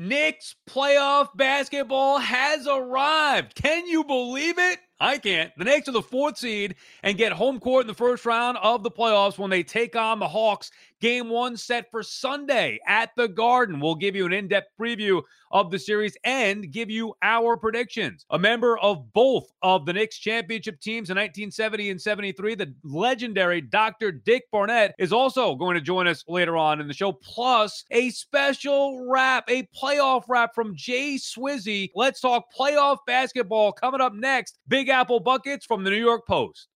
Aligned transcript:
Knicks 0.00 0.54
playoff 0.70 1.36
basketball 1.36 2.18
has 2.18 2.68
arrived. 2.68 3.56
Can 3.56 3.88
you 3.88 4.04
believe 4.04 4.56
it? 4.56 4.78
I 5.00 5.18
can't. 5.18 5.52
The 5.56 5.64
Knicks 5.64 5.88
are 5.88 5.92
the 5.92 6.02
fourth 6.02 6.38
seed 6.38 6.74
and 7.04 7.16
get 7.16 7.32
home 7.32 7.60
court 7.60 7.82
in 7.82 7.86
the 7.86 7.94
first 7.94 8.26
round 8.26 8.58
of 8.58 8.82
the 8.82 8.90
playoffs 8.90 9.38
when 9.38 9.50
they 9.50 9.62
take 9.62 9.94
on 9.94 10.18
the 10.18 10.26
Hawks. 10.26 10.70
Game 11.00 11.28
one 11.28 11.56
set 11.56 11.88
for 11.92 12.02
Sunday 12.02 12.80
at 12.84 13.10
the 13.16 13.28
Garden. 13.28 13.78
We'll 13.78 13.94
give 13.94 14.16
you 14.16 14.26
an 14.26 14.32
in 14.32 14.48
depth 14.48 14.72
preview 14.78 15.22
of 15.52 15.70
the 15.70 15.78
series 15.78 16.16
and 16.24 16.72
give 16.72 16.90
you 16.90 17.14
our 17.22 17.56
predictions. 17.56 18.26
A 18.30 18.38
member 18.38 18.76
of 18.78 19.12
both 19.12 19.52
of 19.62 19.86
the 19.86 19.92
Knicks 19.92 20.18
championship 20.18 20.80
teams 20.80 21.10
in 21.10 21.16
1970 21.16 21.90
and 21.90 22.02
73, 22.02 22.56
the 22.56 22.74
legendary 22.82 23.60
Dr. 23.60 24.10
Dick 24.10 24.50
Barnett 24.50 24.94
is 24.98 25.12
also 25.12 25.54
going 25.54 25.76
to 25.76 25.80
join 25.80 26.08
us 26.08 26.24
later 26.26 26.56
on 26.56 26.80
in 26.80 26.88
the 26.88 26.94
show, 26.94 27.12
plus 27.12 27.84
a 27.92 28.10
special 28.10 29.06
wrap, 29.08 29.44
a 29.48 29.68
playoff 29.80 30.24
wrap 30.28 30.52
from 30.52 30.74
Jay 30.74 31.14
Swizzy. 31.14 31.90
Let's 31.94 32.20
talk 32.20 32.52
playoff 32.52 32.98
basketball 33.06 33.72
coming 33.72 34.00
up 34.00 34.14
next. 34.14 34.58
Big 34.66 34.87
Apple 34.90 35.20
Buckets 35.20 35.66
from 35.66 35.84
the 35.84 35.90
New 35.90 35.96
York 35.96 36.26
Post. 36.26 36.68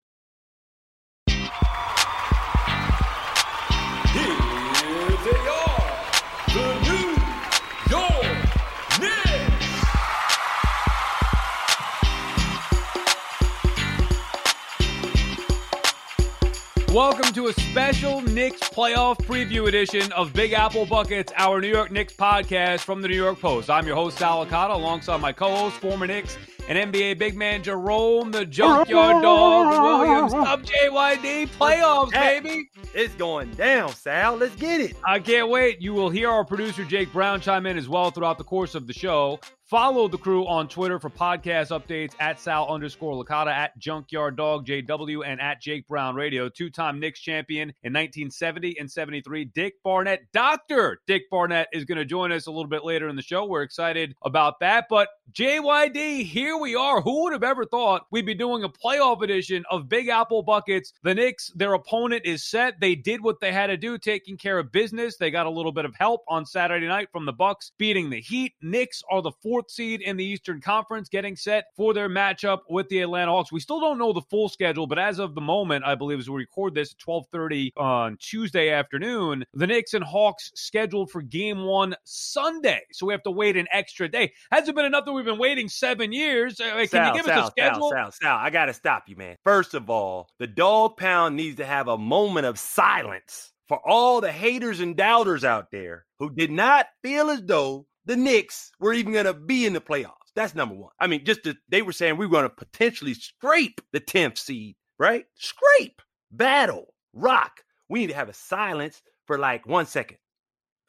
Welcome 16.92 17.32
to 17.32 17.46
a 17.46 17.54
special 17.54 18.20
Knicks 18.20 18.60
playoff 18.68 19.16
preview 19.22 19.66
edition 19.66 20.12
of 20.12 20.34
Big 20.34 20.52
Apple 20.52 20.84
Buckets, 20.84 21.32
our 21.38 21.58
New 21.58 21.68
York 21.68 21.90
Knicks 21.90 22.12
podcast 22.12 22.80
from 22.80 23.00
the 23.00 23.08
New 23.08 23.16
York 23.16 23.40
Post. 23.40 23.70
I'm 23.70 23.86
your 23.86 23.96
host, 23.96 24.18
Sal 24.18 24.44
Licata, 24.44 24.74
alongside 24.74 25.18
my 25.22 25.32
co-host, 25.32 25.76
former 25.76 26.06
Knicks 26.06 26.36
and 26.68 26.92
NBA 26.92 27.18
big 27.18 27.34
man 27.34 27.62
Jerome, 27.62 28.30
the 28.30 28.44
Junkyard 28.44 29.22
Dog 29.22 30.02
Williams. 30.02 30.34
of 30.34 30.62
JYD 30.62 31.48
playoffs, 31.58 32.10
baby. 32.10 32.68
It's 32.92 33.14
going 33.14 33.52
down, 33.52 33.94
Sal. 33.94 34.36
Let's 34.36 34.54
get 34.56 34.82
it. 34.82 34.94
I 35.02 35.18
can't 35.18 35.48
wait. 35.48 35.80
You 35.80 35.94
will 35.94 36.10
hear 36.10 36.28
our 36.28 36.44
producer 36.44 36.84
Jake 36.84 37.10
Brown 37.10 37.40
chime 37.40 37.64
in 37.64 37.78
as 37.78 37.88
well 37.88 38.10
throughout 38.10 38.36
the 38.36 38.44
course 38.44 38.74
of 38.74 38.86
the 38.86 38.92
show. 38.92 39.40
Follow 39.72 40.06
the 40.06 40.18
crew 40.18 40.46
on 40.48 40.68
Twitter 40.68 40.98
for 40.98 41.08
podcast 41.08 41.70
updates 41.70 42.12
at 42.20 42.38
Sal 42.38 42.68
underscore 42.68 43.14
Licata, 43.14 43.50
at 43.50 43.78
Junkyard 43.78 44.36
Dog 44.36 44.66
JW, 44.66 45.26
and 45.26 45.40
at 45.40 45.62
Jake 45.62 45.88
Brown 45.88 46.14
Radio. 46.14 46.50
Two 46.50 46.68
time 46.68 47.00
Knicks 47.00 47.20
champion 47.20 47.70
in 47.82 47.94
1970 47.94 48.78
and 48.78 48.92
73. 48.92 49.46
Dick 49.46 49.82
Barnett, 49.82 50.30
Dr. 50.34 51.00
Dick 51.06 51.22
Barnett, 51.30 51.68
is 51.72 51.86
going 51.86 51.96
to 51.96 52.04
join 52.04 52.32
us 52.32 52.48
a 52.48 52.50
little 52.50 52.68
bit 52.68 52.84
later 52.84 53.08
in 53.08 53.16
the 53.16 53.22
show. 53.22 53.46
We're 53.46 53.62
excited 53.62 54.14
about 54.20 54.60
that. 54.60 54.88
But 54.90 55.08
JYD, 55.32 56.26
here 56.26 56.58
we 56.58 56.74
are. 56.74 57.00
Who 57.00 57.22
would 57.22 57.32
have 57.32 57.42
ever 57.42 57.64
thought 57.64 58.04
we'd 58.10 58.26
be 58.26 58.34
doing 58.34 58.64
a 58.64 58.68
playoff 58.68 59.22
edition 59.22 59.64
of 59.70 59.88
Big 59.88 60.08
Apple 60.08 60.42
Buckets? 60.42 60.92
The 61.02 61.14
Knicks, 61.14 61.50
their 61.54 61.72
opponent 61.72 62.26
is 62.26 62.44
set. 62.44 62.78
They 62.78 62.94
did 62.94 63.22
what 63.22 63.40
they 63.40 63.52
had 63.52 63.68
to 63.68 63.78
do, 63.78 63.96
taking 63.96 64.36
care 64.36 64.58
of 64.58 64.70
business. 64.70 65.16
They 65.16 65.30
got 65.30 65.46
a 65.46 65.50
little 65.50 65.72
bit 65.72 65.86
of 65.86 65.94
help 65.94 66.24
on 66.28 66.44
Saturday 66.44 66.88
night 66.88 67.08
from 67.10 67.24
the 67.24 67.32
Bucks 67.32 67.72
beating 67.78 68.10
the 68.10 68.20
Heat. 68.20 68.52
Knicks 68.60 69.02
are 69.10 69.22
the 69.22 69.32
fourth 69.42 69.61
seed 69.70 70.00
in 70.00 70.16
the 70.16 70.24
Eastern 70.24 70.60
Conference, 70.60 71.08
getting 71.08 71.36
set 71.36 71.66
for 71.76 71.94
their 71.94 72.08
matchup 72.08 72.60
with 72.68 72.88
the 72.88 73.00
Atlanta 73.00 73.30
Hawks. 73.30 73.52
We 73.52 73.60
still 73.60 73.80
don't 73.80 73.98
know 73.98 74.12
the 74.12 74.22
full 74.22 74.48
schedule, 74.48 74.86
but 74.86 74.98
as 74.98 75.18
of 75.18 75.34
the 75.34 75.40
moment, 75.40 75.84
I 75.84 75.94
believe 75.94 76.18
as 76.18 76.28
we 76.28 76.36
record 76.36 76.74
this 76.74 76.92
at 76.92 76.98
12:30 76.98 77.72
on 77.76 78.16
Tuesday 78.18 78.70
afternoon, 78.70 79.44
the 79.54 79.66
Knicks 79.66 79.94
and 79.94 80.04
Hawks 80.04 80.50
scheduled 80.54 81.10
for 81.10 81.22
game 81.22 81.64
one 81.64 81.94
Sunday. 82.04 82.82
So 82.92 83.06
we 83.06 83.12
have 83.12 83.22
to 83.24 83.30
wait 83.30 83.56
an 83.56 83.68
extra 83.72 84.08
day. 84.08 84.32
Hasn't 84.50 84.76
been 84.76 84.84
enough 84.84 85.04
that 85.04 85.12
we've 85.12 85.24
been 85.24 85.38
waiting 85.38 85.68
seven 85.68 86.12
years. 86.12 86.60
Uh, 86.60 86.74
Can 86.76 86.88
Sal, 86.88 87.08
you 87.08 87.22
give 87.22 87.26
Sal, 87.26 87.40
us 87.40 87.48
a 87.48 87.50
schedule? 87.50 87.90
Sal, 87.90 88.10
Sal, 88.10 88.12
Sal, 88.12 88.36
I 88.38 88.50
got 88.50 88.66
to 88.66 88.74
stop 88.74 89.04
you, 89.08 89.16
man. 89.16 89.36
First 89.44 89.74
of 89.74 89.90
all, 89.90 90.28
the 90.38 90.46
dog 90.46 90.96
pound 90.96 91.36
needs 91.36 91.56
to 91.56 91.66
have 91.66 91.88
a 91.88 91.98
moment 91.98 92.46
of 92.46 92.58
silence 92.58 93.52
for 93.68 93.80
all 93.88 94.20
the 94.20 94.32
haters 94.32 94.80
and 94.80 94.96
doubters 94.96 95.44
out 95.44 95.70
there 95.70 96.04
who 96.18 96.30
did 96.30 96.50
not 96.50 96.86
feel 97.02 97.30
as 97.30 97.42
though 97.42 97.86
the 98.04 98.16
Knicks 98.16 98.72
were 98.80 98.92
even 98.92 99.12
going 99.12 99.26
to 99.26 99.34
be 99.34 99.66
in 99.66 99.72
the 99.72 99.80
playoffs. 99.80 100.12
That's 100.34 100.54
number 100.54 100.74
one. 100.74 100.92
I 100.98 101.06
mean, 101.06 101.24
just 101.24 101.44
to, 101.44 101.54
they 101.68 101.82
were 101.82 101.92
saying 101.92 102.16
we 102.16 102.26
were 102.26 102.32
going 102.32 102.44
to 102.44 102.48
potentially 102.48 103.14
scrape 103.14 103.80
the 103.92 104.00
10th 104.00 104.38
seed, 104.38 104.76
right? 104.98 105.24
Scrape, 105.36 106.00
battle, 106.30 106.94
rock. 107.12 107.60
We 107.88 108.00
need 108.00 108.08
to 108.08 108.14
have 108.14 108.28
a 108.28 108.34
silence 108.34 109.02
for 109.26 109.38
like 109.38 109.66
one 109.66 109.86
second. 109.86 110.18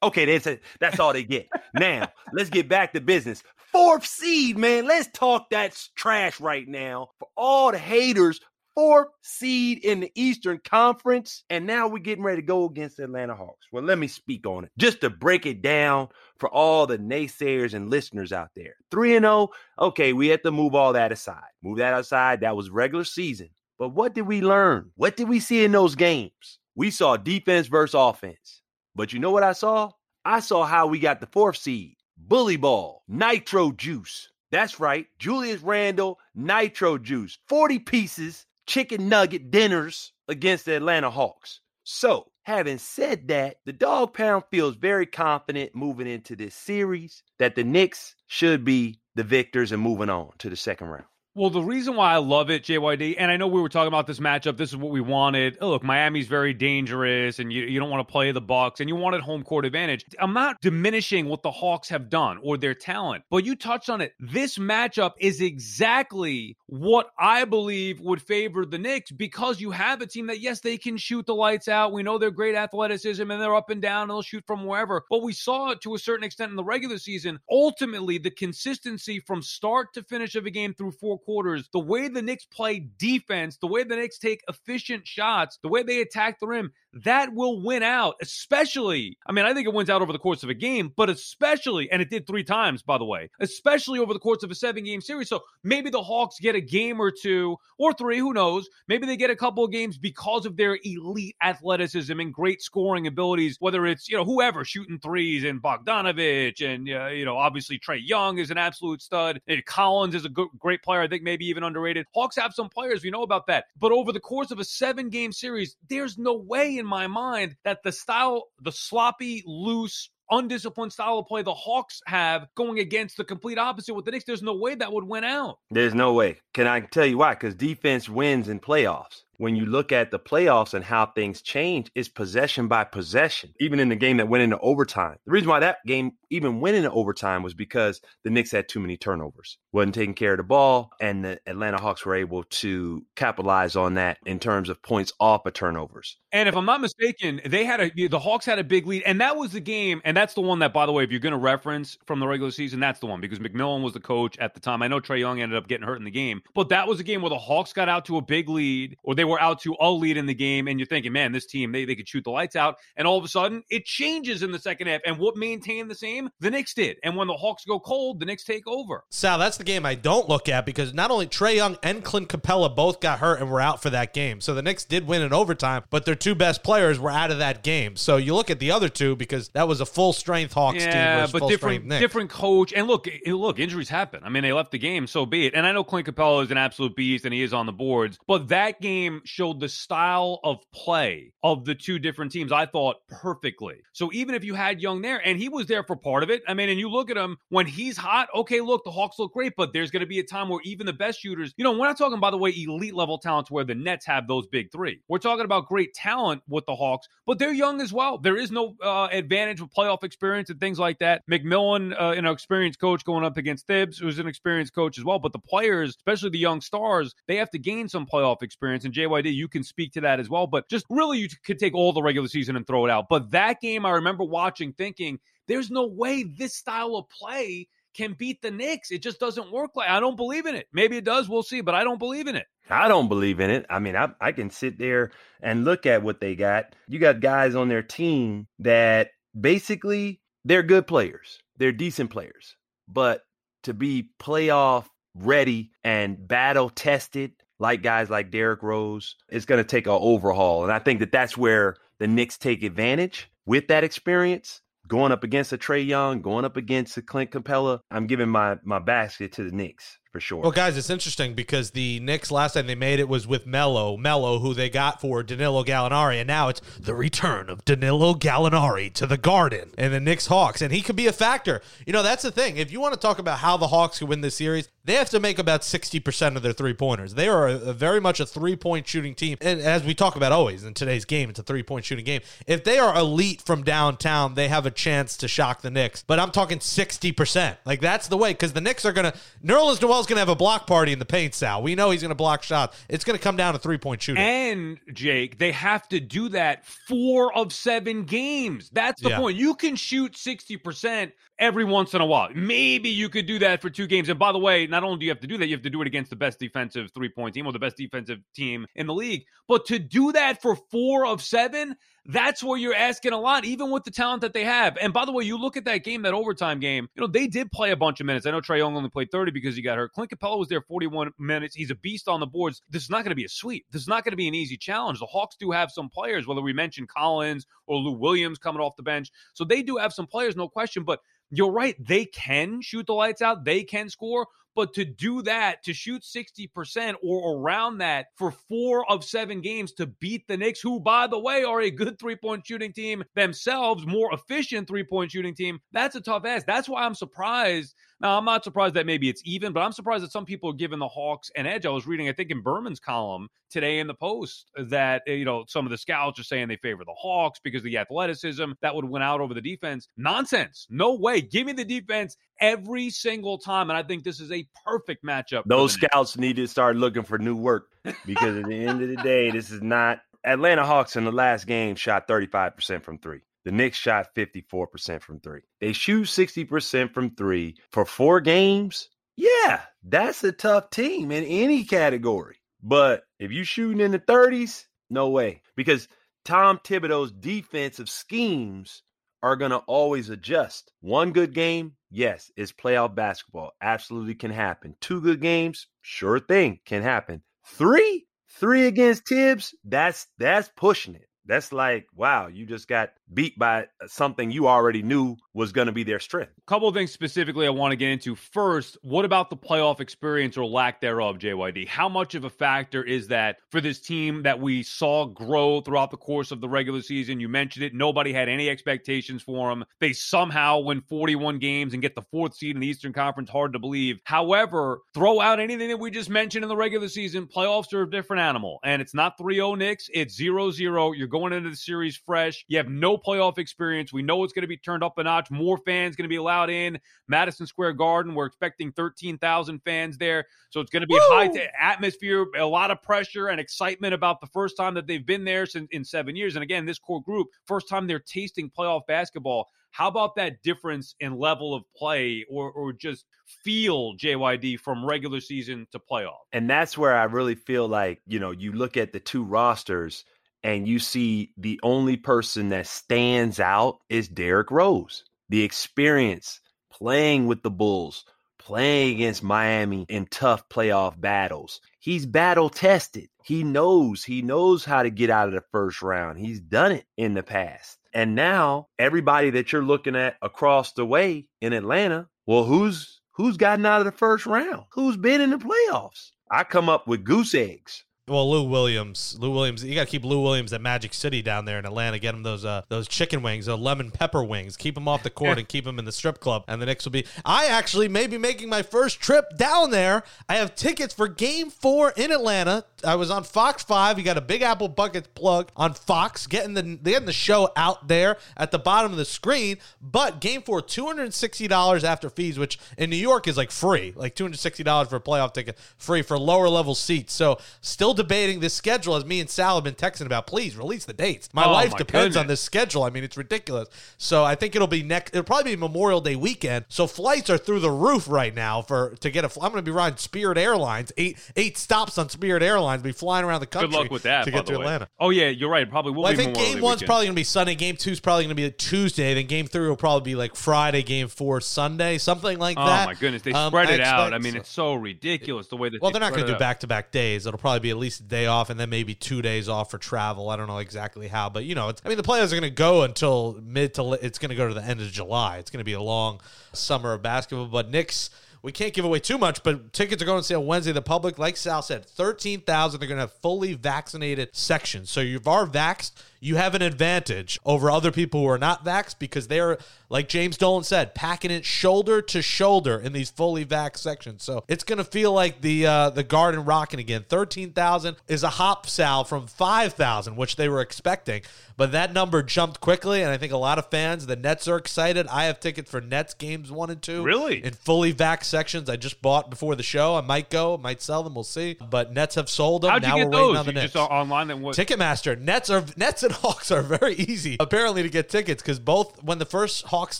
Okay, 0.01 0.25
that's 0.25 0.47
it. 0.47 0.61
That's 0.79 0.99
all 0.99 1.13
they 1.13 1.23
get. 1.23 1.47
now, 1.73 2.09
let's 2.33 2.49
get 2.49 2.67
back 2.67 2.93
to 2.93 3.01
business. 3.01 3.43
Fourth 3.71 4.05
seed, 4.05 4.57
man. 4.57 4.85
Let's 4.85 5.09
talk 5.13 5.49
that 5.49 5.81
trash 5.95 6.39
right 6.39 6.67
now 6.67 7.09
for 7.19 7.27
all 7.35 7.71
the 7.71 7.77
haters. 7.77 8.39
Fourth 8.75 9.09
seed 9.21 9.79
in 9.85 9.99
the 9.99 10.11
Eastern 10.15 10.59
Conference. 10.63 11.43
And 11.49 11.65
now 11.65 11.87
we're 11.87 11.99
getting 11.99 12.23
ready 12.23 12.41
to 12.41 12.45
go 12.45 12.65
against 12.65 12.97
the 12.97 13.03
Atlanta 13.03 13.35
Hawks. 13.35 13.67
Well, 13.71 13.83
let 13.83 13.97
me 13.97 14.07
speak 14.07 14.47
on 14.47 14.63
it. 14.65 14.71
Just 14.77 15.01
to 15.01 15.09
break 15.09 15.45
it 15.45 15.61
down 15.61 16.09
for 16.39 16.49
all 16.49 16.87
the 16.87 16.97
naysayers 16.97 17.73
and 17.73 17.89
listeners 17.89 18.31
out 18.31 18.49
there. 18.55 18.75
3 18.91 19.17
and 19.17 19.23
0. 19.23 19.49
Okay, 19.79 20.13
we 20.13 20.27
had 20.27 20.43
to 20.43 20.51
move 20.51 20.75
all 20.75 20.93
that 20.93 21.11
aside. 21.11 21.43
Move 21.61 21.77
that 21.77 21.99
aside. 21.99 22.41
That 22.41 22.55
was 22.55 22.69
regular 22.69 23.03
season. 23.03 23.49
But 23.77 23.89
what 23.89 24.13
did 24.13 24.27
we 24.27 24.41
learn? 24.41 24.91
What 24.95 25.17
did 25.17 25.29
we 25.29 25.39
see 25.39 25.63
in 25.63 25.71
those 25.71 25.95
games? 25.95 26.59
We 26.75 26.89
saw 26.89 27.17
defense 27.17 27.67
versus 27.67 27.95
offense. 27.95 28.61
But 28.95 29.13
you 29.13 29.19
know 29.19 29.31
what 29.31 29.43
I 29.43 29.53
saw? 29.53 29.91
I 30.25 30.39
saw 30.39 30.65
how 30.65 30.87
we 30.87 30.99
got 30.99 31.19
the 31.19 31.27
fourth 31.27 31.57
seed. 31.57 31.95
Bully 32.17 32.57
ball, 32.57 33.03
nitro 33.07 33.71
juice. 33.71 34.29
That's 34.51 34.79
right, 34.79 35.07
Julius 35.17 35.61
Randle, 35.61 36.19
nitro 36.35 36.97
juice. 36.97 37.39
40 37.49 37.79
pieces, 37.79 38.45
chicken 38.65 39.09
nugget 39.09 39.51
dinners 39.51 40.13
against 40.27 40.65
the 40.65 40.75
Atlanta 40.75 41.09
Hawks. 41.09 41.59
So, 41.83 42.31
having 42.43 42.77
said 42.77 43.27
that, 43.27 43.57
the 43.65 43.73
dog 43.73 44.13
pound 44.13 44.43
feels 44.49 44.75
very 44.75 45.05
confident 45.05 45.75
moving 45.75 46.07
into 46.07 46.35
this 46.35 46.55
series 46.55 47.23
that 47.39 47.55
the 47.55 47.63
Knicks 47.63 48.15
should 48.27 48.63
be 48.63 48.99
the 49.15 49.23
victors 49.23 49.71
and 49.71 49.81
moving 49.81 50.09
on 50.09 50.31
to 50.39 50.49
the 50.49 50.55
second 50.55 50.87
round. 50.87 51.05
Well, 51.35 51.49
the 51.49 51.63
reason 51.63 51.95
why 51.95 52.13
I 52.13 52.17
love 52.17 52.51
it, 52.51 52.61
JYD, 52.61 53.15
and 53.17 53.31
I 53.31 53.37
know 53.37 53.47
we 53.47 53.59
were 53.59 53.67
talking 53.67 53.87
about 53.87 54.05
this 54.05 54.19
matchup. 54.19 54.55
This 54.55 54.69
is 54.69 54.77
what 54.77 54.91
we 54.91 55.01
wanted. 55.01 55.57
Oh, 55.61 55.71
look, 55.71 55.83
Miami's 55.83 56.27
very 56.27 56.53
dangerous, 56.53 57.39
and 57.39 57.51
you, 57.51 57.63
you 57.63 57.79
don't 57.79 57.89
want 57.89 58.07
to 58.07 58.11
play 58.11 58.31
the 58.31 58.39
Bucks, 58.39 58.79
and 58.79 58.87
you 58.87 58.95
wanted 58.95 59.21
home 59.21 59.41
court 59.41 59.65
advantage. 59.65 60.05
I'm 60.19 60.33
not 60.33 60.61
diminishing 60.61 61.25
what 61.25 61.41
the 61.41 61.49
Hawks 61.49 61.89
have 61.89 62.07
done 62.07 62.37
or 62.43 62.57
their 62.57 62.75
talent, 62.75 63.23
but 63.31 63.45
you 63.45 63.55
touched 63.55 63.89
on 63.89 63.99
it. 63.99 64.13
This 64.19 64.59
matchup 64.59 65.13
is 65.19 65.41
exactly 65.41 66.55
what 66.73 67.11
I 67.19 67.45
believe 67.45 67.99
would 67.99 68.19
favor 68.19 68.65
the 68.65 68.79
Knicks 68.79 69.11
because 69.11 69.61
you 69.61 69.69
have 69.69 70.01
a 70.01 70.07
team 70.07 70.25
that, 70.25 70.39
yes, 70.39 70.59
they 70.59 70.75
can 70.75 70.97
shoot 70.97 71.23
the 71.27 71.35
lights 71.35 71.67
out. 71.67 71.93
We 71.93 72.01
know 72.01 72.17
they're 72.17 72.31
great 72.31 72.55
athleticism 72.55 73.29
and 73.29 73.39
they're 73.39 73.55
up 73.55 73.69
and 73.69 73.79
down 73.79 74.01
and 74.01 74.09
they'll 74.09 74.23
shoot 74.23 74.43
from 74.47 74.65
wherever. 74.65 75.03
But 75.07 75.21
we 75.21 75.33
saw 75.33 75.69
it 75.69 75.81
to 75.81 75.93
a 75.93 75.99
certain 75.99 76.23
extent 76.23 76.49
in 76.49 76.55
the 76.55 76.63
regular 76.63 76.97
season. 76.97 77.37
Ultimately, 77.47 78.17
the 78.17 78.31
consistency 78.31 79.19
from 79.19 79.43
start 79.43 79.93
to 79.93 80.01
finish 80.01 80.33
of 80.33 80.47
a 80.47 80.49
game 80.49 80.73
through 80.73 80.93
four 80.93 81.19
quarters, 81.19 81.69
the 81.71 81.79
way 81.79 82.07
the 82.07 82.23
Knicks 82.23 82.45
play 82.45 82.89
defense, 82.97 83.57
the 83.57 83.67
way 83.67 83.83
the 83.83 83.95
Knicks 83.95 84.17
take 84.17 84.41
efficient 84.47 85.05
shots, 85.05 85.59
the 85.61 85.69
way 85.69 85.83
they 85.83 86.01
attack 86.01 86.39
the 86.39 86.47
rim, 86.47 86.71
that 86.93 87.33
will 87.33 87.61
win 87.61 87.83
out, 87.83 88.15
especially. 88.21 89.17
I 89.25 89.31
mean, 89.31 89.45
I 89.45 89.53
think 89.53 89.67
it 89.67 89.73
wins 89.73 89.89
out 89.89 90.01
over 90.01 90.13
the 90.13 90.19
course 90.19 90.43
of 90.43 90.49
a 90.49 90.53
game, 90.53 90.91
but 90.95 91.09
especially, 91.09 91.91
and 91.91 92.01
it 92.01 92.09
did 92.09 92.27
three 92.27 92.43
times, 92.43 92.81
by 92.81 92.97
the 92.97 93.05
way, 93.05 93.29
especially 93.39 93.99
over 93.99 94.13
the 94.13 94.19
course 94.19 94.43
of 94.43 94.51
a 94.51 94.55
seven 94.55 94.83
game 94.83 95.01
series. 95.01 95.29
So 95.29 95.41
maybe 95.63 95.89
the 95.89 96.03
Hawks 96.03 96.39
get 96.39 96.55
a 96.55 96.61
game 96.61 96.99
or 96.99 97.11
two 97.11 97.57
or 97.77 97.93
three, 97.93 98.19
who 98.19 98.33
knows? 98.33 98.69
Maybe 98.87 99.07
they 99.07 99.17
get 99.17 99.29
a 99.29 99.35
couple 99.35 99.63
of 99.63 99.71
games 99.71 99.97
because 99.97 100.45
of 100.45 100.57
their 100.57 100.77
elite 100.83 101.35
athleticism 101.41 102.19
and 102.19 102.33
great 102.33 102.61
scoring 102.61 103.07
abilities, 103.07 103.57
whether 103.59 103.85
it's, 103.85 104.07
you 104.07 104.17
know, 104.17 104.25
whoever 104.25 104.63
shooting 104.63 104.99
threes 104.99 105.43
and 105.43 105.61
Bogdanovic 105.61 106.61
and, 106.61 106.89
uh, 106.89 107.07
you 107.07 107.25
know, 107.25 107.37
obviously 107.37 107.79
Trae 107.79 107.99
Young 108.01 108.37
is 108.37 108.51
an 108.51 108.57
absolute 108.57 109.01
stud. 109.01 109.41
And 109.47 109.65
Collins 109.65 110.15
is 110.15 110.25
a 110.25 110.29
good, 110.29 110.49
great 110.59 110.83
player. 110.83 111.01
I 111.01 111.07
think 111.07 111.23
maybe 111.23 111.45
even 111.47 111.63
underrated. 111.63 112.05
Hawks 112.13 112.35
have 112.35 112.53
some 112.53 112.69
players, 112.69 113.03
we 113.03 113.09
know 113.09 113.23
about 113.23 113.47
that. 113.47 113.65
But 113.79 113.91
over 113.91 114.11
the 114.11 114.19
course 114.19 114.51
of 114.51 114.59
a 114.59 114.63
seven 114.63 115.09
game 115.09 115.31
series, 115.31 115.75
there's 115.89 116.17
no 116.17 116.33
way 116.33 116.82
in 116.83 116.89
my 116.89 117.07
mind 117.07 117.55
that 117.63 117.81
the 117.83 117.91
style, 117.91 118.49
the 118.61 118.71
sloppy, 118.71 119.43
loose, 119.47 120.09
undisciplined 120.29 120.91
style 120.91 121.19
of 121.19 121.27
play 121.27 121.41
the 121.41 121.53
Hawks 121.53 122.01
have 122.05 122.47
going 122.55 122.79
against 122.79 123.17
the 123.17 123.23
complete 123.23 123.57
opposite 123.57 123.93
with 123.93 124.05
the 124.05 124.11
Knicks, 124.11 124.25
there's 124.25 124.41
no 124.41 124.55
way 124.55 124.75
that 124.75 124.91
would 124.91 125.05
win 125.05 125.23
out. 125.23 125.59
There's 125.71 125.93
no 125.93 126.13
way. 126.13 126.37
Can 126.53 126.67
I 126.67 126.81
tell 126.81 127.05
you 127.05 127.17
why? 127.17 127.33
Because 127.33 127.55
defense 127.55 128.09
wins 128.09 128.49
in 128.49 128.59
playoffs. 128.59 129.23
When 129.37 129.55
you 129.55 129.65
look 129.65 129.91
at 129.91 130.11
the 130.11 130.19
playoffs 130.19 130.73
and 130.73 130.85
how 130.85 131.07
things 131.07 131.41
change, 131.41 131.91
it's 131.95 132.07
possession 132.07 132.67
by 132.67 132.83
possession. 132.83 133.53
Even 133.59 133.79
in 133.79 133.89
the 133.89 133.95
game 133.95 134.17
that 134.17 134.29
went 134.29 134.43
into 134.43 134.59
overtime, 134.59 135.17
the 135.25 135.31
reason 135.31 135.49
why 135.49 135.59
that 135.59 135.77
game 135.85 136.13
even 136.33 136.59
winning 136.61 136.83
in 136.83 136.89
overtime 136.89 137.43
was 137.43 137.53
because 137.53 138.01
the 138.23 138.29
Knicks 138.29 138.51
had 138.51 138.67
too 138.67 138.79
many 138.79 138.97
turnovers, 138.97 139.57
wasn't 139.71 139.95
taking 139.95 140.13
care 140.13 140.31
of 140.31 140.37
the 140.37 140.43
ball, 140.43 140.91
and 140.99 141.23
the 141.23 141.39
Atlanta 141.45 141.79
Hawks 141.79 142.05
were 142.05 142.15
able 142.15 142.43
to 142.43 143.05
capitalize 143.15 143.75
on 143.75 143.95
that 143.95 144.17
in 144.25 144.39
terms 144.39 144.69
of 144.69 144.81
points 144.81 145.13
off 145.19 145.45
of 145.45 145.53
turnovers. 145.53 146.17
And 146.31 146.49
if 146.49 146.55
I'm 146.55 146.65
not 146.65 146.81
mistaken, 146.81 147.41
they 147.45 147.63
had 147.63 147.79
a 147.79 148.07
the 148.07 148.19
Hawks 148.19 148.45
had 148.45 148.57
a 148.57 148.63
big 148.63 148.87
lead, 148.87 149.03
and 149.05 149.21
that 149.21 149.37
was 149.37 149.51
the 149.51 149.59
game, 149.59 150.01
and 150.03 150.17
that's 150.17 150.33
the 150.33 150.41
one 150.41 150.59
that, 150.59 150.73
by 150.73 150.85
the 150.85 150.91
way, 150.91 151.03
if 151.03 151.11
you're 151.11 151.19
going 151.19 151.33
to 151.33 151.37
reference 151.37 151.97
from 152.07 152.19
the 152.19 152.27
regular 152.27 152.51
season, 152.51 152.79
that's 152.79 152.99
the 152.99 153.05
one 153.05 153.21
because 153.21 153.39
McMillan 153.39 153.83
was 153.83 153.93
the 153.93 153.99
coach 153.99 154.37
at 154.39 154.55
the 154.55 154.59
time. 154.59 154.81
I 154.81 154.87
know 154.87 154.99
Trae 154.99 155.19
Young 155.19 155.41
ended 155.41 155.57
up 155.57 155.67
getting 155.67 155.85
hurt 155.85 155.97
in 155.97 156.05
the 156.05 156.11
game, 156.11 156.41
but 156.55 156.69
that 156.69 156.87
was 156.87 156.99
a 156.99 157.03
game 157.03 157.21
where 157.21 157.29
the 157.29 157.37
Hawks 157.37 157.71
got 157.71 157.89
out 157.89 158.05
to 158.05 158.17
a 158.17 158.21
big 158.21 158.49
lead, 158.49 158.97
or 159.03 159.13
they 159.13 159.25
were 159.25 159.39
out 159.39 159.61
to 159.61 159.75
a 159.79 159.91
lead 159.91 160.17
in 160.17 160.25
the 160.25 160.33
game, 160.33 160.67
and 160.67 160.79
you're 160.79 160.87
thinking, 160.87 161.13
man, 161.13 161.31
this 161.31 161.45
team 161.45 161.71
they 161.71 161.85
they 161.85 161.95
could 161.95 162.07
shoot 162.07 162.23
the 162.23 162.31
lights 162.31 162.55
out, 162.55 162.77
and 162.95 163.07
all 163.07 163.17
of 163.17 163.23
a 163.23 163.27
sudden 163.27 163.63
it 163.69 163.85
changes 163.85 164.41
in 164.41 164.51
the 164.51 164.59
second 164.59 164.87
half, 164.87 165.01
and 165.05 165.19
what 165.19 165.37
maintained 165.37 165.89
the 165.89 165.95
same, 165.95 166.22
the 166.39 166.51
Knicks 166.51 166.73
did, 166.73 166.97
and 167.03 167.15
when 167.15 167.27
the 167.27 167.33
Hawks 167.33 167.65
go 167.65 167.79
cold, 167.79 168.19
the 168.19 168.25
Knicks 168.25 168.43
take 168.43 168.67
over. 168.67 169.03
Sal, 169.09 169.37
that's 169.37 169.57
the 169.57 169.63
game 169.63 169.85
I 169.85 169.95
don't 169.95 170.29
look 170.29 170.49
at 170.49 170.65
because 170.65 170.93
not 170.93 171.11
only 171.11 171.27
Trae 171.27 171.55
Young 171.55 171.77
and 171.83 172.03
Clint 172.03 172.29
Capela 172.29 172.73
both 172.73 172.99
got 172.99 173.19
hurt 173.19 173.39
and 173.39 173.49
were 173.49 173.61
out 173.61 173.81
for 173.81 173.89
that 173.89 174.13
game, 174.13 174.41
so 174.41 174.53
the 174.53 174.61
Knicks 174.61 174.83
did 174.83 175.07
win 175.07 175.21
in 175.21 175.33
overtime, 175.33 175.83
but 175.89 176.05
their 176.05 176.15
two 176.15 176.35
best 176.35 176.63
players 176.63 176.99
were 176.99 177.11
out 177.11 177.31
of 177.31 177.39
that 177.39 177.63
game. 177.63 177.95
So 177.95 178.17
you 178.17 178.35
look 178.35 178.49
at 178.49 178.59
the 178.59 178.71
other 178.71 178.89
two 178.89 179.15
because 179.15 179.49
that 179.49 179.67
was 179.67 179.81
a 179.81 179.85
full 179.85 180.13
strength 180.13 180.53
Hawks 180.53 180.83
yeah, 180.83 181.25
team. 181.25 181.39
but 181.39 181.47
different 181.49 181.89
different 181.89 182.29
coach. 182.29 182.73
And 182.73 182.87
look, 182.87 183.07
eh, 183.07 183.31
look, 183.31 183.59
injuries 183.59 183.89
happen. 183.89 184.21
I 184.23 184.29
mean, 184.29 184.43
they 184.43 184.53
left 184.53 184.71
the 184.71 184.79
game, 184.79 185.07
so 185.07 185.25
be 185.25 185.47
it. 185.47 185.53
And 185.53 185.65
I 185.65 185.71
know 185.71 185.83
Clint 185.83 186.07
Capela 186.07 186.43
is 186.43 186.51
an 186.51 186.57
absolute 186.57 186.95
beast 186.95 187.25
and 187.25 187.33
he 187.33 187.41
is 187.41 187.53
on 187.53 187.65
the 187.65 187.71
boards, 187.71 188.19
but 188.27 188.49
that 188.49 188.81
game 188.81 189.21
showed 189.25 189.59
the 189.59 189.69
style 189.69 190.39
of 190.43 190.59
play 190.71 191.33
of 191.43 191.65
the 191.65 191.75
two 191.75 191.99
different 191.99 192.31
teams. 192.31 192.51
I 192.51 192.65
thought 192.65 192.97
perfectly. 193.07 193.77
So 193.93 194.11
even 194.13 194.35
if 194.35 194.43
you 194.43 194.53
had 194.53 194.81
Young 194.81 195.01
there, 195.01 195.17
and 195.17 195.39
he 195.39 195.49
was 195.49 195.67
there 195.67 195.83
for 195.83 195.95
part 195.95 196.12
of 196.21 196.29
it. 196.29 196.43
I 196.47 196.53
mean, 196.53 196.69
and 196.69 196.79
you 196.79 196.89
look 196.89 197.09
at 197.09 197.17
him 197.17 197.37
when 197.49 197.65
he's 197.65 197.97
hot. 197.97 198.27
Okay, 198.35 198.61
look, 198.61 198.83
the 198.83 198.91
Hawks 198.91 199.17
look 199.17 199.33
great, 199.33 199.53
but 199.57 199.73
there's 199.73 199.89
going 199.89 200.01
to 200.01 200.05
be 200.05 200.19
a 200.19 200.23
time 200.23 200.49
where 200.49 200.59
even 200.63 200.85
the 200.85 200.93
best 200.93 201.19
shooters, 201.21 201.53
you 201.57 201.63
know, 201.63 201.71
we're 201.71 201.87
not 201.87 201.97
talking 201.97 202.19
by 202.19 202.29
the 202.29 202.37
way 202.37 202.53
elite 202.55 202.93
level 202.93 203.17
talents 203.17 203.49
where 203.49 203.63
the 203.63 203.73
Nets 203.73 204.05
have 204.05 204.27
those 204.27 204.45
big 204.47 204.71
three. 204.71 204.99
We're 205.07 205.17
talking 205.17 205.45
about 205.45 205.67
great 205.67 205.93
talent 205.93 206.43
with 206.47 206.65
the 206.65 206.75
Hawks, 206.75 207.07
but 207.25 207.39
they're 207.39 207.53
young 207.53 207.81
as 207.81 207.91
well. 207.91 208.17
There 208.17 208.37
is 208.37 208.51
no 208.51 208.75
uh, 208.83 209.07
advantage 209.11 209.61
with 209.61 209.73
playoff 209.73 210.03
experience 210.03 210.49
and 210.49 210.59
things 210.59 210.77
like 210.77 210.99
that. 210.99 211.23
McMillan, 211.29 211.99
uh, 211.99 212.11
an 212.11 212.25
experienced 212.25 212.79
coach, 212.79 213.03
going 213.05 213.23
up 213.23 213.37
against 213.37 213.65
Thibs, 213.65 213.97
who's 213.97 214.19
an 214.19 214.27
experienced 214.27 214.75
coach 214.75 214.97
as 214.97 215.03
well. 215.03 215.19
But 215.19 215.31
the 215.31 215.39
players, 215.39 215.95
especially 215.95 216.29
the 216.29 216.39
young 216.39 216.61
stars, 216.61 217.15
they 217.27 217.37
have 217.37 217.49
to 217.51 217.59
gain 217.59 217.87
some 217.87 218.05
playoff 218.05 218.43
experience. 218.43 218.85
And 218.85 218.93
JYD, 218.93 219.33
you 219.33 219.47
can 219.47 219.63
speak 219.63 219.93
to 219.93 220.01
that 220.01 220.19
as 220.19 220.29
well. 220.29 220.47
But 220.47 220.69
just 220.69 220.85
really, 220.89 221.19
you 221.19 221.29
could 221.45 221.59
take 221.59 221.73
all 221.73 221.93
the 221.93 222.01
regular 222.01 222.27
season 222.27 222.55
and 222.55 222.67
throw 222.67 222.85
it 222.85 222.91
out. 222.91 223.05
But 223.09 223.31
that 223.31 223.61
game, 223.61 223.85
I 223.85 223.91
remember 223.91 224.23
watching, 224.23 224.73
thinking, 224.73 225.19
there's 225.47 225.71
no 225.71 225.87
way 225.87 226.23
this 226.23 226.55
style 226.55 226.95
of 226.95 227.09
play 227.09 227.67
can 227.93 228.13
beat 228.13 228.41
the 228.41 228.51
Knicks. 228.51 228.91
It 228.91 229.01
just 229.01 229.19
doesn't 229.19 229.51
work 229.51 229.75
like 229.75 229.89
I 229.89 229.99
don't 229.99 230.15
believe 230.15 230.45
in 230.45 230.55
it. 230.55 230.67
Maybe 230.73 230.97
it 230.97 231.03
does. 231.03 231.29
We'll 231.29 231.43
see, 231.43 231.61
but 231.61 231.75
I 231.75 231.83
don't 231.83 231.99
believe 231.99 232.27
in 232.27 232.35
it. 232.35 232.47
I 232.69 232.87
don't 232.87 233.09
believe 233.09 233.39
in 233.39 233.49
it. 233.49 233.65
I 233.69 233.79
mean, 233.79 233.95
I, 233.95 234.09
I 234.21 234.31
can 234.31 234.49
sit 234.49 234.77
there 234.77 235.11
and 235.41 235.65
look 235.65 235.85
at 235.85 236.03
what 236.03 236.19
they 236.19 236.35
got. 236.35 236.75
You 236.87 236.99
got 236.99 237.19
guys 237.19 237.55
on 237.55 237.67
their 237.67 237.83
team 237.83 238.47
that 238.59 239.09
basically 239.39 240.21
they're 240.45 240.63
good 240.63 240.87
players. 240.87 241.39
They're 241.57 241.71
decent 241.71 242.09
players. 242.09 242.55
But 242.87 243.21
to 243.63 243.73
be 243.73 244.09
playoff 244.19 244.85
ready 245.15 245.71
and 245.83 246.27
battle 246.27 246.69
tested 246.69 247.33
like 247.59 247.83
guys 247.83 248.09
like 248.09 248.31
Derrick 248.31 248.63
Rose, 248.63 249.15
it's 249.29 249.45
going 249.45 249.59
to 249.59 249.67
take 249.67 249.85
an 249.85 249.93
overhaul. 249.93 250.63
And 250.63 250.71
I 250.71 250.79
think 250.79 250.99
that 250.99 251.11
that's 251.11 251.37
where 251.37 251.75
the 251.99 252.07
Knicks 252.07 252.37
take 252.37 252.63
advantage 252.63 253.29
with 253.45 253.67
that 253.67 253.83
experience 253.83 254.61
going 254.87 255.11
up 255.11 255.23
against 255.23 255.53
a 255.53 255.57
Trae 255.57 255.85
Young, 255.85 256.21
going 256.21 256.45
up 256.45 256.57
against 256.57 256.97
a 256.97 257.01
Clint 257.01 257.31
Capela, 257.31 257.79
I'm 257.91 258.07
giving 258.07 258.29
my 258.29 258.57
my 258.63 258.79
basket 258.79 259.31
to 259.33 259.43
the 259.43 259.55
Knicks 259.55 259.99
for 260.13 260.19
sure. 260.19 260.43
Well, 260.43 260.51
guys, 260.51 260.77
it's 260.77 260.91
interesting 260.91 261.33
because 261.33 261.71
the 261.71 261.99
Knicks 261.99 262.29
last 262.29 262.53
time 262.53 262.67
they 262.67 262.75
made 262.75 262.99
it 262.99 263.09
was 263.09 263.25
with 263.25 263.47
Melo, 263.47 263.97
Melo, 263.97 264.37
who 264.37 264.53
they 264.53 264.69
got 264.69 265.01
for 265.01 265.23
Danilo 265.23 265.63
Gallinari, 265.63 266.17
and 266.17 266.27
now 266.27 266.49
it's 266.49 266.61
the 266.79 266.93
return 266.93 267.49
of 267.49 267.65
Danilo 267.65 268.13
Gallinari 268.13 268.93
to 268.93 269.07
the 269.07 269.17
Garden 269.17 269.71
and 269.75 269.91
the 269.91 269.99
Knicks 269.99 270.27
Hawks, 270.27 270.61
and 270.61 270.71
he 270.71 270.81
could 270.81 270.95
be 270.95 271.07
a 271.07 271.11
factor. 271.11 271.63
You 271.87 271.93
know, 271.93 272.03
that's 272.03 272.21
the 272.21 272.31
thing. 272.31 272.57
If 272.57 272.71
you 272.71 272.79
want 272.79 272.93
to 272.93 272.99
talk 272.99 273.17
about 273.17 273.39
how 273.39 273.57
the 273.57 273.67
Hawks 273.67 273.97
could 273.97 274.07
win 274.07 274.21
this 274.21 274.35
series, 274.35 274.69
they 274.85 274.93
have 274.93 275.09
to 275.09 275.19
make 275.19 275.39
about 275.39 275.63
sixty 275.63 275.99
percent 275.99 276.37
of 276.37 276.43
their 276.43 276.53
three 276.53 276.75
pointers. 276.75 277.15
They 277.15 277.27
are 277.27 277.47
a, 277.47 277.55
a 277.55 277.73
very 277.73 277.99
much 277.99 278.19
a 278.19 278.25
three 278.27 278.55
point 278.55 278.87
shooting 278.87 279.15
team, 279.15 279.39
and 279.41 279.61
as 279.61 279.83
we 279.83 279.95
talk 279.95 280.15
about 280.15 280.31
always 280.31 280.63
in 280.63 280.75
today's 280.75 281.05
game, 281.05 281.31
it's 281.31 281.39
a 281.39 281.43
three 281.43 281.63
point 281.63 281.85
shooting 281.85 282.05
game. 282.05 282.21
If 282.45 282.63
they 282.63 282.77
are 282.77 282.95
elite 282.95 283.41
from 283.41 283.63
downtown, 283.63 284.35
they 284.35 284.47
have 284.47 284.67
a 284.67 284.71
chance 284.71 285.17
to 285.17 285.27
shock 285.27 285.63
the 285.63 285.71
Knicks. 285.71 286.03
But 286.05 286.19
I'm 286.19 286.29
talking 286.29 286.59
sixty 286.59 287.11
percent. 287.11 287.57
Like 287.65 287.81
that's 287.81 288.09
the 288.09 288.17
way 288.17 288.33
because 288.33 288.53
the 288.53 288.61
Knicks 288.61 288.85
are 288.85 288.93
gonna 288.93 289.13
Nerlens 289.43 289.81
Noel 289.81 290.02
going 290.05 290.15
to 290.15 290.21
have 290.21 290.29
a 290.29 290.35
block 290.35 290.67
party 290.67 290.91
in 290.91 290.99
the 290.99 291.05
paint, 291.05 291.33
Sal. 291.33 291.61
We 291.61 291.75
know 291.75 291.91
he's 291.91 292.01
going 292.01 292.09
to 292.09 292.15
block 292.15 292.43
shots. 292.43 292.77
It's 292.89 293.03
going 293.03 293.17
to 293.17 293.23
come 293.23 293.35
down 293.35 293.53
to 293.53 293.59
three 293.59 293.77
point 293.77 294.01
shooting. 294.01 294.23
And, 294.23 294.79
Jake, 294.93 295.37
they 295.37 295.51
have 295.51 295.87
to 295.89 295.99
do 295.99 296.29
that 296.29 296.65
four 296.65 297.35
of 297.35 297.53
seven 297.53 298.03
games. 298.03 298.69
That's 298.71 299.01
the 299.01 299.09
yeah. 299.09 299.19
point. 299.19 299.37
You 299.37 299.55
can 299.55 299.75
shoot 299.75 300.13
60% 300.13 301.11
every 301.39 301.63
once 301.63 301.93
in 301.93 302.01
a 302.01 302.05
while. 302.05 302.29
Maybe 302.33 302.89
you 302.89 303.09
could 303.09 303.25
do 303.25 303.39
that 303.39 303.61
for 303.61 303.69
two 303.69 303.87
games. 303.87 304.09
And 304.09 304.19
by 304.19 304.31
the 304.31 304.39
way, 304.39 304.67
not 304.67 304.83
only 304.83 304.99
do 304.99 305.05
you 305.05 305.11
have 305.11 305.19
to 305.21 305.27
do 305.27 305.37
that, 305.37 305.47
you 305.47 305.55
have 305.55 305.63
to 305.63 305.69
do 305.69 305.81
it 305.81 305.87
against 305.87 306.09
the 306.09 306.15
best 306.15 306.39
defensive 306.39 306.91
three 306.93 307.09
point 307.09 307.33
team 307.35 307.47
or 307.47 307.51
the 307.51 307.59
best 307.59 307.77
defensive 307.77 308.19
team 308.35 308.65
in 308.75 308.87
the 308.87 308.93
league. 308.93 309.25
But 309.47 309.65
to 309.67 309.79
do 309.79 310.11
that 310.13 310.41
for 310.41 310.55
four 310.55 311.05
of 311.05 311.21
seven, 311.21 311.75
that's 312.05 312.43
where 312.43 312.57
you're 312.57 312.75
asking 312.75 313.13
a 313.13 313.19
lot, 313.19 313.45
even 313.45 313.71
with 313.71 313.85
the 313.85 313.91
talent 313.91 314.21
that 314.21 314.33
they 314.33 314.43
have. 314.43 314.77
And 314.77 314.91
by 314.91 315.05
the 315.05 315.11
way, 315.11 315.23
you 315.23 315.37
look 315.37 315.55
at 315.55 315.65
that 315.65 315.83
game, 315.83 316.01
that 316.01 316.13
overtime 316.13 316.59
game, 316.59 316.89
you 316.95 317.01
know, 317.01 317.07
they 317.07 317.27
did 317.27 317.51
play 317.51 317.71
a 317.71 317.77
bunch 317.77 317.99
of 318.01 318.05
minutes. 318.05 318.25
I 318.25 318.31
know 318.31 318.41
Trae 318.41 318.57
Young 318.57 318.75
only 318.75 318.89
played 318.89 319.09
30 319.09 319.31
because 319.31 319.55
he 319.55 319.61
got 319.61 319.77
hurt. 319.77 319.93
Clint 319.93 320.11
Capela 320.11 320.37
was 320.37 320.49
there 320.49 320.61
41 320.61 321.11
minutes. 321.17 321.55
He's 321.55 321.71
a 321.71 321.75
beast 321.75 322.09
on 322.09 322.19
the 322.19 322.25
boards. 322.25 322.61
This 322.69 322.83
is 322.83 322.89
not 322.89 323.03
going 323.03 323.11
to 323.11 323.15
be 323.15 323.25
a 323.25 323.29
sweep. 323.29 323.65
This 323.71 323.81
is 323.81 323.87
not 323.87 324.03
going 324.03 324.11
to 324.11 324.17
be 324.17 324.27
an 324.27 324.35
easy 324.35 324.57
challenge. 324.57 324.99
The 324.99 325.05
Hawks 325.05 325.37
do 325.39 325.51
have 325.51 325.71
some 325.71 325.89
players, 325.89 326.27
whether 326.27 326.41
we 326.41 326.51
mention 326.51 326.87
Collins 326.87 327.45
or 327.67 327.77
Lou 327.77 327.93
Williams 327.93 328.37
coming 328.37 328.61
off 328.61 328.75
the 328.75 328.83
bench. 328.83 329.09
So 329.33 329.45
they 329.45 329.63
do 329.63 329.77
have 329.77 329.93
some 329.93 330.07
players, 330.07 330.35
no 330.35 330.49
question. 330.49 330.83
But 330.83 330.99
you're 331.31 331.51
right. 331.51 331.75
They 331.79 332.05
can 332.05 332.61
shoot 332.61 332.85
the 332.85 332.93
lights 332.93 333.21
out, 333.21 333.45
they 333.45 333.63
can 333.63 333.89
score. 333.89 334.27
But 334.55 334.73
to 334.75 334.85
do 334.85 335.21
that, 335.23 335.63
to 335.63 335.73
shoot 335.73 336.03
60% 336.03 336.95
or 337.01 337.37
around 337.37 337.79
that 337.79 338.07
for 338.15 338.31
four 338.31 338.89
of 338.89 339.03
seven 339.03 339.41
games 339.41 339.73
to 339.73 339.87
beat 339.87 340.27
the 340.27 340.37
Knicks, 340.37 340.61
who, 340.61 340.79
by 340.79 341.07
the 341.07 341.19
way, 341.19 341.43
are 341.43 341.61
a 341.61 341.71
good 341.71 341.99
three 341.99 342.15
point 342.15 342.45
shooting 342.45 342.73
team 342.73 343.03
themselves, 343.15 343.85
more 343.85 344.13
efficient 344.13 344.67
three 344.67 344.83
point 344.83 345.11
shooting 345.11 345.35
team, 345.35 345.59
that's 345.71 345.95
a 345.95 346.01
tough 346.01 346.25
ask. 346.25 346.45
That's 346.45 346.69
why 346.69 346.83
I'm 346.83 346.95
surprised 346.95 347.75
now, 348.03 348.17
I'm 348.17 348.25
not 348.25 348.43
surprised 348.43 348.75
that 348.75 348.85
maybe 348.85 349.07
it's 349.07 349.21
even, 349.23 349.53
but 349.53 349.61
I'm 349.61 349.71
surprised 349.71 350.03
that 350.03 350.11
some 350.11 350.25
people 350.25 350.49
are 350.49 350.55
giving 350.55 350.77
the 350.77 350.89
Hawks 350.89 351.31
an 351.37 351.45
edge. 351.45 351.65
I 351.65 351.69
was 351.69 351.87
reading, 351.87 352.09
I 352.09 352.11
think, 352.11 352.31
in 352.31 352.41
Berman's 352.41 352.81
column 352.81 353.29
today 353.49 353.79
in 353.79 353.87
the 353.87 353.93
Post 353.93 354.51
that, 354.57 355.03
eh, 355.07 355.13
you 355.13 355.23
know, 355.23 355.45
some 355.47 355.65
of 355.65 355.71
the 355.71 355.77
scouts 355.77 356.19
are 356.19 356.23
saying 356.23 356.49
they 356.49 356.57
favor 356.57 356.83
the 356.83 356.93
Hawks 356.97 357.39
because 357.41 357.61
of 357.61 357.65
the 357.65 357.77
athleticism 357.77 358.51
that 358.61 358.75
would 358.75 358.83
win 358.83 359.01
out 359.01 359.21
over 359.21 359.33
the 359.33 359.39
defense. 359.39 359.87
Nonsense. 359.95 360.67
No 360.69 360.95
way. 360.95 361.21
Give 361.21 361.47
me 361.47 361.53
the 361.53 361.63
defense 361.63 362.17
every 362.39 362.89
single 362.89 363.37
time. 363.37 363.69
And 363.69 363.77
I 363.77 363.83
think 363.83 364.03
this 364.03 364.19
is 364.19 364.31
a 364.31 364.47
perfect 364.65 365.03
matchup. 365.03 365.43
Those 365.45 365.73
scouts 365.73 366.17
need 366.17 366.35
to 366.37 366.47
start 366.47 366.75
looking 366.75 367.03
for 367.03 367.17
new 367.17 367.35
work 367.35 367.69
because 368.05 368.37
at 368.37 368.45
the 368.45 368.65
end 368.65 368.81
of 368.81 368.89
the 368.89 368.97
day, 368.97 369.31
this 369.31 369.51
is 369.51 369.61
not 369.61 369.99
Atlanta 370.23 370.65
Hawks 370.65 370.95
in 370.95 371.05
the 371.05 371.11
last 371.11 371.47
game 371.47 371.75
shot 371.75 372.07
35% 372.07 372.83
from 372.83 372.97
three. 372.97 373.21
The 373.45 373.51
Knicks 373.51 373.77
shot 373.77 374.15
54% 374.15 375.01
from 375.01 375.19
three. 375.19 375.41
They 375.59 375.73
shoot 375.73 376.05
60% 376.05 376.93
from 376.93 377.15
three 377.15 377.57
for 377.71 377.85
four 377.85 378.21
games. 378.21 378.89
Yeah, 379.17 379.61
that's 379.83 380.23
a 380.23 380.31
tough 380.31 380.69
team 380.69 381.11
in 381.11 381.23
any 381.25 381.65
category. 381.65 382.37
But 382.61 383.03
if 383.19 383.31
you 383.31 383.43
shooting 383.43 383.81
in 383.81 383.91
the 383.91 383.99
30s, 383.99 384.65
no 384.89 385.09
way. 385.09 385.41
Because 385.57 385.89
Tom 386.23 386.59
Thibodeau's 386.59 387.11
defensive 387.11 387.89
schemes 387.89 388.83
are 389.21 389.35
going 389.35 389.51
to 389.51 389.57
always 389.57 390.09
adjust. 390.09 390.71
One 390.81 391.11
good 391.11 391.33
game, 391.33 391.73
yes, 391.93 392.31
it's 392.35 392.51
playoff 392.51 392.95
basketball. 392.95 393.51
Absolutely 393.61 394.15
can 394.15 394.31
happen. 394.31 394.75
Two 394.81 394.99
good 394.99 395.21
games, 395.21 395.67
sure 395.81 396.19
thing, 396.19 396.59
can 396.65 396.81
happen. 396.81 397.21
Three, 397.45 398.05
three 398.29 398.67
against 398.67 399.07
Thibs, 399.07 399.55
that's 399.63 400.07
that's 400.17 400.49
pushing 400.55 400.95
it 400.95 401.07
that's 401.25 401.51
like 401.51 401.87
wow 401.95 402.27
you 402.27 402.45
just 402.45 402.67
got 402.67 402.91
beat 403.13 403.37
by 403.37 403.67
something 403.87 404.31
you 404.31 404.47
already 404.47 404.81
knew 404.81 405.15
was 405.33 405.51
going 405.51 405.67
to 405.67 405.71
be 405.71 405.83
their 405.83 405.99
strength. 405.99 406.31
A 406.37 406.41
couple 406.47 406.67
of 406.67 406.75
things 406.75 406.91
specifically 406.91 407.47
i 407.47 407.49
want 407.49 407.71
to 407.71 407.75
get 407.75 407.89
into. 407.89 408.15
First 408.15 408.77
what 408.81 409.05
about 409.05 409.29
the 409.29 409.37
playoff 409.37 409.79
experience 409.79 410.37
or 410.37 410.45
lack 410.45 410.81
thereof 410.81 411.17
jyd 411.17 411.67
how 411.67 411.89
much 411.89 412.15
of 412.15 412.23
a 412.23 412.29
factor 412.29 412.83
is 412.83 413.07
that 413.07 413.37
for 413.49 413.61
this 413.61 413.79
team 413.79 414.23
that 414.23 414.39
we 414.39 414.63
saw 414.63 415.05
grow 415.05 415.61
throughout 415.61 415.91
the 415.91 415.97
course 415.97 416.31
of 416.31 416.41
the 416.41 416.49
regular 416.49 416.81
season? 416.81 417.19
You 417.19 417.29
mentioned 417.29 417.65
it. 417.65 417.73
Nobody 417.73 418.13
had 418.13 418.29
any 418.29 418.49
expectations 418.49 419.21
for 419.21 419.49
them 419.49 419.63
they 419.79 419.93
somehow 419.93 420.59
win 420.59 420.81
41 420.81 421.39
games 421.39 421.73
and 421.73 421.81
get 421.81 421.95
the 421.95 422.01
fourth 422.01 422.35
seed 422.35 422.55
in 422.55 422.61
the 422.61 422.67
eastern 422.67 422.93
conference 422.93 423.29
hard 423.29 423.53
to 423.53 423.59
believe. 423.59 423.99
However 424.03 424.79
throw 424.93 425.21
out 425.21 425.39
anything 425.39 425.69
that 425.69 425.79
we 425.79 425.91
just 425.91 426.09
mentioned 426.09 426.43
in 426.43 426.49
the 426.49 426.55
regular 426.55 426.87
season 426.87 427.27
playoffs 427.27 427.73
are 427.73 427.83
a 427.83 427.89
different 427.89 428.21
animal. 428.21 428.59
And 428.63 428.81
it's 428.81 428.93
not 428.93 429.17
3-0 429.17 429.57
Knicks 429.57 429.89
it's 429.93 430.19
0-0 430.19 430.97
you're 430.97 431.07
going 431.13 431.31
into 431.31 431.47
the 431.47 431.55
series 431.55 431.95
fresh. 431.95 432.43
You 432.47 432.57
have 432.57 432.67
no 432.67 432.97
playoff 432.97 433.37
experience. 433.37 433.93
We 433.93 434.01
know 434.01 434.23
it's 434.23 434.33
going 434.33 434.41
to 434.41 434.47
be 434.47 434.57
turned 434.57 434.83
up 434.83 434.97
a 434.97 435.03
notch. 435.03 435.29
More 435.29 435.59
fans 435.59 435.95
going 435.95 436.05
to 436.05 436.09
be 436.09 436.15
allowed 436.15 436.49
in. 436.49 436.79
Madison 437.07 437.45
Square 437.45 437.73
Garden, 437.73 438.15
we're 438.15 438.25
expecting 438.25 438.71
13,000 438.71 439.61
fans 439.63 439.99
there. 439.99 440.25
So 440.49 440.59
it's 440.59 440.71
going 440.71 440.81
to 440.81 440.87
be 440.87 440.95
Woo! 440.95 441.01
high 441.03 441.27
t- 441.27 441.45
atmosphere, 441.61 442.25
a 442.35 442.43
lot 442.43 442.71
of 442.71 442.81
pressure 442.81 443.27
and 443.27 443.39
excitement 443.39 443.93
about 443.93 444.21
the 444.21 444.27
first 444.27 444.57
time 444.57 444.73
that 444.73 444.87
they've 444.87 445.05
been 445.05 445.23
there 445.23 445.45
since 445.45 445.67
in 445.69 445.85
seven 445.85 446.15
years. 446.15 446.35
And 446.35 446.41
again, 446.41 446.65
this 446.65 446.79
core 446.79 447.03
group, 447.03 447.27
first 447.45 447.69
time 447.69 447.85
they're 447.85 447.99
tasting 447.99 448.49
playoff 448.49 448.87
basketball. 448.87 449.49
How 449.69 449.87
about 449.87 450.15
that 450.15 450.41
difference 450.43 450.93
in 450.99 451.17
level 451.17 451.55
of 451.55 451.63
play 451.75 452.25
or, 452.29 452.51
or 452.51 452.73
just 452.73 453.05
feel 453.43 453.95
JYD 453.97 454.59
from 454.59 454.85
regular 454.85 455.19
season 455.19 455.67
to 455.71 455.79
playoff? 455.79 456.21
And 456.31 456.47
that's 456.49 456.77
where 456.77 456.95
I 456.95 457.05
really 457.05 457.33
feel 457.33 457.67
like, 457.67 457.99
you 458.07 458.19
know, 458.19 458.31
you 458.31 458.51
look 458.51 458.77
at 458.77 458.93
the 458.93 458.99
two 458.99 459.23
rosters 459.23 460.05
and 460.43 460.67
you 460.67 460.79
see 460.79 461.31
the 461.37 461.59
only 461.63 461.97
person 461.97 462.49
that 462.49 462.67
stands 462.67 463.39
out 463.39 463.79
is 463.89 464.07
Derrick 464.07 464.51
Rose. 464.51 465.05
The 465.29 465.43
experience 465.43 466.41
playing 466.71 467.27
with 467.27 467.43
the 467.43 467.51
Bulls, 467.51 468.05
playing 468.37 468.95
against 468.95 469.23
Miami 469.23 469.85
in 469.87 470.05
tough 470.07 470.49
playoff 470.49 470.99
battles. 470.99 471.61
He's 471.79 472.05
battle 472.05 472.49
tested. 472.49 473.09
He 473.23 473.43
knows, 473.43 474.03
he 474.03 474.21
knows 474.21 474.65
how 474.65 474.83
to 474.83 474.89
get 474.89 475.09
out 475.09 475.29
of 475.29 475.33
the 475.33 475.43
first 475.51 475.81
round. 475.81 476.19
He's 476.19 476.41
done 476.41 476.73
it 476.73 476.85
in 476.97 477.13
the 477.13 477.23
past. 477.23 477.77
And 477.93 478.15
now 478.15 478.67
everybody 478.77 479.29
that 479.31 479.51
you're 479.51 479.63
looking 479.63 479.95
at 479.95 480.17
across 480.21 480.73
the 480.73 480.85
way 480.85 481.27
in 481.41 481.53
Atlanta, 481.53 482.09
well, 482.25 482.43
who's 482.43 482.99
who's 483.11 483.37
gotten 483.37 483.65
out 483.65 483.79
of 483.79 483.85
the 483.85 483.91
first 483.91 484.25
round? 484.25 484.63
Who's 484.71 484.97
been 484.97 485.21
in 485.21 485.29
the 485.29 485.37
playoffs? 485.37 486.11
I 486.29 486.43
come 486.43 486.67
up 486.67 486.87
with 486.87 487.03
goose 487.03 487.35
eggs. 487.35 487.85
Well, 488.09 488.29
Lou 488.29 488.43
Williams, 488.43 489.15
Lou 489.17 489.31
Williams, 489.31 489.63
you 489.63 489.73
got 489.75 489.85
to 489.85 489.89
keep 489.89 490.03
Lou 490.03 490.21
Williams 490.21 490.51
at 490.51 490.59
Magic 490.59 490.93
City 490.93 491.21
down 491.21 491.45
there 491.45 491.57
in 491.57 491.65
Atlanta. 491.65 491.99
Get 491.99 492.13
him 492.13 492.21
those 492.21 492.43
uh, 492.43 492.63
those 492.67 492.85
chicken 492.85 493.21
wings, 493.21 493.45
those 493.45 493.61
lemon 493.61 493.91
pepper 493.91 494.21
wings. 494.21 494.57
Keep 494.57 494.75
him 494.75 494.89
off 494.89 495.03
the 495.03 495.09
court 495.09 495.37
and 495.37 495.47
keep 495.47 495.65
him 495.65 495.79
in 495.79 495.85
the 495.85 495.91
strip 495.93 496.19
club. 496.19 496.43
And 496.49 496.61
the 496.61 496.65
Knicks 496.65 496.83
will 496.83 496.91
be. 496.91 497.05
I 497.23 497.45
actually 497.45 497.87
may 497.87 498.07
be 498.07 498.17
making 498.17 498.49
my 498.49 498.61
first 498.61 498.99
trip 498.99 499.37
down 499.37 499.71
there. 499.71 500.03
I 500.27 500.35
have 500.35 500.53
tickets 500.53 500.93
for 500.93 501.07
Game 501.07 501.49
Four 501.49 501.93
in 501.95 502.11
Atlanta. 502.11 502.65
I 502.83 502.95
was 502.95 503.09
on 503.09 503.23
Fox 503.23 503.63
Five. 503.63 503.97
You 503.97 504.03
got 504.03 504.17
a 504.17 504.21
Big 504.21 504.41
Apple 504.41 504.67
Buckets 504.67 505.07
plug 505.15 505.49
on 505.55 505.73
Fox, 505.73 506.27
getting 506.27 506.55
the 506.55 506.61
getting 506.61 507.05
the 507.05 507.13
show 507.13 507.53
out 507.55 507.87
there 507.87 508.17
at 508.35 508.51
the 508.51 508.59
bottom 508.59 508.91
of 508.91 508.97
the 508.97 509.05
screen. 509.05 509.59
But 509.81 510.19
Game 510.19 510.41
Four, 510.41 510.61
two 510.61 510.85
hundred 510.85 511.03
and 511.03 511.13
sixty 511.13 511.47
dollars 511.47 511.85
after 511.85 512.09
fees, 512.09 512.37
which 512.37 512.59
in 512.77 512.89
New 512.89 512.97
York 512.97 513.29
is 513.29 513.37
like 513.37 513.49
free, 513.49 513.93
like 513.95 514.13
two 514.13 514.25
hundred 514.25 514.39
sixty 514.39 514.63
dollars 514.63 514.89
for 514.89 514.97
a 514.97 514.99
playoff 514.99 515.33
ticket, 515.33 515.57
free 515.77 516.01
for 516.01 516.19
lower 516.19 516.49
level 516.49 516.75
seats. 516.75 517.13
So 517.13 517.39
still 517.61 517.92
debating 517.93 518.39
this 518.39 518.53
schedule 518.53 518.95
as 518.95 519.05
me 519.05 519.19
and 519.19 519.29
Sal 519.29 519.55
have 519.55 519.63
been 519.63 519.75
texting 519.75 520.05
about. 520.05 520.27
Please 520.27 520.55
release 520.55 520.85
the 520.85 520.93
dates. 520.93 521.29
My 521.33 521.45
oh, 521.45 521.51
life 521.51 521.71
my 521.71 521.77
depends 521.77 522.15
goodness. 522.15 522.17
on 522.17 522.27
this 522.27 522.41
schedule. 522.41 522.83
I 522.83 522.89
mean, 522.89 523.03
it's 523.03 523.17
ridiculous. 523.17 523.69
So 523.97 524.23
I 524.23 524.35
think 524.35 524.55
it'll 524.55 524.67
be 524.67 524.83
next. 524.83 525.13
It'll 525.13 525.23
probably 525.23 525.55
be 525.55 525.59
Memorial 525.59 526.01
Day 526.01 526.15
weekend. 526.15 526.65
So 526.69 526.87
flights 526.87 527.29
are 527.29 527.37
through 527.37 527.59
the 527.59 527.71
roof 527.71 528.07
right 528.07 528.33
now 528.33 528.61
for 528.61 528.95
to 529.01 529.09
get 529.09 529.25
a. 529.25 529.27
I'm 529.41 529.51
going 529.51 529.55
to 529.55 529.61
be 529.61 529.71
riding 529.71 529.97
Spirit 529.97 530.37
Airlines. 530.37 530.91
Eight 530.97 531.17
eight 531.35 531.57
stops 531.57 531.97
on 531.97 532.09
Spirit 532.09 532.43
Airlines. 532.43 532.81
Be 532.81 532.91
flying 532.91 533.25
around 533.25 533.41
the 533.41 533.47
country. 533.47 533.69
Good 533.69 533.77
luck 533.77 533.91
with 533.91 534.03
that 534.03 534.25
to 534.25 534.31
get 534.31 534.45
to 534.47 534.53
Atlanta. 534.53 534.87
Oh 534.99 535.09
yeah, 535.09 535.29
you're 535.29 535.49
right. 535.49 535.69
probably 535.69 535.91
will. 535.91 536.03
Well, 536.03 536.11
I 536.11 536.15
think 536.15 536.31
Memorial 536.31 536.53
game 536.53 536.63
one's 536.63 536.75
weekend. 536.77 536.87
probably 536.87 537.05
going 537.05 537.15
to 537.15 537.19
be 537.19 537.23
Sunday. 537.23 537.55
Game 537.55 537.75
two's 537.75 537.99
probably 537.99 538.23
going 538.25 538.35
to 538.35 538.41
be 538.41 538.49
Tuesday. 538.51 539.13
Then 539.13 539.27
game 539.27 539.47
three 539.47 539.67
will 539.67 539.75
probably 539.75 540.11
be 540.11 540.15
like 540.15 540.35
Friday. 540.35 540.83
Game 540.83 541.07
four 541.07 541.41
Sunday, 541.41 541.97
something 541.97 542.39
like 542.39 542.57
oh, 542.57 542.65
that. 542.65 542.83
Oh 542.83 542.91
my 542.91 542.93
goodness, 542.95 543.21
they 543.21 543.31
um, 543.31 543.51
spread 543.51 543.69
it 543.69 543.81
out. 543.81 544.13
I 544.13 544.17
mean, 544.17 544.35
it's 544.35 544.49
so 544.49 544.75
ridiculous 544.75 545.47
the 545.47 545.57
way 545.57 545.69
that. 545.69 545.81
Well, 545.81 545.91
they 545.91 545.97
are 545.97 545.99
not 545.99 546.13
going 546.13 546.25
to 546.25 546.33
do 546.33 546.39
back 546.39 546.61
to 546.61 546.67
back 546.67 546.91
days. 546.91 547.25
It'll 547.25 547.37
probably 547.37 547.59
be 547.59 547.69
at 547.69 547.77
least 547.77 547.82
a 547.87 548.03
day 548.03 548.25
off, 548.25 548.49
and 548.49 548.59
then 548.59 548.69
maybe 548.69 548.95
two 548.95 549.21
days 549.21 549.49
off 549.49 549.71
for 549.71 549.77
travel. 549.77 550.29
I 550.29 550.35
don't 550.35 550.47
know 550.47 550.59
exactly 550.59 551.07
how, 551.07 551.29
but 551.29 551.45
you 551.45 551.55
know, 551.55 551.69
it's 551.69 551.81
I 551.85 551.89
mean, 551.89 551.97
the 551.97 552.03
playoffs 552.03 552.27
are 552.27 552.39
going 552.39 552.43
to 552.43 552.49
go 552.49 552.83
until 552.83 553.39
mid 553.43 553.73
to 553.75 553.93
it's 554.01 554.19
going 554.19 554.29
to 554.29 554.35
go 554.35 554.47
to 554.47 554.53
the 554.53 554.63
end 554.63 554.81
of 554.81 554.87
July. 554.91 555.37
It's 555.37 555.49
going 555.49 555.59
to 555.59 555.65
be 555.65 555.73
a 555.73 555.81
long 555.81 556.21
summer 556.53 556.93
of 556.93 557.01
basketball. 557.01 557.47
But 557.47 557.69
Knicks 557.69 558.09
we 558.43 558.51
can't 558.51 558.73
give 558.73 558.83
away 558.83 558.99
too 558.99 559.17
much, 559.17 559.41
but 559.41 559.71
tickets 559.71 560.03
are 560.03 560.05
going 560.05 560.19
to 560.19 560.23
sale 560.23 560.43
Wednesday. 560.43 560.73
The 560.73 560.81
public, 560.81 561.17
like 561.17 561.37
Sal 561.37 561.61
said, 561.61 561.85
13,000. 561.85 562.79
They're 562.79 562.87
going 562.87 562.97
to 562.97 563.03
have 563.03 563.13
fully 563.13 563.53
vaccinated 563.53 564.35
sections. 564.35 564.91
So 564.91 564.99
you've 564.99 565.29
are 565.29 565.47
vaxxed, 565.47 565.93
you 566.23 566.37
have 566.37 566.55
an 566.55 566.61
advantage 566.61 567.37
over 567.45 567.69
other 567.69 567.91
people 567.91 568.21
who 568.21 568.27
are 568.27 568.37
not 568.37 568.63
vaxxed 568.63 568.97
because 568.97 569.27
they're, 569.27 569.57
like 569.89 570.07
James 570.07 570.37
Dolan 570.37 570.63
said, 570.63 570.95
packing 570.95 571.31
it 571.31 571.43
shoulder 571.43 572.01
to 572.01 572.21
shoulder 572.21 572.79
in 572.79 572.93
these 572.93 573.09
fully 573.09 573.45
vaxxed 573.45 573.79
sections. 573.79 574.23
So 574.23 574.45
it's 574.47 574.63
going 574.63 574.77
to 574.77 574.85
feel 574.85 575.11
like 575.11 575.41
the 575.41 575.67
uh, 575.67 575.89
the 575.89 576.03
garden 576.03 576.45
rocking 576.45 576.79
again. 576.79 577.05
13,000 577.09 577.97
is 578.07 578.23
a 578.23 578.29
hop, 578.29 578.67
Sal, 578.67 579.03
from 579.03 579.27
5,000, 579.27 580.15
which 580.15 580.37
they 580.37 580.47
were 580.47 580.61
expecting. 580.61 581.23
But 581.57 581.73
that 581.73 581.93
number 581.93 582.23
jumped 582.23 582.61
quickly, 582.61 583.01
and 583.01 583.11
I 583.11 583.17
think 583.17 583.31
a 583.31 583.37
lot 583.37 583.59
of 583.59 583.69
fans, 583.69 584.05
the 584.05 584.15
Nets 584.15 584.47
are 584.47 584.57
excited. 584.57 585.05
I 585.07 585.25
have 585.25 585.39
tickets 585.39 585.69
for 585.69 585.81
Nets 585.81 586.13
games 586.13 586.51
one 586.51 586.69
and 586.69 586.81
two. 586.81 587.03
Really? 587.03 587.43
In 587.43 587.53
fully 587.53 587.93
vaxxed 587.93 588.23
sections. 588.23 588.69
I 588.69 588.77
just 588.77 589.01
bought 589.01 589.29
before 589.29 589.55
the 589.55 589.63
show. 589.63 589.95
I 589.95 590.01
might 590.01 590.29
go, 590.29 590.57
might 590.57 590.81
sell 590.81 591.03
them. 591.03 591.13
We'll 591.15 591.23
see. 591.23 591.57
But 591.69 591.91
Nets 591.93 592.15
have 592.15 592.29
sold 592.29 592.63
them. 592.63 592.71
How'd 592.71 592.81
now 592.81 592.95
you 592.95 593.03
get 593.03 593.11
we're 593.11 593.17
those? 593.17 593.21
waiting 593.21 593.37
on 593.37 593.45
the 593.45 593.51
you 593.51 593.55
Nets. 593.55 593.73
Just 593.73 593.91
online 593.91 594.31
and 594.31 594.41
what? 594.41 594.55
Ticketmaster. 594.55 595.19
Nets 595.19 595.49
are 595.49 595.63
Nets 595.75 596.01
and 596.03 596.12
Hawks 596.13 596.51
are 596.51 596.61
very 596.61 596.95
easy 596.95 597.37
apparently 597.39 597.83
to 597.83 597.89
get 597.89 598.09
tickets 598.09 598.41
because 598.41 598.59
both 598.59 599.01
when 599.03 599.19
the 599.19 599.25
first 599.25 599.65
Hawks 599.65 599.99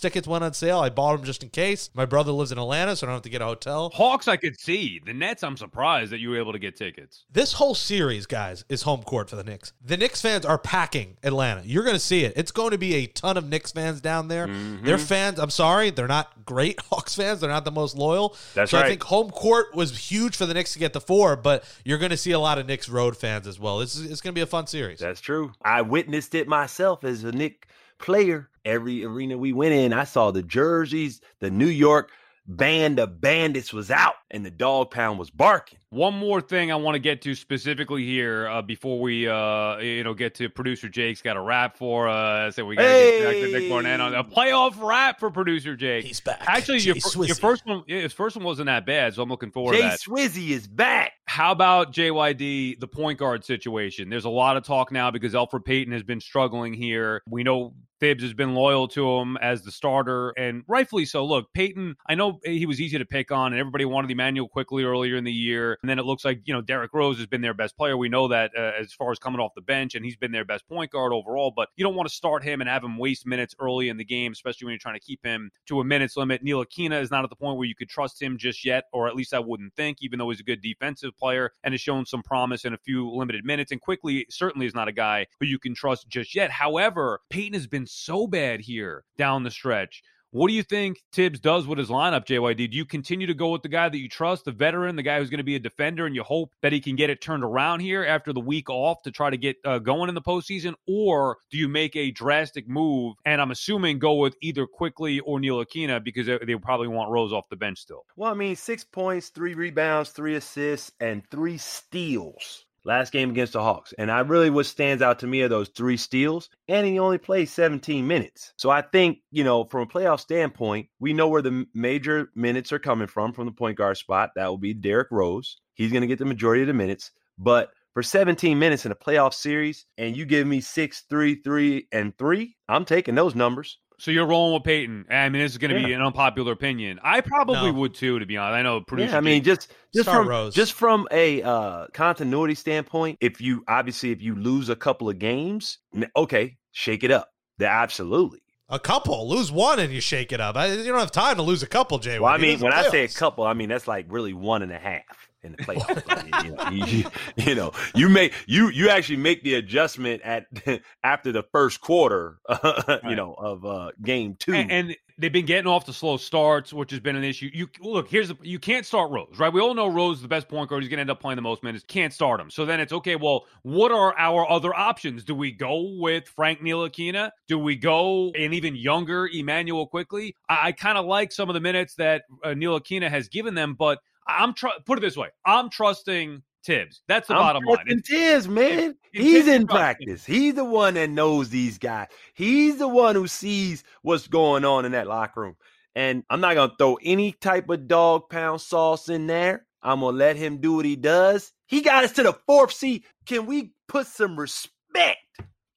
tickets 0.00 0.26
went 0.26 0.44
on 0.44 0.54
sale, 0.54 0.80
I 0.80 0.90
bought 0.90 1.16
them 1.16 1.24
just 1.24 1.42
in 1.42 1.50
case. 1.50 1.90
My 1.94 2.06
brother 2.06 2.32
lives 2.32 2.52
in 2.52 2.58
Atlanta, 2.58 2.96
so 2.96 3.06
I 3.06 3.08
don't 3.08 3.16
have 3.16 3.22
to 3.22 3.28
get 3.28 3.42
a 3.42 3.46
hotel. 3.46 3.90
Hawks, 3.94 4.28
I 4.28 4.36
could 4.36 4.58
see. 4.58 5.00
The 5.04 5.12
Nets, 5.12 5.42
I'm 5.42 5.56
surprised 5.56 6.12
that 6.12 6.18
you 6.18 6.30
were 6.30 6.38
able 6.38 6.52
to 6.52 6.58
get 6.58 6.76
tickets. 6.76 7.24
This 7.32 7.52
whole 7.52 7.74
series, 7.74 8.26
guys, 8.26 8.64
is 8.68 8.82
home 8.82 9.02
court 9.02 9.30
for 9.30 9.36
the 9.36 9.44
Knicks. 9.44 9.72
The 9.84 9.96
Knicks 9.96 10.20
fans 10.20 10.44
are 10.44 10.58
packing 10.58 11.16
Atlanta. 11.22 11.62
You're 11.64 11.84
going 11.84 11.96
to 11.96 12.00
see 12.00 12.24
it. 12.24 12.34
It's 12.36 12.50
going 12.50 12.70
to 12.70 12.78
be 12.78 12.94
a 12.94 13.06
ton 13.06 13.36
of 13.36 13.48
Knicks 13.48 13.72
fans 13.72 14.00
down 14.00 14.28
there. 14.28 14.46
Mm-hmm. 14.46 14.84
Their 14.84 14.98
fans, 14.98 15.38
I'm 15.38 15.50
sorry, 15.50 15.90
they're 15.90 16.08
not 16.08 16.44
great 16.44 16.80
Hawks 16.90 17.14
fans. 17.14 17.40
They're 17.40 17.50
not 17.50 17.64
the 17.64 17.72
most 17.72 17.96
loyal. 17.96 18.36
That's 18.54 18.70
so 18.70 18.78
right. 18.78 18.86
I 18.86 18.88
think 18.88 19.02
home 19.02 19.30
court 19.30 19.74
was 19.74 19.96
huge 20.10 20.36
for 20.36 20.46
the 20.46 20.54
Knicks 20.54 20.72
to 20.74 20.78
get 20.78 20.92
the 20.92 21.00
four, 21.00 21.36
but 21.36 21.64
you're 21.84 21.98
going 21.98 22.10
to 22.10 22.16
see 22.16 22.32
a 22.32 22.38
lot 22.38 22.58
of 22.58 22.66
Knicks 22.66 22.88
road 22.88 23.16
fans 23.16 23.46
as 23.46 23.58
well. 23.58 23.78
This 23.78 23.96
is 23.96 24.10
it's 24.10 24.20
going 24.20 24.32
to 24.32 24.38
be 24.38 24.42
a 24.42 24.46
fun 24.46 24.66
series. 24.66 24.98
That's 24.98 25.20
true. 25.20 25.52
I 25.62 25.82
witnessed 25.82 26.03
it 26.34 26.48
myself 26.48 27.04
as 27.04 27.24
a 27.24 27.32
Knick 27.32 27.68
player. 27.98 28.48
Every 28.64 29.04
arena 29.04 29.36
we 29.36 29.52
went 29.52 29.74
in, 29.74 29.92
I 29.92 30.04
saw 30.04 30.30
the 30.30 30.42
jerseys, 30.42 31.20
the 31.40 31.50
New 31.50 31.66
York 31.66 32.10
band 32.46 32.98
of 32.98 33.20
bandits 33.20 33.72
was 33.72 33.90
out 33.90 34.14
and 34.30 34.44
the 34.44 34.50
dog 34.50 34.90
pound 34.90 35.18
was 35.18 35.30
barking. 35.30 35.78
One 35.90 36.14
more 36.14 36.40
thing 36.40 36.72
I 36.72 36.76
want 36.76 36.96
to 36.96 36.98
get 36.98 37.22
to 37.22 37.34
specifically 37.34 38.04
here 38.04 38.48
uh, 38.48 38.62
before 38.62 39.00
we 39.00 39.28
uh, 39.28 39.78
you 39.78 40.04
know 40.04 40.12
get 40.12 40.34
to 40.36 40.48
producer 40.48 40.88
Jake's 40.88 41.22
got 41.22 41.36
a 41.36 41.40
rap 41.40 41.76
for 41.78 42.08
us. 42.08 42.56
So 42.56 42.64
we 42.64 42.76
got 42.76 42.82
to 42.82 42.88
hey. 42.88 43.18
get 43.18 43.24
back 43.24 43.34
to 43.34 43.60
Nick 43.60 43.70
Barnett 43.70 44.00
on 44.00 44.14
a 44.14 44.24
playoff 44.24 44.80
rap 44.82 45.20
for 45.20 45.30
producer 45.30 45.76
Jake. 45.76 46.04
He's 46.04 46.20
back. 46.20 46.42
Actually, 46.46 46.80
your, 46.80 46.96
your, 47.24 47.36
first 47.36 47.64
one, 47.64 47.84
his 47.86 48.12
first 48.12 48.36
one 48.36 48.44
wasn't 48.44 48.66
that 48.66 48.84
bad, 48.84 49.14
so 49.14 49.22
I'm 49.22 49.28
looking 49.28 49.50
forward 49.50 49.74
Jay 49.74 49.82
to 49.82 49.88
that. 49.88 50.00
Swizzy 50.00 50.50
is 50.50 50.66
back. 50.66 51.12
How 51.26 51.52
about 51.52 51.92
JYD, 51.92 52.80
the 52.80 52.88
point 52.88 53.18
guard 53.18 53.44
situation? 53.44 54.10
There's 54.10 54.24
a 54.24 54.30
lot 54.30 54.56
of 54.56 54.64
talk 54.64 54.92
now 54.92 55.10
because 55.10 55.32
Elfrid 55.32 55.64
Payton 55.64 55.92
has 55.92 56.02
been 56.02 56.20
struggling 56.20 56.74
here. 56.74 57.22
We 57.28 57.44
know 57.44 57.74
Thibs 58.04 58.22
has 58.22 58.34
been 58.34 58.54
loyal 58.54 58.86
to 58.88 59.10
him 59.16 59.38
as 59.38 59.62
the 59.62 59.70
starter, 59.70 60.28
and 60.36 60.62
rightfully 60.68 61.06
so. 61.06 61.24
Look, 61.24 61.50
Payton, 61.54 61.96
I 62.06 62.14
know 62.14 62.38
he 62.44 62.66
was 62.66 62.78
easy 62.78 62.98
to 62.98 63.06
pick 63.06 63.32
on, 63.32 63.54
and 63.54 63.58
everybody 63.58 63.86
wanted 63.86 64.10
Immanuel 64.10 64.46
Quickley 64.46 64.84
earlier 64.84 65.16
in 65.16 65.24
the 65.24 65.32
year. 65.32 65.78
And 65.80 65.88
then 65.88 65.98
it 65.98 66.04
looks 66.04 66.22
like, 66.22 66.42
you 66.44 66.52
know, 66.52 66.60
Derrick 66.60 66.92
Rose 66.92 67.16
has 67.16 67.26
been 67.26 67.40
their 67.40 67.54
best 67.54 67.78
player. 67.78 67.96
We 67.96 68.10
know 68.10 68.28
that 68.28 68.50
uh, 68.54 68.72
as 68.78 68.92
far 68.92 69.10
as 69.10 69.18
coming 69.18 69.40
off 69.40 69.52
the 69.54 69.62
bench, 69.62 69.94
and 69.94 70.04
he's 70.04 70.18
been 70.18 70.32
their 70.32 70.44
best 70.44 70.68
point 70.68 70.90
guard 70.90 71.14
overall. 71.14 71.50
But 71.56 71.70
you 71.76 71.82
don't 71.82 71.94
want 71.94 72.06
to 72.06 72.14
start 72.14 72.44
him 72.44 72.60
and 72.60 72.68
have 72.68 72.84
him 72.84 72.98
waste 72.98 73.26
minutes 73.26 73.54
early 73.58 73.88
in 73.88 73.96
the 73.96 74.04
game, 74.04 74.32
especially 74.32 74.66
when 74.66 74.72
you're 74.72 74.78
trying 74.80 74.96
to 74.96 75.00
keep 75.00 75.24
him 75.24 75.50
to 75.68 75.80
a 75.80 75.84
minutes 75.84 76.14
limit. 76.18 76.44
Ntilikina 76.44 77.00
is 77.00 77.10
not 77.10 77.24
at 77.24 77.30
the 77.30 77.36
point 77.36 77.56
where 77.56 77.66
you 77.66 77.74
could 77.74 77.88
trust 77.88 78.20
him 78.20 78.36
just 78.36 78.66
yet, 78.66 78.84
or 78.92 79.08
at 79.08 79.16
least 79.16 79.32
I 79.32 79.38
wouldn't 79.38 79.74
think, 79.76 80.02
even 80.02 80.18
though 80.18 80.28
he's 80.28 80.40
a 80.40 80.44
good 80.44 80.60
defensive 80.60 81.16
player 81.16 81.52
and 81.62 81.72
has 81.72 81.80
shown 81.80 82.04
some 82.04 82.22
promise 82.22 82.66
in 82.66 82.74
a 82.74 82.78
few 82.84 83.10
limited 83.10 83.46
minutes. 83.46 83.72
And 83.72 83.80
Quickley, 83.80 84.26
certainly 84.28 84.66
is 84.66 84.74
not 84.74 84.88
a 84.88 84.92
guy 84.92 85.26
who 85.40 85.46
you 85.46 85.58
can 85.58 85.74
trust 85.74 86.06
just 86.06 86.34
yet. 86.34 86.50
However, 86.50 87.22
Payton 87.30 87.54
has 87.54 87.66
been 87.66 87.86
so 87.94 88.26
bad 88.26 88.60
here 88.60 89.04
down 89.16 89.44
the 89.44 89.50
stretch. 89.50 90.02
What 90.34 90.48
do 90.48 90.54
you 90.54 90.64
think 90.64 91.00
Thibs 91.12 91.38
does 91.38 91.64
with 91.64 91.78
his 91.78 91.90
lineup, 91.90 92.26
JYD? 92.26 92.72
Do 92.72 92.76
you 92.76 92.84
continue 92.84 93.28
to 93.28 93.34
go 93.34 93.50
with 93.50 93.62
the 93.62 93.68
guy 93.68 93.88
that 93.88 93.96
you 93.96 94.08
trust, 94.08 94.44
the 94.44 94.50
veteran, 94.50 94.96
the 94.96 95.04
guy 95.04 95.20
who's 95.20 95.30
going 95.30 95.38
to 95.38 95.44
be 95.44 95.54
a 95.54 95.60
defender, 95.60 96.06
and 96.06 96.14
you 96.16 96.24
hope 96.24 96.50
that 96.60 96.72
he 96.72 96.80
can 96.80 96.96
get 96.96 97.08
it 97.08 97.20
turned 97.20 97.44
around 97.44 97.78
here 97.78 98.04
after 98.04 98.32
the 98.32 98.40
week 98.40 98.68
off 98.68 99.00
to 99.02 99.12
try 99.12 99.30
to 99.30 99.36
get 99.36 99.58
uh, 99.64 99.78
going 99.78 100.08
in 100.08 100.16
the 100.16 100.20
postseason? 100.20 100.74
Or 100.88 101.36
do 101.52 101.56
you 101.56 101.68
make 101.68 101.94
a 101.94 102.10
drastic 102.10 102.68
move 102.68 103.14
and 103.24 103.40
I'm 103.40 103.52
assuming 103.52 104.00
go 104.00 104.14
with 104.14 104.34
either 104.42 104.66
Quickley 104.66 105.20
or 105.20 105.38
Ntilikina 105.38 106.02
because 106.02 106.26
they, 106.26 106.38
they 106.44 106.56
probably 106.56 106.88
want 106.88 107.12
Rose 107.12 107.32
off 107.32 107.48
the 107.48 107.54
bench 107.54 107.78
still? 107.78 108.04
Well, 108.16 108.32
I 108.32 108.34
mean, 108.34 108.56
six 108.56 108.82
points, 108.82 109.28
three 109.28 109.54
rebounds, 109.54 110.10
three 110.10 110.34
assists, 110.34 110.90
and 110.98 111.22
three 111.30 111.58
steals 111.58 112.63
last 112.84 113.12
game 113.12 113.30
against 113.30 113.54
the 113.54 113.62
Hawks. 113.62 113.92
And 113.98 114.10
I 114.10 114.20
really 114.20 114.50
what 114.50 114.66
stands 114.66 115.02
out 115.02 115.18
to 115.20 115.26
me 115.26 115.42
are 115.42 115.48
those 115.48 115.68
three 115.70 115.96
steals. 115.96 116.48
And 116.68 116.86
he 116.86 116.98
only 116.98 117.18
played 117.18 117.48
17 117.48 118.06
minutes. 118.06 118.52
So 118.56 118.70
I 118.70 118.82
think, 118.82 119.18
you 119.30 119.44
know, 119.44 119.64
from 119.64 119.82
a 119.82 119.86
playoff 119.86 120.20
standpoint, 120.20 120.88
we 121.00 121.12
know 121.12 121.28
where 121.28 121.42
the 121.42 121.66
major 121.74 122.30
minutes 122.34 122.72
are 122.72 122.78
coming 122.78 123.08
from 123.08 123.32
from 123.32 123.46
the 123.46 123.52
point 123.52 123.78
guard 123.78 123.96
spot. 123.96 124.30
That 124.36 124.48
will 124.48 124.58
be 124.58 124.74
Derrick 124.74 125.08
Rose. 125.10 125.56
He's 125.74 125.90
going 125.90 126.02
to 126.02 126.06
get 126.06 126.18
the 126.18 126.24
majority 126.24 126.62
of 126.62 126.68
the 126.68 126.74
minutes. 126.74 127.10
But 127.38 127.70
for 127.94 128.02
17 128.02 128.58
minutes 128.58 128.84
in 128.84 128.92
a 128.92 128.96
playoff 128.96 129.34
series, 129.34 129.86
and 129.98 130.16
you 130.16 130.24
give 130.24 130.46
me 130.46 130.60
six, 130.60 131.04
three, 131.08 131.36
three, 131.36 131.86
and 131.92 132.16
three, 132.18 132.56
I'm 132.68 132.84
taking 132.84 133.14
those 133.14 133.34
numbers. 133.34 133.78
So 133.98 134.10
you're 134.10 134.26
rolling 134.26 134.54
with 134.54 134.64
Payton. 134.64 135.06
I 135.10 135.28
mean, 135.28 135.40
this 135.42 135.52
is 135.52 135.58
going 135.58 135.72
to 135.72 135.80
Yeah. 135.80 135.86
be 135.86 135.92
an 135.92 136.02
unpopular 136.02 136.52
opinion. 136.52 136.98
I 137.02 137.20
probably 137.20 137.70
No. 137.70 137.78
would 137.78 137.94
too, 137.94 138.18
to 138.18 138.26
be 138.26 138.36
honest. 138.36 138.56
I 138.56 138.62
know 138.62 138.80
producer. 138.80 139.12
Yeah, 139.12 139.18
I 139.18 139.20
mean, 139.20 139.42
just 139.44 139.72
just 139.94 140.06
Start 140.08 140.18
from 140.22 140.28
Rose. 140.28 140.54
just 140.54 140.72
from 140.72 141.06
a 141.12 141.42
uh, 141.42 141.86
continuity 141.92 142.54
standpoint, 142.56 143.18
if 143.20 143.40
you 143.40 143.62
obviously 143.68 144.10
if 144.10 144.20
you 144.20 144.34
lose 144.34 144.68
a 144.68 144.76
couple 144.76 145.08
of 145.08 145.18
games, 145.18 145.78
okay, 146.16 146.56
shake 146.72 147.04
it 147.04 147.10
up. 147.12 147.30
The 147.58 147.68
absolutely. 147.68 148.40
A 148.68 148.78
couple 148.80 149.28
lose 149.28 149.52
one 149.52 149.78
and 149.78 149.92
you 149.92 150.00
shake 150.00 150.32
it 150.32 150.40
up. 150.40 150.56
I, 150.56 150.72
you 150.72 150.84
don't 150.84 150.98
have 150.98 151.12
time 151.12 151.36
to 151.36 151.42
lose 151.42 151.62
a 151.62 151.66
couple, 151.66 151.98
Jay. 151.98 152.18
Well, 152.18 152.32
I 152.32 152.38
mean, 152.38 152.56
is 152.56 152.62
when 152.62 152.72
I 152.72 152.88
say 152.88 153.04
a 153.04 153.08
couple, 153.08 153.44
I 153.44 153.52
mean 153.54 153.68
that's 153.68 153.86
like 153.86 154.06
really 154.08 154.32
one 154.32 154.62
and 154.62 154.72
a 154.72 154.78
half 154.78 155.28
in 155.44 155.52
the 155.52 155.58
playoffs. 155.58 156.02
You, 156.44 156.50
know, 156.50 156.70
you, 156.70 157.04
you 157.36 157.54
know, 157.54 157.72
you 157.94 158.08
make 158.08 158.32
you 158.46 158.68
you 158.68 158.88
actually 158.88 159.18
make 159.18 159.42
the 159.42 159.54
adjustment 159.54 160.22
at 160.22 160.46
after 161.04 161.32
the 161.32 161.42
first 161.42 161.80
quarter, 161.80 162.38
you 163.04 163.14
know, 163.14 163.34
of 163.34 163.64
uh, 163.64 163.92
game 164.02 164.36
two. 164.38 164.52
and, 164.52 164.70
and 164.70 164.96
they've 165.18 165.32
been 165.32 165.46
getting 165.46 165.66
off 165.66 165.84
to 165.84 165.92
slow 165.92 166.16
starts, 166.16 166.72
which 166.72 166.90
has 166.90 167.00
been 167.00 167.16
an 167.16 167.24
issue. 167.24 167.50
You 167.52 167.68
look 167.80 168.08
here's 168.08 168.28
the, 168.28 168.36
you 168.42 168.58
can't 168.58 168.84
start 168.84 169.10
Rose, 169.10 169.38
right? 169.38 169.52
We 169.52 169.60
all 169.60 169.74
know 169.74 169.86
Rose 169.86 170.16
is 170.16 170.22
the 170.22 170.28
best 170.28 170.48
point 170.48 170.68
guard. 170.68 170.82
He's 170.82 170.90
going 170.90 170.98
to 170.98 171.02
end 171.02 171.10
up 171.10 171.20
playing 171.20 171.36
the 171.36 171.42
most 171.42 171.62
minutes. 171.62 171.84
Can't 171.86 172.12
start 172.12 172.40
him. 172.40 172.50
So 172.50 172.66
then 172.66 172.80
it's 172.80 172.92
okay. 172.92 173.16
Well, 173.16 173.46
what 173.62 173.92
are 173.92 174.16
our 174.18 174.48
other 174.50 174.74
options? 174.74 175.24
Do 175.24 175.34
we 175.34 175.52
go 175.52 175.96
with 175.98 176.28
Frank 176.28 176.60
Ntilikina? 176.60 177.30
Do 177.48 177.58
we 177.58 177.76
go 177.76 178.32
an 178.32 178.52
even 178.52 178.74
younger 178.76 179.28
Immanuel 179.32 179.86
Quickley? 179.86 180.36
I, 180.48 180.68
I 180.68 180.72
kind 180.72 180.98
of 180.98 181.06
like 181.06 181.32
some 181.32 181.48
of 181.48 181.54
the 181.54 181.60
minutes 181.60 181.94
that 181.96 182.24
uh, 182.42 182.48
Ntilikina 182.48 183.08
has 183.08 183.28
given 183.28 183.54
them, 183.54 183.74
but 183.74 184.00
I'm 184.26 184.54
tr- 184.54 184.68
put 184.86 184.98
it 184.98 185.02
this 185.02 185.16
way: 185.16 185.28
I'm 185.44 185.70
trusting 185.70 186.42
Thibs. 186.64 187.02
That's 187.08 187.28
the 187.28 187.34
I'm 187.34 187.40
bottom 187.40 187.64
line. 187.64 187.76
trusting 187.86 188.02
Thibs, 188.02 188.48
man. 188.48 188.78
If- 188.78 188.96
if 189.12 189.22
He's 189.22 189.44
Thibs 189.44 189.48
in 189.48 189.66
practice. 189.66 190.24
He's 190.24 190.54
the 190.54 190.64
one 190.64 190.94
that 190.94 191.10
knows 191.10 191.50
these 191.50 191.78
guys. 191.78 192.08
He's 192.34 192.78
the 192.78 192.88
one 192.88 193.14
who 193.14 193.28
sees 193.28 193.84
what's 194.02 194.26
going 194.26 194.64
on 194.64 194.84
in 194.84 194.92
that 194.92 195.06
locker 195.06 195.40
room. 195.42 195.56
And 195.94 196.24
I'm 196.30 196.40
not 196.40 196.54
gonna 196.54 196.72
throw 196.76 196.98
any 197.02 197.32
type 197.32 197.68
of 197.68 197.86
dog 197.86 198.28
pound 198.28 198.60
sauce 198.60 199.08
in 199.08 199.26
there. 199.28 199.66
I'm 199.82 200.00
gonna 200.00 200.16
let 200.16 200.36
him 200.36 200.58
do 200.60 200.74
what 200.74 200.84
he 200.84 200.96
does. 200.96 201.52
He 201.66 201.80
got 201.82 202.04
us 202.04 202.12
to 202.12 202.22
the 202.22 202.32
fourth 202.46 202.72
seed. 202.72 203.04
Can 203.26 203.46
we 203.46 203.72
put 203.86 204.06
some 204.06 204.36
respect 204.36 205.18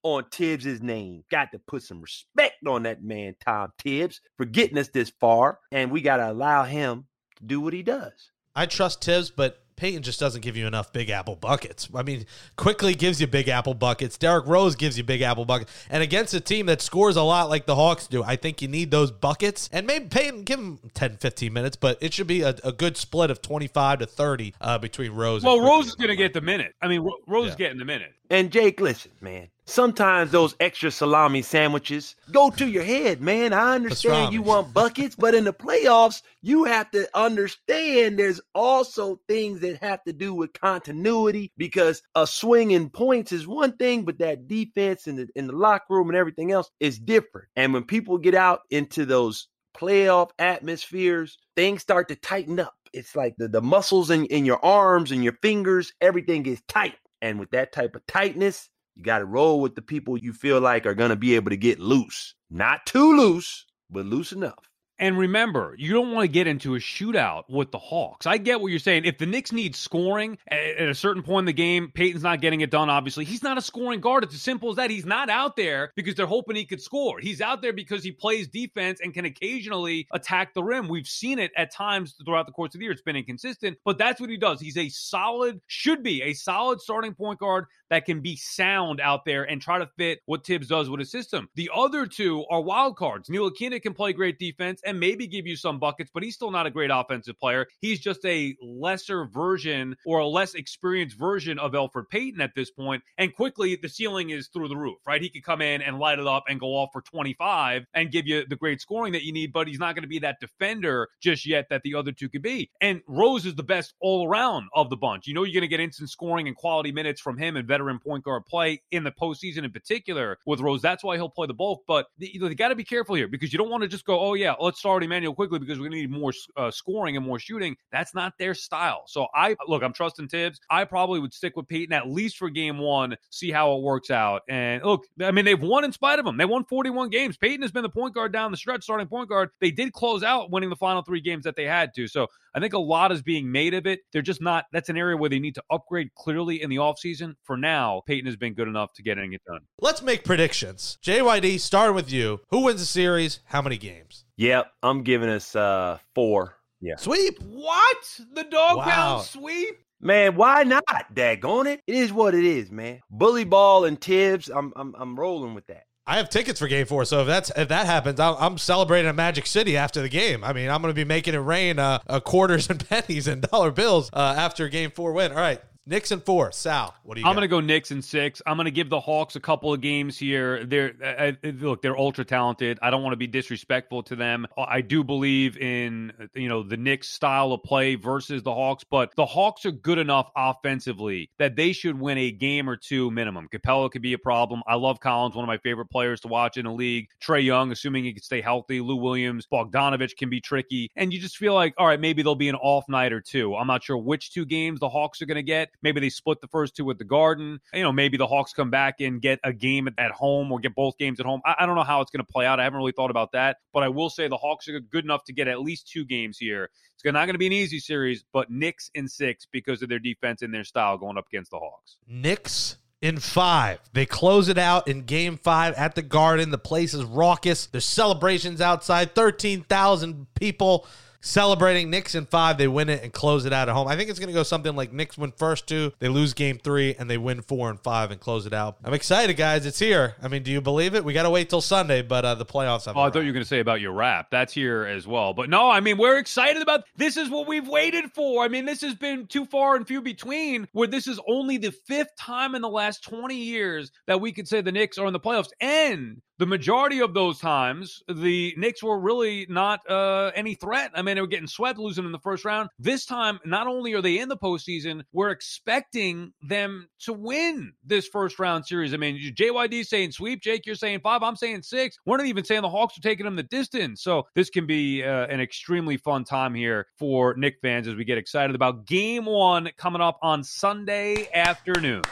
on 0.01 0.25
Thibs's 0.31 0.81
name? 0.81 1.23
Got 1.29 1.51
to 1.51 1.59
put 1.59 1.83
some 1.83 2.01
respect 2.01 2.55
on 2.65 2.83
that 2.83 3.03
man, 3.03 3.35
Tom 3.45 3.71
Thibs, 3.77 4.21
for 4.37 4.45
getting 4.45 4.77
us 4.77 4.87
this 4.89 5.11
far. 5.19 5.59
And 5.71 5.91
we 5.91 6.01
gotta 6.01 6.31
allow 6.31 6.63
him 6.63 7.05
to 7.35 7.43
do 7.43 7.61
what 7.61 7.73
he 7.73 7.83
does. 7.83 8.31
I 8.57 8.65
trust 8.65 9.03
Thibs, 9.03 9.29
but 9.29 9.61
Payton 9.75 10.01
just 10.01 10.19
doesn't 10.19 10.41
give 10.41 10.57
you 10.57 10.65
enough 10.65 10.91
Big 10.91 11.11
Apple 11.11 11.35
buckets. 11.35 11.87
I 11.93 12.01
mean, 12.01 12.25
Quickley 12.55 12.95
gives 12.95 13.21
you 13.21 13.27
Big 13.27 13.47
Apple 13.47 13.75
buckets. 13.75 14.17
Derrick 14.17 14.47
Rose 14.47 14.75
gives 14.75 14.97
you 14.97 15.03
Big 15.03 15.21
Apple 15.21 15.45
buckets. 15.45 15.71
And 15.91 16.01
against 16.01 16.33
a 16.33 16.39
team 16.39 16.65
that 16.65 16.81
scores 16.81 17.15
a 17.15 17.21
lot 17.21 17.49
like 17.49 17.67
the 17.67 17.75
Hawks 17.75 18.07
do, 18.07 18.23
I 18.23 18.35
think 18.35 18.63
you 18.63 18.67
need 18.67 18.89
those 18.89 19.11
buckets. 19.11 19.69
And 19.71 19.85
maybe 19.85 20.07
Payton, 20.07 20.43
give 20.43 20.59
him 20.59 20.79
10, 20.95 21.17
15 21.17 21.53
minutes, 21.53 21.75
but 21.75 21.99
it 22.01 22.11
should 22.11 22.25
be 22.25 22.41
a, 22.41 22.55
a 22.63 22.71
good 22.71 22.97
split 22.97 23.29
of 23.29 23.43
25 23.43 23.99
to 23.99 24.07
30 24.07 24.55
uh, 24.59 24.79
between 24.79 25.11
Rose 25.11 25.43
well, 25.43 25.53
and 25.53 25.61
Quickley. 25.61 25.77
Rose 25.77 25.87
is 25.89 25.95
going 25.95 26.09
to 26.09 26.15
get 26.15 26.33
the 26.33 26.41
minute. 26.41 26.73
I 26.81 26.87
mean, 26.87 27.01
Ro- 27.01 27.19
Rose 27.27 27.49
is 27.49 27.55
getting 27.55 27.77
the 27.77 27.85
minute. 27.85 28.13
And 28.31 28.51
Jake, 28.51 28.81
listen, 28.81 29.11
man. 29.21 29.49
Sometimes 29.69 30.31
those 30.31 30.55
extra 30.61 30.89
salami 30.89 31.41
sandwiches 31.41 32.15
go 32.31 32.49
to 32.51 32.65
your 32.65 32.85
head, 32.85 33.19
man. 33.19 33.51
I 33.51 33.75
understand 33.75 34.29
Pastrami. 34.29 34.33
you 34.33 34.41
want 34.41 34.73
buckets, 34.73 35.13
but 35.13 35.35
in 35.35 35.43
the 35.43 35.51
playoffs, 35.51 36.21
you 36.41 36.63
have 36.63 36.89
to 36.91 37.05
understand 37.13 38.17
there's 38.17 38.39
also 38.55 39.19
things 39.27 39.59
that 39.59 39.83
have 39.83 40.01
to 40.05 40.13
do 40.13 40.33
with 40.33 40.53
continuity 40.53 41.51
because 41.57 42.01
a 42.15 42.25
swing 42.25 42.71
in 42.71 42.89
points 42.89 43.33
is 43.33 43.45
one 43.45 43.75
thing, 43.75 44.05
but 44.05 44.19
that 44.19 44.47
defense 44.47 45.05
in 45.05 45.17
the 45.17 45.27
in 45.35 45.47
the 45.47 45.53
locker 45.53 45.95
room 45.95 46.07
and 46.07 46.17
everything 46.17 46.53
else 46.53 46.71
is 46.79 46.97
different. 46.97 47.49
And 47.57 47.73
when 47.73 47.83
people 47.83 48.17
get 48.17 48.35
out 48.35 48.61
into 48.69 49.05
those 49.05 49.49
playoff 49.75 50.29
atmospheres, 50.39 51.37
things 51.57 51.81
start 51.81 52.07
to 52.07 52.15
tighten 52.15 52.57
up. 52.57 52.73
It's 52.93 53.17
like 53.17 53.35
the, 53.37 53.49
the 53.49 53.61
muscles 53.61 54.11
in, 54.11 54.27
in 54.27 54.45
your 54.45 54.63
arms 54.63 55.11
and 55.11 55.25
your 55.25 55.37
fingers, 55.41 55.91
everything 55.99 56.45
is 56.45 56.61
tight. 56.69 56.95
And 57.21 57.37
with 57.37 57.51
that 57.51 57.73
type 57.73 57.95
of 57.95 58.05
tightness, 58.07 58.69
you 58.97 59.03
got 59.03 59.19
to 59.19 59.25
roll 59.25 59.61
with 59.61 59.75
the 59.75 59.81
people 59.83 60.17
you 60.17 60.33
feel 60.33 60.59
like 60.59 60.87
are 60.87 60.95
going 60.95 61.11
to 61.11 61.15
be 61.15 61.35
able 61.35 61.51
to 61.51 61.57
get 61.57 61.79
loose. 61.79 62.33
Not 62.49 62.85
too 62.87 63.15
loose, 63.15 63.65
but 63.91 64.07
loose 64.07 64.31
enough. 64.31 64.66
And 64.99 65.17
remember, 65.17 65.75
you 65.77 65.93
don't 65.93 66.11
want 66.11 66.23
to 66.23 66.27
get 66.27 66.47
into 66.47 66.75
a 66.75 66.79
shootout 66.79 67.43
with 67.49 67.71
the 67.71 67.77
Hawks. 67.77 68.25
I 68.25 68.37
get 68.37 68.61
what 68.61 68.69
you're 68.69 68.79
saying. 68.79 69.05
If 69.05 69.19
the 69.19 69.27
Knicks 69.27 69.51
need 69.51 69.75
scoring 69.75 70.39
at, 70.49 70.89
a 70.89 70.95
certain 70.95 71.21
point 71.21 71.43
in 71.43 71.45
the 71.45 71.53
game, 71.53 71.91
Payton's 71.93 72.23
not 72.23 72.41
getting 72.41 72.61
it 72.61 72.71
done, 72.71 72.89
obviously. 72.89 73.25
He's 73.25 73.43
not 73.43 73.57
a 73.57 73.61
scoring 73.61 74.01
guard. 74.01 74.23
It's 74.23 74.33
as 74.33 74.41
simple 74.41 74.71
as 74.71 74.77
that. 74.77 74.89
He's 74.89 75.05
not 75.05 75.29
out 75.29 75.55
there 75.55 75.91
because 75.95 76.15
they're 76.15 76.25
hoping 76.25 76.55
he 76.55 76.65
could 76.65 76.81
score. 76.81 77.19
He's 77.19 77.41
out 77.41 77.61
there 77.61 77.73
because 77.73 78.03
he 78.03 78.11
plays 78.11 78.47
defense 78.47 78.99
and 79.03 79.13
can 79.13 79.25
occasionally 79.25 80.07
attack 80.11 80.53
the 80.55 80.63
rim. 80.63 80.87
We've 80.87 81.07
seen 81.07 81.37
it 81.37 81.51
at 81.55 81.71
times 81.71 82.15
throughout 82.25 82.47
the 82.47 82.51
course 82.51 82.73
of 82.73 82.79
the 82.79 82.85
year. 82.85 82.91
It's 82.91 83.01
been 83.01 83.15
inconsistent, 83.15 83.77
but 83.85 83.99
that's 83.99 84.19
what 84.19 84.31
he 84.31 84.37
does. 84.37 84.59
He's 84.59 84.77
a 84.77 84.89
solid, 84.89 85.61
should 85.67 86.01
be 86.01 86.23
a 86.23 86.33
solid 86.33 86.81
starting 86.81 87.13
point 87.13 87.39
guard 87.39 87.65
that 87.89 88.05
can 88.05 88.21
be 88.21 88.35
sound 88.35 88.99
out 88.99 89.25
there 89.25 89.43
and 89.43 89.61
try 89.61 89.79
to 89.79 89.89
fit 89.97 90.19
what 90.25 90.45
Thibs 90.45 90.67
does 90.67 90.89
with 90.89 90.99
his 90.99 91.11
system. 91.11 91.49
The 91.55 91.69
other 91.73 92.05
two 92.05 92.45
are 92.49 92.61
wild 92.61 92.97
cards. 92.97 93.29
Ntilikina 93.29 93.81
can 93.81 93.93
play 93.93 94.13
great 94.13 94.39
defense 94.39 94.81
and 94.87 94.99
maybe 94.99 95.27
give 95.27 95.45
you 95.45 95.55
some 95.55 95.79
buckets, 95.79 96.09
but 96.13 96.23
he's 96.23 96.33
still 96.33 96.49
not 96.49 96.65
a 96.65 96.71
great 96.71 96.89
offensive 96.91 97.37
player. 97.39 97.67
He's 97.81 97.99
just 97.99 98.25
a 98.25 98.55
lesser 98.61 99.25
version 99.25 99.95
or 100.05 100.19
a 100.19 100.27
less 100.27 100.55
experienced 100.55 101.17
version 101.17 101.59
of 101.59 101.73
Elfrid 101.73 102.09
Payton 102.09 102.41
at 102.41 102.55
this 102.55 102.71
point. 102.71 103.03
And 103.17 103.35
Quickley, 103.35 103.75
the 103.75 103.89
ceiling 103.89 104.29
is 104.29 104.47
through 104.47 104.69
the 104.69 104.77
roof, 104.77 104.97
right? 105.05 105.21
He 105.21 105.29
could 105.29 105.43
come 105.43 105.61
in 105.61 105.81
and 105.81 105.99
light 105.99 106.19
it 106.19 106.27
up 106.27 106.45
and 106.47 106.59
go 106.59 106.67
off 106.67 106.89
for 106.93 107.01
25 107.01 107.85
and 107.93 108.11
give 108.11 108.25
you 108.25 108.45
the 108.47 108.55
great 108.55 108.81
scoring 108.81 109.13
that 109.13 109.23
you 109.23 109.33
need, 109.33 109.51
but 109.51 109.67
he's 109.67 109.79
not 109.79 109.93
going 109.93 110.03
to 110.03 110.07
be 110.07 110.19
that 110.19 110.39
defender 110.39 111.09
just 111.21 111.45
yet 111.45 111.67
that 111.69 111.83
the 111.83 111.95
other 111.95 112.11
two 112.11 112.29
could 112.29 112.41
be. 112.41 112.71
And 112.81 113.01
Rose 113.07 113.45
is 113.45 113.55
the 113.55 113.63
best 113.63 113.93
all 113.99 114.27
around 114.27 114.69
of 114.73 114.89
the 114.89 114.97
bunch. 114.97 115.27
You 115.27 115.33
know, 115.33 115.43
you're 115.43 115.53
going 115.53 115.61
to 115.61 115.67
get 115.67 115.79
instant 115.81 116.09
scoring 116.09 116.47
and 116.47 116.55
quality 116.55 116.91
minutes 116.91 117.19
from 117.19 117.37
him 117.37 117.57
and 117.57 117.67
veteran 117.67 117.99
point 117.99 118.23
guard 118.23 118.45
play 118.45 118.81
in 118.91 119.03
the 119.03 119.11
postseason 119.11 119.65
in 119.65 119.71
particular 119.71 120.37
with 120.45 120.61
Rose. 120.61 120.81
That's 120.81 121.03
why 121.03 121.17
he'll 121.17 121.29
play 121.29 121.47
the 121.47 121.53
bulk. 121.53 121.83
But 121.87 122.07
you 122.17 122.39
know, 122.39 122.47
they 122.47 122.55
got 122.55 122.69
to 122.69 122.75
be 122.75 122.85
careful 122.85 123.15
here 123.15 123.27
because 123.27 123.51
you 123.51 123.57
don't 123.57 123.69
want 123.69 123.83
to 123.83 123.89
just 123.89 124.05
go, 124.05 124.19
oh, 124.19 124.33
yeah, 124.33 124.53
let's 124.59 124.76
start 124.77 125.03
Immanuel 125.03 125.33
Quickley 125.33 125.59
because 125.59 125.79
we're 125.79 125.89
going 125.89 126.03
to 126.03 126.07
need 126.07 126.11
more 126.11 126.31
uh, 126.55 126.71
scoring 126.71 127.17
and 127.17 127.25
more 127.25 127.39
shooting. 127.39 127.75
That's 127.91 128.13
not 128.13 128.33
their 128.37 128.53
style. 128.53 129.03
So 129.07 129.27
I 129.33 129.55
look, 129.67 129.83
I'm 129.83 129.93
trusting 129.93 130.27
Thibs. 130.27 130.59
I 130.69 130.85
probably 130.85 131.19
would 131.19 131.33
stick 131.33 131.55
with 131.55 131.67
Payton 131.67 131.93
at 131.93 132.07
least 132.07 132.37
for 132.37 132.49
game 132.49 132.77
one, 132.77 133.15
see 133.29 133.51
how 133.51 133.75
it 133.75 133.81
works 133.81 134.11
out. 134.11 134.41
And 134.47 134.83
look, 134.83 135.05
I 135.21 135.31
mean, 135.31 135.45
they've 135.45 135.61
won 135.61 135.83
in 135.83 135.91
spite 135.91 136.19
of 136.19 136.25
him. 136.25 136.37
They 136.37 136.45
won 136.45 136.65
41 136.65 137.09
games. 137.09 137.37
Payton 137.37 137.61
has 137.61 137.71
been 137.71 137.83
the 137.83 137.89
point 137.89 138.13
guard 138.13 138.31
down 138.31 138.51
the 138.51 138.57
stretch, 138.57 138.83
starting 138.83 139.07
point 139.07 139.29
guard. 139.29 139.49
They 139.59 139.71
did 139.71 139.93
close 139.93 140.23
out 140.23 140.51
winning 140.51 140.69
the 140.69 140.75
final 140.75 141.01
three 141.01 141.21
games 141.21 141.43
that 141.43 141.55
they 141.55 141.65
had 141.65 141.93
to. 141.95 142.07
So 142.07 142.27
I 142.53 142.59
think 142.59 142.73
a 142.73 142.79
lot 142.79 143.11
is 143.11 143.21
being 143.21 143.51
made 143.51 143.73
of 143.73 143.85
it. 143.85 143.99
They're 144.11 144.21
just 144.21 144.41
not, 144.41 144.65
that's 144.71 144.89
an 144.89 144.97
area 144.97 145.17
where 145.17 145.29
they 145.29 145.39
need 145.39 145.55
to 145.55 145.63
upgrade 145.69 146.13
clearly 146.15 146.61
in 146.61 146.69
the 146.69 146.77
offseason. 146.77 147.35
For 147.43 147.57
now, 147.57 148.01
Payton 148.07 148.25
has 148.25 148.35
been 148.35 148.53
good 148.53 148.67
enough 148.67 148.93
to 148.93 149.03
get 149.03 149.17
it 149.17 149.41
done. 149.45 149.61
Let's 149.79 150.01
make 150.01 150.23
predictions. 150.23 150.97
JYD, 151.03 151.59
starting 151.59 151.95
with 151.95 152.11
you. 152.11 152.41
Who 152.49 152.61
wins 152.61 152.79
the 152.79 152.85
series? 152.85 153.39
How 153.45 153.61
many 153.61 153.77
games? 153.77 154.26
Yep, 154.37 154.71
I'm 154.83 155.03
giving 155.03 155.29
us 155.29 155.55
uh 155.55 155.97
four. 156.15 156.55
Yeah. 156.79 156.95
Sweep. 156.97 157.39
What? 157.41 158.19
The 158.33 158.43
dog 158.43 158.77
Wow. 158.77 158.83
pound 158.83 159.23
sweep? 159.25 159.75
Man, 159.99 160.35
why 160.35 160.61
not? 160.63 160.83
Daggone 161.13 161.65
it. 161.73 161.81
It 161.87 161.95
is 161.95 162.13
what 162.13 162.35
it 162.35 162.45
is, 162.45 162.69
man. 162.69 162.99
Bully 163.09 163.45
ball 163.45 163.85
and 163.85 163.99
Thibs, 163.99 164.47
I'm 164.49 164.71
I'm 164.75 164.95
I'm 164.97 165.19
rolling 165.19 165.53
with 165.55 165.65
that. 165.67 165.83
I 166.09 166.17
have 166.17 166.29
tickets 166.29 166.59
for 166.59 166.67
Game 166.67 166.85
Four, 166.85 167.03
so 167.03 167.21
if 167.21 167.27
that's 167.27 167.51
if 167.57 167.67
that 167.69 167.85
happens, 167.87 168.19
I'm, 168.19 168.35
I'm 168.39 168.57
celebrating 168.57 169.09
at 169.09 169.15
Magic 169.15 169.45
City 169.45 169.75
after 169.75 170.01
the 170.01 170.07
game. 170.07 170.41
I 170.43 170.53
mean, 170.53 170.69
I'm 170.69 170.81
going 170.81 170.91
to 170.93 170.95
be 170.95 171.03
making 171.03 171.33
it 171.33 171.39
rain 171.39 171.79
uh, 171.79 171.99
uh, 172.07 172.19
quarters 172.21 172.69
and 172.69 172.87
pennies 172.89 173.27
and 173.27 173.41
dollar 173.41 173.71
bills 173.71 174.09
uh, 174.13 174.35
after 174.37 174.69
Game 174.69 174.91
Four 174.91 175.11
win. 175.13 175.31
All 175.31 175.37
right, 175.37 175.59
Knicks 175.87 176.11
and 176.11 176.21
four. 176.21 176.51
Sal, 176.51 176.93
what 177.03 177.15
do 177.15 177.21
you? 177.21 177.27
I'm 177.27 177.33
going 177.33 177.43
to 177.43 177.47
go 177.47 177.61
Knicks 177.61 177.91
in 177.91 178.01
six. 178.01 178.41
I'm 178.45 178.57
going 178.57 178.65
to 178.65 178.71
give 178.71 178.89
the 178.89 178.99
Hawks 178.99 179.37
a 179.37 179.39
couple 179.39 179.73
of 179.73 179.79
games 179.79 180.17
here. 180.17 180.65
They're 180.65 180.93
uh, 181.01 181.31
uh, 181.47 181.51
look, 181.51 181.81
they're 181.81 181.97
ultra 181.97 182.25
talented. 182.25 182.77
I 182.81 182.89
don't 182.89 183.03
want 183.03 183.13
to 183.13 183.17
be 183.17 183.27
disrespectful 183.27 184.03
to 184.03 184.17
them. 184.17 184.47
I 184.57 184.81
do 184.81 185.01
believe 185.01 185.57
in 185.57 186.11
you 186.35 186.49
know 186.49 186.61
the 186.61 186.75
Knicks 186.75 187.07
style 187.07 187.53
of 187.53 187.63
play 187.63 187.95
versus 187.95 188.43
the 188.43 188.53
Hawks, 188.53 188.83
but 188.83 189.15
the 189.15 189.25
Hawks 189.25 189.65
are 189.65 189.71
good 189.71 189.97
enough 189.97 190.29
offensively 190.35 191.29
that 191.39 191.55
they 191.55 191.71
should 191.71 191.97
win 191.97 192.17
a 192.17 192.31
game 192.31 192.69
or 192.69 192.75
two 192.75 193.09
minimum. 193.09 193.47
Capela 193.47 193.89
could 193.89 194.01
be 194.01 194.11
a 194.11 194.19
problem. 194.19 194.63
I 194.67 194.75
love 194.75 194.99
Collins, 194.99 195.35
one 195.35 195.45
of 195.45 195.47
my 195.47 195.57
favorite 195.59 195.89
players 195.89 196.19
to 196.21 196.27
watch 196.27 196.57
in 196.57 196.65
the 196.65 196.71
league. 196.71 197.07
Trae 197.23 197.43
Young, 197.43 197.71
assuming 197.71 198.03
he 198.03 198.11
can 198.11 198.23
stay 198.23 198.41
healthy. 198.41 198.81
Lou 198.81 198.97
Williams, 198.97 199.47
Bogdanovic 199.49 200.17
can 200.17 200.29
be 200.29 200.41
tricky, 200.41 200.91
and 200.97 201.13
you 201.13 201.19
just 201.19 201.37
feel 201.37 201.53
like 201.53 201.73
all 201.77 201.87
right, 201.87 201.99
maybe 201.99 202.23
there'll 202.23 202.35
be 202.35 202.49
an 202.49 202.55
off 202.55 202.89
night 202.89 203.13
or 203.13 203.21
two. 203.21 203.55
I'm 203.55 203.67
not 203.67 203.83
sure 203.83 203.97
which 203.97 204.33
two 204.33 204.45
games 204.45 204.81
the 204.81 204.89
Hawks 204.89 205.21
are 205.21 205.25
going 205.25 205.35
to 205.35 205.43
get, 205.43 205.69
Maybe 205.81 205.99
they 205.99 206.09
split 206.09 206.41
the 206.41 206.47
first 206.47 206.75
two 206.75 206.89
at 206.89 206.97
the 206.97 207.05
Garden. 207.05 207.59
You 207.73 207.83
know, 207.83 207.91
maybe 207.91 208.17
the 208.17 208.27
Hawks 208.27 208.53
come 208.53 208.69
back 208.69 208.95
and 208.99 209.21
get 209.21 209.39
a 209.43 209.53
game 209.53 209.87
at 209.97 210.11
home 210.11 210.51
or 210.51 210.59
get 210.59 210.75
both 210.75 210.97
games 210.97 211.19
at 211.19 211.25
home. 211.25 211.41
I, 211.45 211.55
I 211.59 211.65
don't 211.65 211.75
know 211.75 211.83
how 211.83 212.01
it's 212.01 212.11
going 212.11 212.25
to 212.25 212.31
play 212.31 212.45
out. 212.45 212.59
I 212.59 212.63
haven't 212.63 212.77
really 212.77 212.93
thought 212.93 213.11
about 213.11 213.31
that, 213.33 213.57
but 213.73 213.83
I 213.83 213.89
will 213.89 214.09
say 214.09 214.27
the 214.27 214.37
Hawks 214.37 214.67
are 214.67 214.79
good 214.79 215.03
enough 215.03 215.23
to 215.25 215.33
get 215.33 215.47
at 215.47 215.61
least 215.61 215.87
two 215.87 216.05
games 216.05 216.37
here. 216.37 216.69
It's 216.95 217.05
not 217.05 217.25
going 217.25 217.35
to 217.35 217.39
be 217.39 217.47
an 217.47 217.53
easy 217.53 217.79
series, 217.79 218.23
but 218.33 218.49
Knicks 218.49 218.89
in 218.95 219.07
six 219.07 219.45
because 219.51 219.81
of 219.81 219.89
their 219.89 219.99
defense 219.99 220.41
and 220.41 220.53
their 220.53 220.63
style 220.63 220.97
going 220.97 221.17
up 221.17 221.27
against 221.27 221.51
the 221.51 221.59
Hawks. 221.59 221.97
Knicks 222.07 222.77
in 223.01 223.19
five. 223.19 223.79
They 223.93 224.05
close 224.05 224.49
it 224.49 224.57
out 224.57 224.87
in 224.87 225.03
game 225.03 225.37
five 225.37 225.75
at 225.75 225.95
the 225.95 226.01
Garden. 226.01 226.49
The 226.49 226.57
place 226.57 226.93
is 226.93 227.03
raucous. 227.03 227.67
There's 227.67 227.85
celebrations 227.85 228.61
outside, 228.61 229.13
13,000 229.13 230.27
people 230.33 230.87
celebrating 231.21 231.89
Knicks 231.89 232.15
in 232.15 232.25
five. 232.25 232.57
They 232.57 232.67
win 232.67 232.89
it 232.89 233.03
and 233.03 233.11
close 233.11 233.45
it 233.45 233.53
out 233.53 233.69
at 233.69 233.73
home. 233.73 233.87
I 233.87 233.95
think 233.95 234.09
it's 234.09 234.19
going 234.19 234.27
to 234.27 234.33
go 234.33 234.43
something 234.43 234.75
like 234.75 234.93
Knicks 234.93 235.17
win 235.17 235.31
first 235.31 235.67
two, 235.67 235.93
they 235.99 236.09
lose 236.09 236.33
game 236.33 236.59
three, 236.63 236.95
and 236.97 237.09
they 237.09 237.17
win 237.17 237.41
four 237.41 237.69
and 237.69 237.79
five 237.79 238.11
and 238.11 238.19
close 238.19 238.45
it 238.45 238.53
out. 238.53 238.77
I'm 238.83 238.93
excited, 238.93 239.35
guys. 239.35 239.65
It's 239.65 239.79
here. 239.79 240.15
I 240.21 240.27
mean, 240.27 240.43
do 240.43 240.51
you 240.51 240.61
believe 240.61 240.95
it? 240.95 241.03
We 241.03 241.13
got 241.13 241.23
to 241.23 241.29
wait 241.29 241.49
till 241.49 241.61
Sunday, 241.61 242.01
but 242.01 242.25
uh, 242.25 242.35
the 242.35 242.45
playoffs 242.45 242.85
have. 242.85 242.95
Oh, 242.97 243.01
I 243.01 243.09
thought 243.09 243.19
you 243.19 243.27
were 243.27 243.33
going 243.33 243.43
to 243.43 243.49
say 243.49 243.59
about 243.59 243.81
your 243.81 243.93
rap. 243.93 244.27
That's 244.31 244.53
here 244.53 244.85
as 244.85 245.07
well. 245.07 245.33
But 245.33 245.49
no, 245.49 245.69
I 245.69 245.79
mean, 245.79 245.97
we're 245.97 246.17
excited 246.17 246.61
about 246.61 246.83
this. 246.95 247.17
Is 247.17 247.29
what 247.29 247.47
we've 247.47 247.67
waited 247.67 248.11
for. 248.13 248.43
I 248.43 248.47
mean, 248.47 248.65
this 248.65 248.81
has 248.81 248.95
been 248.95 249.27
too 249.27 249.45
far 249.45 249.75
and 249.75 249.87
few 249.87 250.01
between 250.01 250.67
where 250.73 250.87
this 250.87 251.07
is 251.07 251.19
only 251.27 251.57
the 251.57 251.71
fifth 251.71 252.15
time 252.17 252.55
in 252.55 252.61
the 252.61 252.69
last 252.69 253.03
20 253.03 253.35
years 253.35 253.91
that 254.05 254.21
we 254.21 254.31
could 254.31 254.47
say 254.47 254.61
the 254.61 254.71
Knicks 254.71 254.97
are 254.97 255.07
in 255.07 255.13
the 255.13 255.19
playoffs. 255.19 255.49
And 255.59 256.21
the 256.37 256.45
majority 256.45 256.99
of 256.99 257.13
those 257.13 257.39
times, 257.39 258.03
the 258.07 258.53
Knicks 258.57 258.83
were 258.83 258.99
really 258.99 259.45
not 259.49 259.79
uh, 259.89 260.31
any 260.35 260.55
threat. 260.55 260.91
I 260.93 261.01
mean, 261.01 261.15
they 261.15 261.21
were 261.21 261.27
getting 261.27 261.47
swept, 261.47 261.79
losing 261.79 262.05
in 262.05 262.11
the 262.11 262.19
first 262.19 262.45
round. 262.45 262.69
This 262.77 263.05
time, 263.05 263.39
not 263.45 263.67
only 263.67 263.93
are 263.93 264.01
they 264.01 264.19
in 264.19 264.29
the 264.29 264.37
postseason, 264.37 265.03
we're 265.11 265.29
expecting 265.31 266.33
them 266.41 266.89
to 266.99 267.13
win 267.13 267.73
this 267.83 268.07
first 268.07 268.39
round 268.39 268.65
series. 268.65 268.93
I 268.93 268.97
mean, 268.97 269.33
JYD 269.35 269.85
saying 269.85 270.11
sweep, 270.11 270.41
Jake, 270.41 270.65
you're 270.65 270.75
saying 270.75 270.99
five, 271.01 271.23
I'm 271.23 271.35
saying 271.35 271.63
six. 271.63 271.97
We're 272.05 272.17
not 272.17 272.27
even 272.27 272.43
saying 272.43 272.61
the 272.61 272.69
Hawks 272.69 272.97
are 272.97 273.01
taking 273.01 273.25
them 273.25 273.35
the 273.35 273.43
distance. 273.43 274.01
So 274.01 274.27
this 274.35 274.49
can 274.49 274.65
be 274.65 275.03
uh, 275.03 275.27
an 275.27 275.41
extremely 275.41 275.97
fun 275.97 276.23
time 276.23 276.53
here 276.53 276.87
for 276.97 277.35
Knick 277.35 277.57
fans 277.61 277.87
as 277.87 277.95
we 277.95 278.05
get 278.05 278.17
excited 278.17 278.55
about 278.55 278.85
game 278.85 279.25
one 279.25 279.69
coming 279.77 280.01
up 280.01 280.19
on 280.21 280.43
Sunday 280.43 281.27
afternoon. 281.33 282.03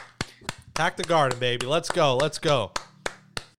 Pack 0.74 0.96
the 0.96 1.04
garden, 1.04 1.38
baby. 1.38 1.66
Let's 1.66 1.88
go. 1.88 2.16
Let's 2.16 2.38
go. 2.38 2.72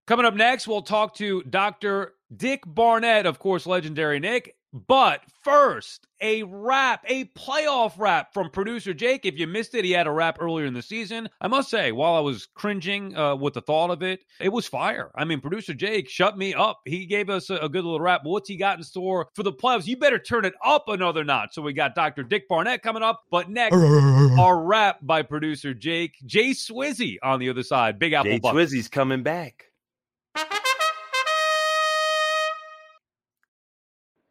Coming 0.07 0.25
up 0.25 0.35
next, 0.35 0.69
we'll 0.69 0.83
talk 0.83 1.15
to 1.15 1.43
Dr. 1.43 2.13
Dick 2.33 2.63
Barnett, 2.65 3.25
of 3.25 3.39
course, 3.39 3.65
legendary 3.65 4.21
Knick. 4.21 4.55
But 4.71 5.21
first, 5.43 6.07
a 6.21 6.43
rap, 6.43 7.03
a 7.07 7.25
playoff 7.25 7.97
rap 7.97 8.33
from 8.33 8.49
producer 8.49 8.93
Jake. 8.93 9.25
If 9.25 9.37
you 9.37 9.47
missed 9.47 9.75
it, 9.75 9.83
he 9.83 9.91
had 9.91 10.07
a 10.07 10.11
rap 10.11 10.37
earlier 10.39 10.65
in 10.65 10.73
the 10.73 10.81
season. 10.81 11.27
I 11.41 11.49
must 11.49 11.69
say, 11.69 11.91
while 11.91 12.15
I 12.15 12.21
was 12.21 12.47
cringing 12.53 13.17
uh, 13.17 13.35
with 13.35 13.55
the 13.55 13.61
thought 13.61 13.89
of 13.89 14.01
it, 14.01 14.21
it 14.39 14.47
was 14.47 14.65
fire. 14.65 15.11
I 15.13 15.25
mean, 15.25 15.41
producer 15.41 15.73
Jake 15.73 16.07
shut 16.07 16.37
me 16.37 16.53
up. 16.53 16.79
He 16.85 17.05
gave 17.05 17.29
us 17.29 17.49
a, 17.49 17.55
a 17.55 17.67
good 17.67 17.83
little 17.83 17.99
rap. 17.99 18.21
But 18.23 18.29
what's 18.29 18.47
he 18.47 18.55
got 18.55 18.77
in 18.77 18.83
store 18.85 19.27
for 19.35 19.43
the 19.43 19.51
playoffs? 19.51 19.87
You 19.87 19.97
better 19.97 20.19
turn 20.19 20.45
it 20.45 20.53
up 20.63 20.87
another 20.87 21.25
notch. 21.25 21.53
So 21.53 21.61
we 21.61 21.73
got 21.73 21.95
Dr. 21.95 22.23
Dick 22.23 22.47
Barnett 22.47 22.81
coming 22.81 23.03
up. 23.03 23.23
But 23.29 23.49
next, 23.49 23.75
our 24.39 24.61
rap 24.61 24.99
by 25.01 25.23
producer 25.23 25.73
Jake. 25.73 26.15
Jay 26.25 26.51
Swizzy 26.51 27.17
on 27.21 27.39
the 27.39 27.49
other 27.49 27.63
side. 27.63 27.99
Big 27.99 28.13
Apple 28.13 28.31
Jay 28.31 28.39
Swizzy's 28.39 28.87
coming 28.87 29.21
back. 29.23 29.65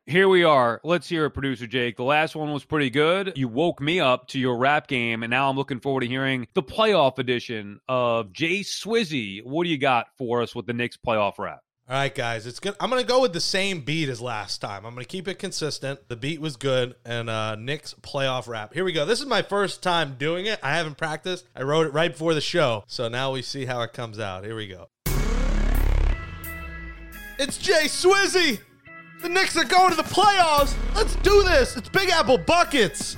Here 0.08 0.28
we 0.28 0.44
are. 0.44 0.80
Let's 0.84 1.08
hear 1.08 1.24
it, 1.24 1.30
producer 1.30 1.66
Jake. 1.66 1.96
The 1.96 2.04
last 2.04 2.36
one 2.36 2.52
was 2.52 2.64
pretty 2.64 2.90
good. 2.90 3.32
You 3.34 3.48
woke 3.48 3.80
me 3.80 3.98
up 3.98 4.28
to 4.28 4.38
your 4.38 4.56
rap 4.56 4.86
game, 4.86 5.24
and 5.24 5.30
now 5.32 5.50
I'm 5.50 5.56
looking 5.56 5.80
forward 5.80 6.02
to 6.02 6.06
hearing 6.06 6.46
the 6.54 6.62
playoff 6.62 7.18
edition 7.18 7.80
of 7.88 8.32
Jay 8.32 8.60
Swizzy. 8.60 9.42
What 9.42 9.64
do 9.64 9.70
you 9.70 9.78
got 9.78 10.06
for 10.16 10.42
us 10.42 10.54
with 10.54 10.66
the 10.66 10.74
Knicks 10.74 10.96
playoff 10.96 11.40
rap? 11.40 11.58
All 11.88 11.96
right, 11.96 12.14
guys. 12.14 12.46
It's 12.46 12.60
good. 12.60 12.76
I'm 12.78 12.88
gonna 12.88 13.02
go 13.02 13.20
with 13.20 13.32
the 13.32 13.40
same 13.40 13.80
beat 13.80 14.08
as 14.08 14.20
last 14.20 14.60
time. 14.60 14.86
I'm 14.86 14.94
gonna 14.94 15.06
keep 15.06 15.26
it 15.26 15.40
consistent. 15.40 16.08
The 16.08 16.14
beat 16.14 16.40
was 16.40 16.54
good, 16.54 16.94
and 17.04 17.28
uh, 17.28 17.56
Knicks 17.56 17.92
playoff 17.94 18.46
rap. 18.46 18.74
Here 18.74 18.84
we 18.84 18.92
go. 18.92 19.06
This 19.06 19.20
is 19.20 19.26
my 19.26 19.42
first 19.42 19.82
time 19.82 20.14
doing 20.16 20.46
it. 20.46 20.60
I 20.62 20.76
haven't 20.76 20.98
practiced. 20.98 21.48
I 21.56 21.62
wrote 21.62 21.84
it 21.84 21.92
right 21.92 22.12
before 22.12 22.32
the 22.32 22.40
show, 22.40 22.84
so 22.86 23.08
now 23.08 23.32
we 23.32 23.42
see 23.42 23.64
how 23.64 23.82
it 23.82 23.92
comes 23.92 24.20
out. 24.20 24.44
Here 24.44 24.54
we 24.54 24.68
go. 24.68 24.88
It's 27.40 27.58
Jay 27.58 27.86
Swizzy. 27.86 28.60
The 29.26 29.32
Knicks 29.32 29.56
are 29.56 29.64
going 29.64 29.90
to 29.90 29.96
the 29.96 30.04
playoffs. 30.04 30.76
Let's 30.94 31.16
do 31.16 31.42
this. 31.42 31.76
It's 31.76 31.88
Big 31.88 32.10
Apple 32.10 32.38
Buckets. 32.38 33.16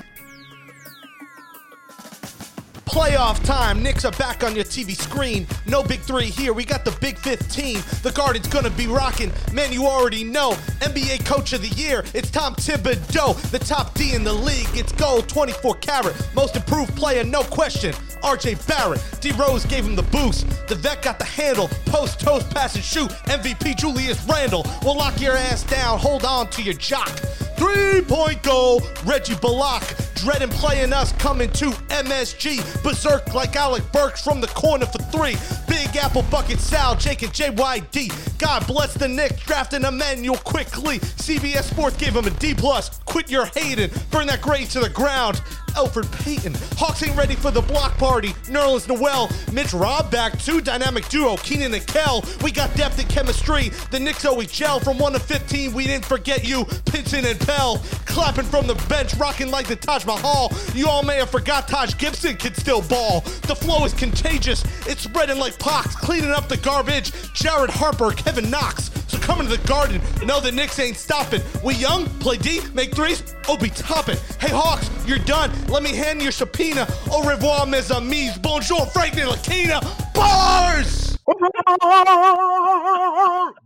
Playoff 2.89 3.43
time. 3.43 3.83
Knicks 3.83 4.03
are 4.03 4.11
back 4.13 4.43
on 4.43 4.55
your 4.55 4.65
TV 4.65 4.99
screen. 4.99 5.45
No 5.67 5.83
big 5.83 5.99
three 5.99 6.25
here. 6.25 6.53
We 6.53 6.65
got 6.65 6.83
the 6.83 6.91
big 6.99 7.19
15. 7.19 7.75
The 8.01 8.11
Garden's 8.15 8.47
gonna 8.47 8.71
be 8.71 8.87
rocking. 8.87 9.31
Man, 9.53 9.71
you 9.71 9.85
already 9.85 10.23
know. 10.23 10.53
NBA 10.81 11.23
Coach 11.23 11.53
of 11.53 11.61
the 11.61 11.67
Year. 11.67 12.03
It's 12.15 12.31
Tom 12.31 12.55
Thibodeau. 12.55 13.39
The 13.51 13.59
top 13.59 13.93
D 13.93 14.15
in 14.15 14.23
the 14.23 14.33
league. 14.33 14.69
It's 14.73 14.91
gold 14.93 15.29
24 15.29 15.75
karat. 15.75 16.15
Most 16.33 16.55
improved 16.55 16.95
player, 16.95 17.23
no 17.23 17.43
question. 17.43 17.93
RJ 18.23 18.65
Barrett. 18.67 19.01
D 19.21 19.33
Rose 19.33 19.65
gave 19.65 19.85
him 19.85 19.95
the 19.95 20.03
boost. 20.03 20.49
The 20.67 20.73
vet 20.73 21.03
got 21.03 21.19
the 21.19 21.25
handle. 21.25 21.69
Post, 21.85 22.19
toast, 22.19 22.49
pass, 22.49 22.73
and 22.73 22.83
shoot. 22.83 23.11
MVP 23.27 23.77
Julius 23.77 24.25
Randle. 24.25 24.65
Will 24.83 24.97
lock 24.97 25.21
your 25.21 25.37
ass 25.37 25.63
down. 25.63 25.99
Hold 25.99 26.25
on 26.25 26.49
to 26.49 26.63
your 26.63 26.73
jock. 26.73 27.09
Three 27.55 28.01
point 28.01 28.41
goal. 28.41 28.81
Reggie 29.05 29.35
Bullock. 29.35 29.83
Dreading 30.15 30.49
playing 30.49 30.91
us 30.91 31.13
coming 31.13 31.49
to 31.51 31.69
MSG. 31.89 32.78
Berserk 32.83 33.33
like 33.33 33.55
Alec 33.55 33.83
Burks 33.91 34.23
from 34.23 34.41
the 34.41 34.47
corner 34.47 34.85
for 34.85 34.99
three. 35.11 35.35
Big 35.67 35.95
Apple 35.97 36.23
Bucket 36.23 36.59
Sal, 36.59 36.95
Jake 36.95 37.21
and 37.21 37.31
JYD. 37.31 38.37
God 38.37 38.65
bless 38.67 38.93
the 38.93 39.07
Knicks, 39.07 39.43
drafting 39.45 39.83
Immanuel 39.83 40.37
Quickley. 40.37 40.99
CBS 40.99 41.63
Sports 41.63 41.97
gave 41.97 42.15
him 42.15 42.25
a 42.25 42.29
D 42.31 42.53
plus. 42.53 42.99
Quit 43.05 43.29
your 43.29 43.45
hating, 43.55 43.91
burn 44.11 44.27
that 44.27 44.41
grade 44.41 44.69
to 44.71 44.79
the 44.79 44.89
ground. 44.89 45.41
Elfrid 45.79 46.11
Payton. 46.23 46.53
Hawks 46.77 47.01
ain't 47.03 47.15
ready 47.15 47.35
for 47.35 47.51
the 47.51 47.61
block 47.61 47.97
party. 47.97 48.29
Nerlens 48.51 48.85
Noel, 48.89 49.29
Mitch 49.53 49.73
Rob 49.73 50.11
back, 50.11 50.37
two 50.37 50.59
dynamic 50.59 51.07
duo, 51.07 51.37
Keenan 51.37 51.73
and 51.73 51.87
Kel. 51.87 52.21
We 52.43 52.51
got 52.51 52.75
depth 52.75 52.99
and 52.99 53.07
chemistry. 53.07 53.69
The 53.89 53.97
Knicks 53.97 54.25
always 54.25 54.51
gel 54.51 54.81
from 54.81 54.97
1 54.99 55.13
to 55.13 55.21
15. 55.21 55.73
We 55.73 55.85
didn't 55.85 56.03
forget 56.03 56.45
you, 56.45 56.65
Pinson 56.85 57.25
and 57.25 57.39
Pelle. 57.39 57.77
Clapping 58.05 58.43
from 58.43 58.67
the 58.67 58.75
bench, 58.89 59.13
rocking 59.15 59.51
like 59.51 59.67
the 59.67 59.77
Taj 59.77 60.05
Mahal. 60.05 60.51
You 60.75 60.89
all 60.89 61.01
may 61.01 61.15
have 61.15 61.29
forgot 61.29 61.69
Taj 61.69 61.97
Gibson 61.97 62.35
can 62.35 62.53
still 62.55 62.81
ball. 62.81 63.21
The 63.47 63.55
flow 63.55 63.85
is 63.85 63.93
contagious. 63.93 64.65
It's 64.85 65.03
spreading 65.03 65.39
like 65.39 65.57
pox, 65.59 65.95
cleaning 65.95 66.31
up 66.31 66.49
the 66.49 66.57
garbage. 66.57 67.13
Jared 67.33 67.69
Harper, 67.69 68.11
Kevin 68.11 68.49
Knox. 68.49 68.91
Coming 69.29 69.47
to 69.47 69.57
the 69.57 69.67
garden, 69.67 70.01
know 70.25 70.39
the 70.39 70.51
Knicks 70.51 70.79
ain't 70.79 70.97
stopping. 70.97 71.39
We 71.63 71.75
young, 71.75 72.07
play 72.17 72.37
D, 72.37 72.61
make 72.73 72.95
threes, 72.95 73.35
oh 73.47 73.57
be 73.57 73.69
topping. 73.69 74.17
Hey 74.39 74.49
Hawks, 74.49 74.89
you're 75.05 75.19
done. 75.19 75.51
Let 75.67 75.83
me 75.83 75.93
hand 75.93 76.23
your 76.23 76.31
subpoena. 76.31 76.87
Au 77.11 77.21
revoir, 77.21 77.67
mes 77.67 77.91
amis. 77.91 78.39
Bonjour, 78.39 78.87
Frank 78.87 79.13
Ntilikina. 79.13 79.81
Bars! 80.15 81.19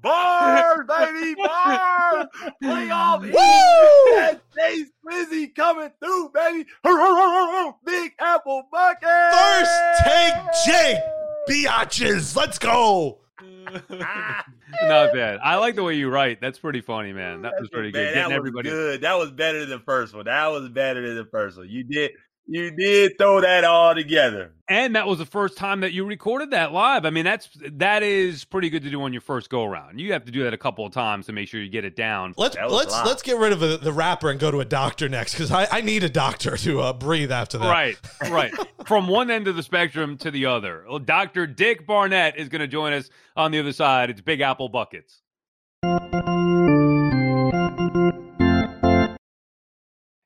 Bars, 0.02 0.86
baby, 0.86 1.36
bars! 1.36 2.28
Playoff 2.62 3.22
Woo! 3.22 4.40
Jay 4.58 4.84
Swizzy 5.02 5.56
coming 5.56 5.92
through, 6.02 6.30
baby! 6.34 6.66
Big 7.86 8.12
Apple 8.20 8.68
Bucket! 8.70 9.32
First 9.32 9.72
take 10.04 10.34
Jake. 10.66 10.98
Biatches. 11.50 12.36
Let's 12.36 12.60
go. 12.60 13.23
Not 13.90 15.14
bad. 15.14 15.40
I 15.44 15.58
like 15.58 15.76
the 15.76 15.84
way 15.84 15.96
you 15.96 16.10
write. 16.10 16.42
That's 16.42 16.60
pretty 16.60 16.82
funny, 16.82 17.14
man. 17.14 17.42
That 17.44 17.54
was 17.60 17.70
pretty 17.70 17.92
good. 17.92 18.04
Man, 18.04 18.14
Getting 18.14 18.30
that 18.30 18.30
was 18.30 18.38
everybody. 18.38 18.70
good. 18.70 19.02
That 19.02 19.18
was 19.18 19.32
better 19.32 19.60
than 19.62 19.70
the 19.70 19.80
first 19.80 20.14
one. 20.16 20.26
That 20.26 20.48
was 20.48 20.70
better 20.70 21.06
than 21.08 21.18
the 21.18 21.30
first 21.30 21.58
one. 21.58 21.70
You 21.70 21.84
did, 21.84 22.12
you 22.46 22.72
did 22.72 23.18
throw 23.18 23.42
that 23.42 23.64
all 23.64 23.96
together. 23.96 24.52
And 24.68 24.96
that 24.96 25.08
was 25.08 25.20
the 25.20 25.26
first 25.26 25.58
time 25.58 25.82
that 25.82 25.92
you 25.92 26.06
recorded 26.06 26.52
that 26.52 26.72
live. 26.72 27.06
I 27.06 27.10
mean, 27.10 27.26
that's 27.26 27.50
that 27.74 28.02
is 28.02 28.46
pretty 28.46 28.70
good 28.70 28.84
to 28.84 28.90
do 28.90 29.02
on 29.04 29.14
your 29.14 29.22
first 29.22 29.50
go 29.50 29.64
around. 29.64 30.00
You 30.00 30.14
have 30.14 30.26
to 30.26 30.32
do 30.32 30.44
that 30.44 30.54
a 30.54 30.58
couple 30.58 30.86
of 30.86 30.94
times 30.94 31.26
to 31.28 31.34
make 31.34 31.48
sure 31.48 31.62
you 31.62 31.70
get 31.70 31.86
it 31.86 31.96
down. 31.96 32.34
Let's 32.38 32.56
let's 32.56 32.94
let's 33.06 33.22
get 33.22 33.38
rid 33.38 33.52
of 33.52 33.60
the, 33.60 33.78
the 33.78 33.92
rapper 33.92 34.30
and 34.30 34.40
go 34.40 34.52
to 34.52 34.62
a 34.62 34.66
doctor 34.66 35.10
next 35.10 35.34
because 35.34 35.52
I, 35.52 35.68
I 35.72 35.82
need 35.82 36.04
a 36.04 36.10
doctor 36.10 36.58
to 36.58 36.82
uh, 36.82 36.94
breathe 36.94 37.32
after 37.32 37.58
that. 37.58 37.70
Right, 37.70 37.98
right. 38.30 38.54
From 38.88 39.08
one 39.08 39.30
end 39.30 39.48
of 39.48 39.56
the 39.56 39.64
spectrum 39.64 40.18
to 40.20 40.32
the 40.32 40.46
other. 40.46 40.86
Well, 40.88 41.00
Dr. 41.00 41.48
Dick 41.48 41.86
Barnett 41.86 42.38
is 42.38 42.50
going 42.50 42.62
to 42.62 42.68
join 42.68 42.94
us 42.94 43.10
on 43.36 43.52
the 43.52 43.60
other 43.60 43.74
side. 43.74 44.10
It's 44.10 44.22
Big 44.22 44.42
Apple 44.42 44.70
Buckets. 44.70 45.22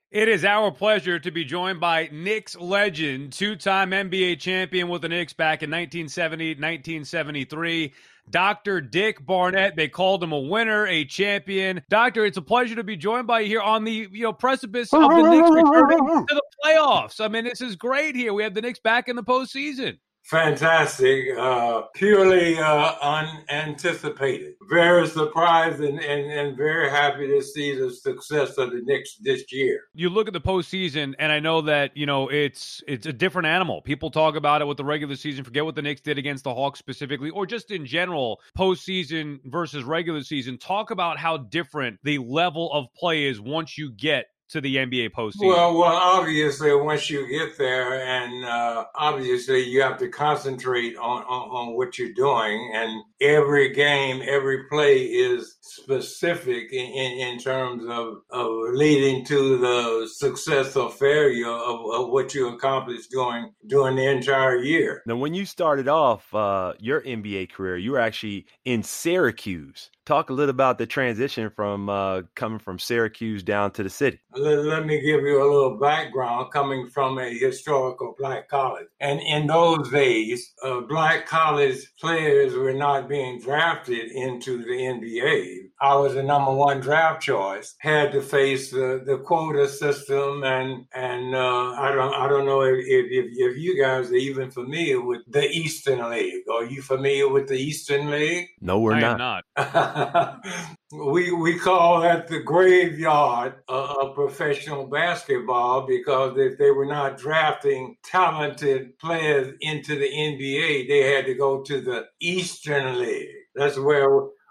It 0.10 0.30
is 0.30 0.46
our 0.46 0.72
pleasure 0.72 1.20
to 1.20 1.32
be 1.32 1.44
joined 1.44 1.82
by 1.82 2.08
Knicks 2.14 2.56
legend, 2.56 3.34
two 3.34 3.58
time 3.58 3.92
NBA 3.92 4.40
champion 4.40 4.88
with 4.88 5.02
the 5.02 5.10
Knicks 5.10 5.34
back 5.34 5.64
in 5.64 5.70
1970, 5.70 6.52
1973. 6.52 7.94
Dr. 8.30 8.80
Dick 8.80 9.26
Barnett. 9.26 9.76
They 9.76 9.90
called 9.90 10.24
him 10.24 10.32
a 10.32 10.40
winner, 10.40 10.88
a 10.88 11.04
champion. 11.04 11.82
Doctor, 11.90 12.26
it's 12.26 12.38
a 12.38 12.42
pleasure 12.42 12.76
to 12.76 12.86
be 12.86 12.96
joined 12.96 13.28
by 13.28 13.42
you 13.42 13.48
here 13.48 13.62
on 13.62 13.84
the 13.84 14.08
you 14.10 14.24
know 14.24 14.32
precipice 14.32 14.94
of 14.94 15.10
the 15.10 15.30
Knicks 15.30 15.50
returning 15.50 16.26
to 16.28 16.36
the 16.36 16.44
playoffs. 16.64 17.20
I 17.20 17.28
mean, 17.28 17.44
this 17.44 17.60
is 17.60 17.76
great 17.76 18.16
here. 18.16 18.34
We 18.34 18.44
have 18.44 18.54
the 18.54 18.62
Knicks 18.62 18.80
back 18.80 19.10
in 19.10 19.18
the 19.18 19.24
postseason 19.24 19.98
fantastic, 20.30 21.26
uh, 21.38 21.84
purely 21.96 22.58
uh, 22.60 22.94
unanticipated. 23.02 24.54
Very 24.70 25.08
surprised 25.08 25.80
and, 25.80 26.00
and, 26.00 26.32
and 26.32 26.58
very 26.58 26.90
happy 26.90 27.28
to 27.28 27.42
see 27.42 27.78
the 27.78 27.92
success 27.92 28.58
of 28.58 28.72
the 28.72 28.82
Knicks 28.84 29.18
this 29.22 29.52
year. 29.52 29.82
You 29.94 30.10
look 30.10 30.28
at 30.28 30.34
the 30.34 30.42
postseason, 30.42 31.16
and 31.20 31.32
I 31.32 31.40
know 31.40 31.62
that 31.62 31.96
you 31.96 32.06
know 32.06 32.30
it's 32.30 32.84
it's 32.88 33.06
a 33.06 33.14
different 33.14 33.48
animal. 33.48 33.82
People 33.82 34.12
talk 34.12 34.36
about 34.36 34.62
it 34.62 34.66
with 34.66 34.78
the 34.78 34.86
regular 34.86 35.16
season, 35.16 35.44
forget 35.44 35.66
what 35.66 35.76
the 35.76 35.82
Knicks 35.82 36.02
did 36.02 36.18
against 36.18 36.44
the 36.44 36.54
Hawks 36.54 36.80
specifically, 36.80 37.30
or 37.30 37.46
just 37.46 37.72
in 37.72 37.86
general, 37.86 38.40
postseason 38.58 39.40
versus 39.46 39.84
regular 39.84 40.24
season. 40.24 40.58
Talk 40.58 40.92
about 40.92 41.18
how 41.18 41.38
different 41.38 42.00
the 42.04 42.18
level 42.20 42.72
of 42.74 42.88
play 42.94 43.26
is 43.26 43.40
once 43.40 43.78
you 43.78 43.92
get 43.92 44.26
to 44.50 44.62
the 44.62 44.78
NBA 44.78 45.12
postseason? 45.12 45.48
Well, 45.48 45.78
well, 45.78 45.96
obviously, 45.96 46.74
once 46.76 47.10
you 47.10 47.28
get 47.28 47.58
there, 47.58 48.02
and 48.02 48.46
uh, 48.46 48.86
obviously, 48.96 49.64
you 49.64 49.82
have 49.82 49.98
to 50.00 50.10
concentrate 50.10 50.96
on, 50.98 51.24
on, 51.24 51.50
on 51.50 51.76
what 51.76 51.98
you're 51.98 52.14
doing, 52.14 52.72
and 52.74 53.04
every 53.22 53.74
game, 53.74 54.22
every 54.26 54.64
play 54.70 55.04
is 55.04 55.58
specific 55.62 56.72
in, 56.72 56.86
in, 56.86 57.28
in 57.28 57.40
terms 57.40 57.84
of, 57.88 58.22
of 58.30 58.52
leading 58.74 59.26
to 59.26 59.58
the 59.58 60.08
success 60.08 60.76
or 60.76 60.90
failure 60.92 61.48
of, 61.48 61.80
of 61.94 62.10
what 62.10 62.34
you 62.34 62.48
accomplished 62.50 63.12
during 63.12 63.52
during 63.68 63.96
the 63.96 64.06
entire 64.06 64.58
year. 64.58 65.02
Now, 65.06 65.18
when 65.18 65.34
you 65.34 65.46
started 65.46 65.88
off 65.88 66.34
uh, 66.34 66.74
your 66.80 67.02
NBA 67.02 67.52
career, 67.52 67.78
you 67.78 67.92
were 67.92 68.00
actually 68.00 68.46
in 68.66 68.84
Syracuse 68.84 69.90
talk 70.08 70.30
a 70.30 70.34
little 70.34 70.50
about 70.50 70.78
the 70.78 70.88
transition 70.88 71.50
from 71.50 71.90
uh, 71.90 72.22
coming 72.34 72.60
from 72.60 72.80
Syracuse 72.80 73.44
down 73.44 73.72
to 73.72 73.84
the 73.84 73.90
city. 73.90 74.20
Let, 74.36 74.60
let, 74.60 74.86
me 74.86 75.02
give 75.02 75.22
you 75.22 75.44
a 75.44 75.52
little 75.52 75.78
background 75.78 76.52
coming 76.52 76.88
from 76.88 77.20
a 77.20 77.38
historical 77.38 78.16
black 78.18 78.48
college. 78.48 78.88
And 79.02 79.20
in 79.20 79.48
those 79.48 79.90
days, 79.92 80.54
uh, 80.64 80.82
black 80.82 81.28
college 81.28 81.80
players 82.00 82.56
were 82.56 82.74
not 82.74 83.10
being 83.10 83.40
drafted 83.42 84.12
into 84.12 84.60
the 84.60 84.72
NBA. 84.72 85.68
I 85.80 85.96
was 85.96 86.16
the 86.16 86.24
number 86.24 86.54
one 86.54 86.80
draft 86.80 87.22
choice. 87.22 87.76
Had 87.80 88.12
to 88.14 88.22
face 88.22 88.72
the, 88.72 89.04
the 89.06 89.20
quota 89.20 89.68
system, 89.68 90.44
and 90.44 90.86
and 90.94 91.36
uh, 91.36 91.72
I 91.74 91.92
don't 91.94 92.14
I 92.16 92.28
don't 92.28 92.46
know 92.46 92.62
if, 92.62 92.84
if 92.88 93.06
if 93.12 93.58
you 93.58 93.80
guys 93.80 94.10
are 94.12 94.16
even 94.16 94.50
familiar 94.50 95.00
with 95.02 95.22
the 95.28 95.44
Eastern 95.44 96.10
League. 96.10 96.44
Are 96.52 96.66
you 96.66 96.82
familiar 96.82 97.30
with 97.30 97.48
the 97.48 97.58
Eastern 97.58 98.10
League? 98.10 98.48
No, 98.60 98.80
we're 98.80 98.94
I 98.94 99.02
not. 99.02 99.18
not. 99.20 99.44
we 100.92 101.32
we 101.32 101.58
call 101.58 102.02
that 102.02 102.28
the 102.28 102.40
graveyard 102.40 103.56
of 103.68 104.16
professional 104.16 104.86
basketball 104.88 105.86
because 105.88 106.38
if 106.38 106.58
they 106.58 106.72
were 106.72 106.86
not 106.86 107.18
drafting 107.18 107.98
talented 108.04 108.98
players 109.00 109.54
into 109.62 109.96
the 109.96 110.10
NBA, 110.10 110.88
they 110.88 111.14
had 111.14 111.26
to 111.26 111.34
go 111.34 111.62
to 111.64 111.82
the 111.82 112.06
Eastern 112.20 113.00
League. 113.00 113.30
That's 113.56 113.80
where 113.80 114.08